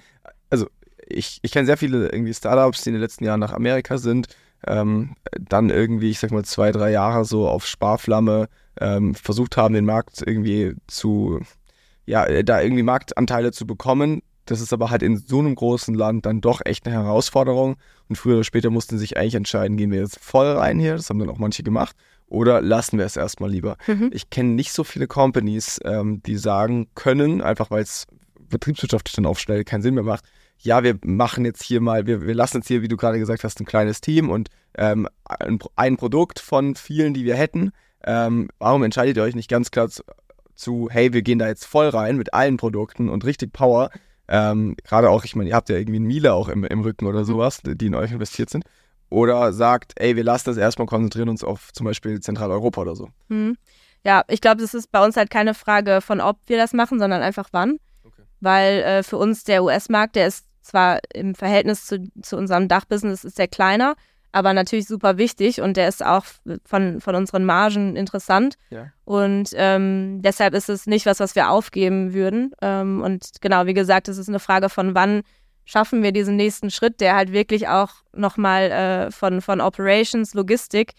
also 0.50 0.66
ich, 1.06 1.38
ich 1.42 1.52
kenne 1.52 1.66
sehr 1.66 1.76
viele 1.76 2.09
irgendwie 2.09 2.35
Startups, 2.35 2.82
die 2.82 2.90
in 2.90 2.94
den 2.94 3.02
letzten 3.02 3.24
Jahren 3.24 3.40
nach 3.40 3.52
Amerika 3.52 3.98
sind 3.98 4.28
ähm, 4.66 5.14
dann 5.38 5.70
irgendwie, 5.70 6.11
ich 6.11 6.18
sag 6.18 6.30
mal, 6.30 6.44
zwei, 6.44 6.72
drei 6.72 6.90
Jahre 6.90 7.24
so 7.24 7.48
auf 7.48 7.66
Sparflamme 7.66 8.48
ähm, 8.80 9.14
versucht 9.14 9.56
haben, 9.56 9.74
den 9.74 9.85
Markt 9.85 10.22
irgendwie 10.24 10.74
zu, 10.87 11.40
ja, 12.04 12.24
äh, 12.24 12.44
da 12.44 12.61
irgendwie 12.61 12.82
Marktanteile 12.82 13.52
zu 13.52 13.66
bekommen. 13.66 14.22
Das 14.44 14.61
ist 14.61 14.72
aber 14.72 14.90
halt 14.90 15.02
in 15.02 15.16
so 15.16 15.40
einem 15.40 15.54
großen 15.54 15.94
Land 15.94 16.26
dann 16.26 16.40
doch 16.40 16.61
echt 16.64 16.87
eine 16.87 16.94
Herausforderung. 16.94 17.76
Und 18.09 18.16
früher 18.16 18.37
oder 18.37 18.44
später 18.44 18.70
mussten 18.70 18.96
sie 18.96 19.00
sich 19.00 19.16
eigentlich 19.16 19.35
entscheiden, 19.35 19.76
gehen 19.76 19.90
wir 19.90 20.00
jetzt 20.00 20.20
voll 20.20 20.46
rein 20.46 20.78
hier, 20.78 20.96
das 20.96 21.11
haben 21.11 21.18
dann 21.18 21.30
auch 21.30 21.38
manche 21.38 21.64
gemacht, 21.64 21.96
oder 22.29 22.61
lassen 22.61 22.99
wir 22.99 23.05
es 23.05 23.17
erstmal 23.17 23.51
lieber. 23.51 23.77
Mhm. 23.87 24.11
Ich 24.12 24.31
kenne 24.31 24.51
nicht 24.51 24.73
so 24.73 24.85
viele 24.85 25.07
Companies, 25.07 25.81
ähm, 25.85 26.23
die 26.25 26.37
sagen 26.37 26.89
können, 26.95 27.41
einfach 27.41 27.71
weil 27.71 27.83
es 27.83 28.07
betriebswirtschaftlich 28.49 29.15
dann 29.15 29.27
auch 29.27 29.39
schnell 29.39 29.65
keinen 29.65 29.83
Sinn 29.83 29.95
mehr 29.95 30.05
macht, 30.05 30.25
ja, 30.59 30.83
wir 30.83 30.99
machen 31.05 31.45
jetzt 31.45 31.62
hier 31.62 31.81
mal, 31.81 32.07
wir, 32.07 32.27
wir 32.27 32.35
lassen 32.35 32.59
jetzt 32.59 32.69
hier, 32.69 32.83
wie 32.83 32.89
du 32.89 32.97
gerade 32.97 33.19
gesagt 33.19 33.45
hast, 33.45 33.61
ein 33.61 33.67
kleines 33.67 34.01
Team 34.01 34.31
und 34.31 34.49
ähm, 34.77 35.09
ein, 35.25 35.59
ein, 35.77 35.97
Produkt 35.97 36.39
von 36.41 36.75
vielen, 36.75 37.15
die 37.15 37.25
wir 37.25 37.37
hätten. 37.37 37.73
Ähm, 38.05 38.49
warum 38.59 38.83
entscheidet 38.83 39.17
ihr 39.17 39.23
euch 39.23 39.35
nicht 39.35 39.51
ganz 39.51 39.71
klar 39.71 39.89
zu, 39.89 40.03
zu, 40.55 40.89
hey, 40.91 41.12
wir 41.12 41.23
gehen 41.23 41.39
da 41.39 41.47
jetzt 41.49 41.67
voll 41.67 41.89
rein 41.89 42.17
mit 42.17 42.33
allen 42.33 42.57
Produkten 42.57 43.09
und 43.09 43.25
richtig 43.25 43.53
Power? 43.53 43.91
Ähm, 44.29 44.77
gerade 44.83 45.11
auch, 45.11 45.25
ich 45.25 45.37
meine, 45.37 45.51
ihr 45.51 45.57
habt 45.57 45.69
ja 45.69 45.77
irgendwie 45.77 45.97
einen 45.97 46.07
Miele 46.07 46.33
auch 46.33 46.49
im, 46.49 46.65
im 46.65 46.81
Rücken 46.81 47.07
oder 47.07 47.25
sowas, 47.25 47.61
die 47.62 47.87
in 47.87 47.95
euch 47.95 48.12
investiert 48.12 48.51
sind. 48.51 48.65
Oder 49.09 49.53
sagt, 49.53 49.92
ey, 49.97 50.16
wir 50.16 50.25
lassen 50.25 50.51
das 50.51 50.57
erstmal, 50.57 50.87
konzentrieren 50.87 51.29
uns 51.29 51.45
auf 51.45 51.73
zum 51.73 51.85
Beispiel 51.87 52.21
Zentraleuropa 52.21 52.81
oder 52.81 52.97
so. 52.97 53.09
Hm. 53.29 53.57
Ja, 54.05 54.23
ich 54.29 54.40
glaube, 54.40 54.62
es 54.62 54.75
ist 54.75 54.92
bei 54.92 55.05
uns 55.05 55.16
halt 55.16 55.31
keine 55.31 55.55
Frage 55.55 56.01
von, 56.01 56.21
ob 56.21 56.38
wir 56.47 56.57
das 56.57 56.73
machen, 56.73 56.99
sondern 56.99 57.23
einfach 57.23 57.49
wann 57.53 57.79
weil 58.40 58.81
äh, 58.81 59.03
für 59.03 59.16
uns 59.16 59.45
der 59.45 59.62
US-Markt, 59.64 60.16
der 60.16 60.27
ist 60.27 60.47
zwar 60.61 61.01
im 61.14 61.35
Verhältnis 61.35 61.87
zu, 61.87 62.11
zu 62.23 62.37
unserem 62.37 62.69
Dachbusiness 62.69 63.25
ist 63.25 63.38
der 63.38 63.49
kleiner, 63.49 63.95
aber 64.33 64.53
natürlich 64.53 64.87
super 64.87 65.16
wichtig 65.16 65.61
und 65.61 65.77
der 65.77 65.88
ist 65.88 66.05
auch 66.05 66.25
von, 66.64 67.01
von 67.01 67.14
unseren 67.14 67.45
Margen 67.45 67.97
interessant. 67.97 68.57
Ja. 68.71 68.92
Und 69.05 69.51
ähm, 69.55 70.21
deshalb 70.23 70.55
ist 70.55 70.69
es 70.69 70.87
nicht 70.87 71.07
was, 71.07 71.21
was 71.21 71.35
wir 71.35 71.51
aufgeben 71.51 72.12
würden. 72.12 72.53
Ähm, 72.61 73.03
und 73.03 73.31
genau, 73.40 73.66
wie 73.66 73.75
gesagt, 73.75 74.09
es 74.09 74.19
ist 74.19 74.29
eine 74.29 74.40
Frage 74.40 74.69
von 74.69 74.95
wann 74.95 75.23
schaffen 75.66 76.02
wir 76.02 76.12
diesen 76.12 76.37
nächsten 76.37 76.70
Schritt, 76.70 77.00
der 77.02 77.14
halt 77.14 77.33
wirklich 77.33 77.68
auch 77.68 77.90
nochmal 78.14 78.70
äh, 78.70 79.11
von, 79.11 79.42
von 79.42 79.61
Operations, 79.61 80.33
Logistik 80.33 80.92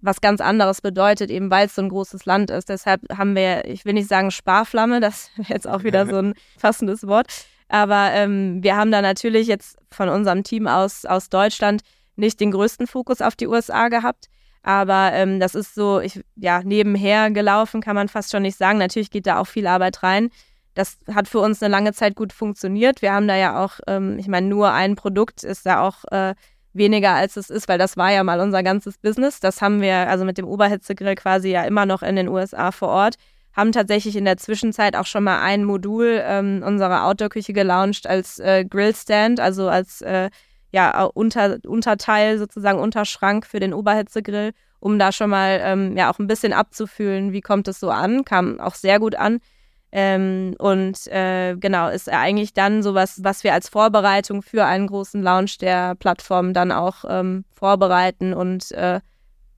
was 0.00 0.20
ganz 0.20 0.40
anderes 0.40 0.80
bedeutet, 0.80 1.30
eben 1.30 1.50
weil 1.50 1.66
es 1.66 1.74
so 1.74 1.82
ein 1.82 1.88
großes 1.88 2.24
Land 2.24 2.50
ist. 2.50 2.68
Deshalb 2.68 3.02
haben 3.16 3.34
wir, 3.34 3.64
ich 3.64 3.84
will 3.84 3.94
nicht 3.94 4.08
sagen 4.08 4.30
Sparflamme, 4.30 5.00
das 5.00 5.30
wäre 5.36 5.52
jetzt 5.52 5.68
auch 5.68 5.84
wieder 5.84 6.06
so 6.06 6.16
ein 6.16 6.34
passendes 6.60 7.06
Wort, 7.06 7.26
aber 7.68 8.10
ähm, 8.12 8.62
wir 8.62 8.76
haben 8.76 8.90
da 8.90 9.02
natürlich 9.02 9.46
jetzt 9.46 9.76
von 9.90 10.08
unserem 10.08 10.42
Team 10.42 10.66
aus, 10.66 11.04
aus 11.04 11.28
Deutschland 11.28 11.82
nicht 12.16 12.40
den 12.40 12.50
größten 12.50 12.86
Fokus 12.86 13.20
auf 13.20 13.36
die 13.36 13.46
USA 13.46 13.88
gehabt. 13.88 14.26
Aber 14.62 15.12
ähm, 15.12 15.38
das 15.38 15.54
ist 15.54 15.74
so, 15.74 16.00
ich, 16.00 16.20
ja, 16.34 16.62
nebenher 16.62 17.30
gelaufen, 17.30 17.80
kann 17.80 17.94
man 17.94 18.08
fast 18.08 18.32
schon 18.32 18.42
nicht 18.42 18.58
sagen. 18.58 18.78
Natürlich 18.78 19.10
geht 19.10 19.26
da 19.26 19.38
auch 19.38 19.46
viel 19.46 19.66
Arbeit 19.66 20.02
rein. 20.02 20.30
Das 20.78 20.96
hat 21.12 21.26
für 21.26 21.40
uns 21.40 21.60
eine 21.60 21.72
lange 21.72 21.92
Zeit 21.92 22.14
gut 22.14 22.32
funktioniert. 22.32 23.02
Wir 23.02 23.12
haben 23.12 23.26
da 23.26 23.34
ja 23.34 23.64
auch, 23.64 23.80
ähm, 23.88 24.16
ich 24.16 24.28
meine, 24.28 24.46
nur 24.46 24.70
ein 24.70 24.94
Produkt 24.94 25.42
ist 25.42 25.66
da 25.66 25.82
auch 25.82 26.04
äh, 26.12 26.36
weniger 26.72 27.14
als 27.14 27.36
es 27.36 27.50
ist, 27.50 27.66
weil 27.66 27.78
das 27.78 27.96
war 27.96 28.12
ja 28.12 28.22
mal 28.22 28.38
unser 28.38 28.62
ganzes 28.62 28.96
Business. 28.96 29.40
Das 29.40 29.60
haben 29.60 29.80
wir 29.80 30.08
also 30.08 30.24
mit 30.24 30.38
dem 30.38 30.46
Oberhitzegrill 30.46 31.16
quasi 31.16 31.50
ja 31.50 31.64
immer 31.64 31.84
noch 31.84 32.02
in 32.02 32.14
den 32.14 32.28
USA 32.28 32.70
vor 32.70 32.90
Ort. 32.90 33.16
Haben 33.54 33.72
tatsächlich 33.72 34.14
in 34.14 34.24
der 34.24 34.36
Zwischenzeit 34.36 34.94
auch 34.94 35.06
schon 35.06 35.24
mal 35.24 35.40
ein 35.40 35.64
Modul 35.64 36.22
ähm, 36.22 36.62
unserer 36.64 37.06
Outdoor-Küche 37.06 37.54
gelauncht 37.54 38.06
als 38.06 38.38
äh, 38.38 38.64
Grillstand, 38.64 39.40
also 39.40 39.68
als 39.68 40.00
äh, 40.02 40.30
ja, 40.70 41.02
unter, 41.02 41.58
Unterteil, 41.66 42.38
sozusagen 42.38 42.78
Unterschrank 42.78 43.46
für 43.46 43.58
den 43.58 43.74
Oberhitzegrill, 43.74 44.52
um 44.78 44.96
da 45.00 45.10
schon 45.10 45.30
mal 45.30 45.58
ähm, 45.60 45.96
ja 45.96 46.08
auch 46.08 46.20
ein 46.20 46.28
bisschen 46.28 46.52
abzufühlen, 46.52 47.32
wie 47.32 47.40
kommt 47.40 47.66
es 47.66 47.80
so 47.80 47.90
an. 47.90 48.24
Kam 48.24 48.60
auch 48.60 48.76
sehr 48.76 49.00
gut 49.00 49.16
an. 49.16 49.40
Ähm, 49.90 50.54
und 50.58 51.06
äh, 51.06 51.56
genau, 51.56 51.88
ist 51.88 52.10
eigentlich 52.10 52.52
dann 52.52 52.82
sowas, 52.82 53.24
was 53.24 53.42
wir 53.42 53.54
als 53.54 53.68
Vorbereitung 53.68 54.42
für 54.42 54.66
einen 54.66 54.86
großen 54.86 55.22
Launch 55.22 55.58
der 55.58 55.94
Plattform 55.94 56.52
dann 56.52 56.72
auch 56.72 57.04
ähm, 57.08 57.44
vorbereiten 57.54 58.34
und 58.34 58.70
äh, 58.72 59.00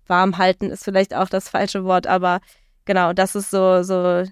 warm 0.06 0.38
halten 0.38 0.70
ist 0.70 0.84
vielleicht 0.84 1.14
auch 1.14 1.28
das 1.28 1.48
falsche 1.48 1.84
Wort, 1.84 2.06
aber 2.06 2.40
genau, 2.84 3.12
das 3.12 3.34
ist 3.34 3.50
so, 3.50 3.82
so 3.82 4.24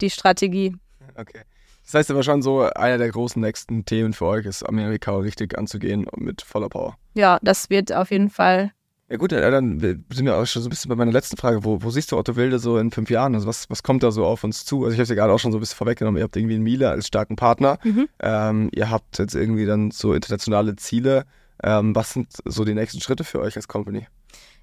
die 0.00 0.10
Strategie. 0.10 0.76
Okay. 1.14 1.42
Das 1.84 1.94
heißt 1.94 2.10
aber 2.10 2.22
schon 2.22 2.42
so, 2.42 2.62
einer 2.62 2.98
der 2.98 3.10
großen 3.10 3.40
nächsten 3.40 3.84
Themen 3.84 4.12
für 4.12 4.26
euch 4.26 4.46
ist, 4.46 4.62
Amerika 4.62 5.16
richtig 5.16 5.58
anzugehen 5.58 6.06
mit 6.16 6.42
voller 6.42 6.68
Power. 6.68 6.96
Ja, 7.14 7.38
das 7.42 7.68
wird 7.68 7.92
auf 7.92 8.10
jeden 8.10 8.30
Fall 8.30 8.72
ja 9.10 9.16
gut, 9.16 9.32
dann 9.32 9.80
sind 9.80 10.24
wir 10.24 10.36
auch 10.36 10.46
schon 10.46 10.62
so 10.62 10.68
ein 10.68 10.70
bisschen 10.70 10.88
bei 10.88 10.94
meiner 10.94 11.10
letzten 11.10 11.36
Frage. 11.36 11.64
Wo, 11.64 11.82
wo 11.82 11.90
siehst 11.90 12.12
du 12.12 12.16
Otto 12.16 12.36
Wilde 12.36 12.60
so 12.60 12.78
in 12.78 12.92
fünf 12.92 13.10
Jahren? 13.10 13.34
Also 13.34 13.48
was, 13.48 13.68
was 13.68 13.82
kommt 13.82 14.04
da 14.04 14.12
so 14.12 14.24
auf 14.24 14.44
uns 14.44 14.64
zu? 14.64 14.84
Also 14.84 14.92
ich 14.92 14.98
habe 14.98 15.02
es 15.02 15.08
ja 15.08 15.16
gerade 15.16 15.32
auch 15.32 15.40
schon 15.40 15.50
so 15.50 15.58
ein 15.58 15.60
bisschen 15.60 15.78
vorweggenommen. 15.78 16.18
Ihr 16.18 16.22
habt 16.22 16.36
irgendwie 16.36 16.54
einen 16.54 16.62
Miele 16.62 16.88
als 16.88 17.08
starken 17.08 17.34
Partner. 17.34 17.78
Mhm. 17.82 18.08
Ähm, 18.20 18.70
ihr 18.72 18.88
habt 18.88 19.18
jetzt 19.18 19.34
irgendwie 19.34 19.66
dann 19.66 19.90
so 19.90 20.14
internationale 20.14 20.76
Ziele. 20.76 21.24
Ähm, 21.60 21.92
was 21.92 22.12
sind 22.12 22.28
so 22.44 22.64
die 22.64 22.72
nächsten 22.72 23.00
Schritte 23.00 23.24
für 23.24 23.40
euch 23.40 23.56
als 23.56 23.66
Company? 23.66 24.06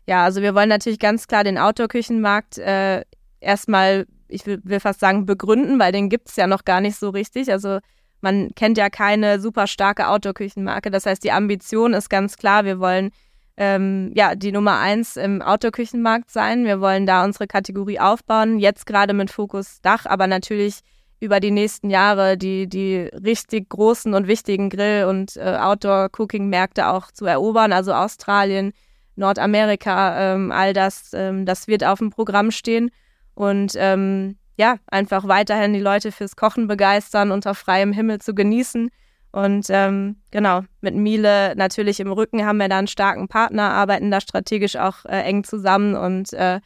Ja, 0.05 0.24
also 0.24 0.41
wir 0.41 0.55
wollen 0.55 0.69
natürlich 0.69 0.99
ganz 0.99 1.28
klar 1.28 1.43
den 1.43 1.57
Outdoor-Küchenmarkt 1.57 2.57
äh, 2.57 3.03
erstmal, 3.41 4.07
ich 4.30 4.45
will, 4.45 4.61
will, 4.63 4.80
fast 4.80 5.01
sagen, 5.01 5.26
begründen, 5.26 5.78
weil 5.78 5.91
den 5.91 6.07
gibt 6.07 6.30
es 6.30 6.38
ja 6.38 6.47
noch 6.47 6.63
gar 6.63 6.80
nicht 6.80 6.95
so 6.95 7.09
richtig. 7.09 7.51
Also 7.51 7.80
man 8.22 8.51
kennt 8.55 8.78
ja 8.78 8.89
keine 8.89 9.41
super 9.41 9.67
starke 9.67 10.07
Outdoor-Küchenmarke. 10.07 10.89
Das 10.89 11.05
heißt, 11.05 11.22
die 11.22 11.34
Ambition 11.34 11.93
ist 11.93 12.09
ganz 12.09 12.38
klar, 12.38 12.63
wir 12.63 12.80
wollen 12.80 13.11
ähm, 13.58 14.12
ja, 14.16 14.36
die 14.36 14.51
Nummer 14.51 14.80
eins 14.80 15.18
im 15.18 15.41
Outdoor-Küchenmarkt 15.41 16.30
sein. 16.30 16.66
Wir 16.66 16.80
wollen 16.80 17.05
da 17.05 17.26
unsere 17.26 17.47
Kategorie 17.47 17.99
aufbauen, 17.99 18.60
jetzt 18.60 18.86
gerade 18.86 19.14
mit 19.14 19.32
Fokus 19.32 19.82
Dach, 19.82 20.05
aber 20.05 20.28
natürlich 20.28 20.82
über 21.20 21.39
die 21.39 21.51
nächsten 21.51 21.89
Jahre 21.89 22.38
die, 22.38 22.68
die 22.68 22.97
richtig 22.97 23.70
großen 23.70 24.14
und 24.14 24.28
wichtigen 24.28 24.70
Grill- 24.70 25.05
und 25.05 25.36
äh, 25.38 25.58
Outdoor-Cooking-Märkte 25.60 26.88
auch 26.88 27.12
zu 27.12 27.26
erobern, 27.26 27.74
also 27.74 27.93
Australien, 27.93 28.72
Nordamerika, 29.16 30.36
ähm, 30.36 30.51
all 30.51 30.74
das, 30.74 31.12
ähm, 31.14 31.47
das 31.47 31.68
wird 31.68 31.84
auf 31.84 31.97
dem 31.97 32.12
Programm 32.12 32.51
stehen. 32.51 32.91
Und 33.34 33.74
ähm, 33.76 34.38
ja, 34.58 34.78
einfach 34.88 35.28
weiterhin 35.28 35.74
die 35.74 35.80
Leute 35.80 36.12
fürs 36.12 36.36
Kochen 36.36 36.68
begeistern, 36.68 37.32
unter 37.32 37.55
freiem 37.55 37.93
Himmel 37.93 38.20
zu 38.20 38.36
genießen. 38.36 38.89
Und 39.38 39.67
ähm, 39.69 40.15
genau, 40.31 40.63
mit 40.81 40.95
Miele 40.95 41.53
natürlich 41.55 41.99
im 41.99 42.11
Rücken 42.11 42.43
haben 42.43 42.57
wir 42.57 42.69
da 42.69 42.79
einen 42.79 42.88
starken 42.88 43.27
Partner, 43.27 43.69
arbeiten 43.71 44.09
da 44.09 44.19
strategisch 44.19 44.77
auch 44.77 45.05
äh, 45.05 45.21
eng 45.21 45.43
zusammen 45.43 45.93
und 45.93 46.33
äh, 46.33 46.59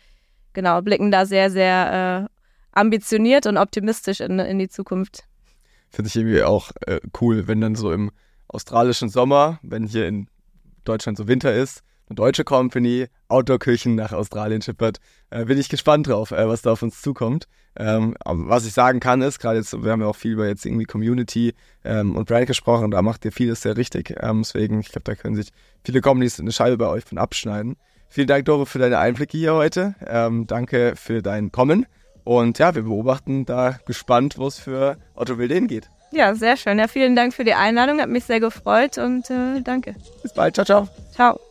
genau, 0.54 0.82
blicken 0.82 1.12
da 1.12 1.26
sehr, 1.26 1.52
sehr 1.52 2.30
äh, 2.32 2.80
ambitioniert 2.80 3.46
und 3.46 3.58
optimistisch 3.58 4.22
in, 4.22 4.40
in 4.40 4.58
die 4.58 4.70
Zukunft. 4.70 5.26
Finde 5.90 6.08
ich 6.08 6.16
irgendwie 6.16 6.44
auch 6.44 6.72
äh, 6.88 7.02
cool, 7.20 7.46
wenn 7.50 7.60
dann 7.60 7.76
so 7.76 7.92
im 7.92 8.10
australischen 8.48 9.10
Sommer, 9.10 9.60
wenn 9.64 9.86
hier 9.86 10.08
in 10.08 10.30
Deutschland 10.86 11.18
so 11.18 11.28
Winter 11.28 11.54
ist, 11.54 11.84
deutsche 12.14 12.44
Company 12.44 13.08
Outdoor-Küchen 13.28 13.96
nach 13.96 14.12
Australien 14.12 14.62
schippert. 14.62 15.00
Äh, 15.30 15.46
bin 15.46 15.58
ich 15.58 15.70
gespannt 15.70 16.08
drauf, 16.08 16.32
äh, 16.32 16.48
was 16.48 16.62
da 16.62 16.72
auf 16.72 16.82
uns 16.82 17.02
zukommt. 17.02 17.48
Ähm, 17.78 18.16
was 18.26 18.66
ich 18.66 18.74
sagen 18.74 19.00
kann 19.00 19.22
ist, 19.22 19.40
gerade 19.40 19.60
jetzt, 19.60 19.82
wir 19.82 19.92
haben 19.92 20.02
ja 20.02 20.08
auch 20.08 20.16
viel 20.16 20.34
über 20.34 20.48
jetzt 20.48 20.66
irgendwie 20.66 20.86
Community 20.86 21.54
ähm, 21.86 22.18
und 22.18 22.28
Brand 22.28 22.48
gesprochen, 22.48 22.92
da 22.92 23.02
macht 23.02 23.24
ihr 23.24 23.32
vieles 23.32 23.62
sehr 23.62 23.78
richtig. 23.78 24.16
Ähm, 24.20 24.42
deswegen, 24.44 24.82
ich 24.82 24.90
glaube, 24.90 25.04
da 25.06 25.16
können 25.16 25.36
sich 25.36 25.50
viele 25.84 26.02
Companies 26.02 26.40
eine 26.40 26.52
Scheibe 26.52 26.78
bei 26.78 26.88
euch 26.88 27.06
von 27.06 27.18
abschneiden. 27.18 27.78
Vielen 28.10 28.28
Dank, 28.28 28.44
Doro, 28.44 28.66
für 28.66 28.80
deine 28.80 29.00
Einblicke 29.00 29.38
hier 29.38 29.54
heute. 29.54 29.96
Ähm, 30.06 30.46
danke 30.46 30.96
für 30.98 31.22
dein 31.22 31.54
Kommen. 31.54 31.86
Und 32.26 32.60
ja, 32.60 32.76
wir 32.76 32.84
beobachten 32.84 33.46
da 33.46 33.80
gespannt, 33.86 34.38
wo 34.38 34.48
es 34.48 34.60
für 34.60 34.98
Otto 35.16 35.38
Wilde 35.38 35.56
hingeht. 35.56 35.90
Ja, 36.12 36.36
sehr 36.36 36.58
schön. 36.58 36.78
Ja, 36.78 36.88
vielen 36.88 37.16
Dank 37.16 37.34
für 37.34 37.46
die 37.46 37.54
Einladung. 37.54 38.02
Hat 38.02 38.10
mich 38.10 38.26
sehr 38.26 38.42
gefreut 38.42 38.98
und 38.98 39.30
äh, 39.30 39.62
danke. 39.62 39.96
Bis 40.22 40.34
bald. 40.34 40.56
Ciao, 40.56 40.66
ciao. 40.66 40.90
Ciao. 41.14 41.51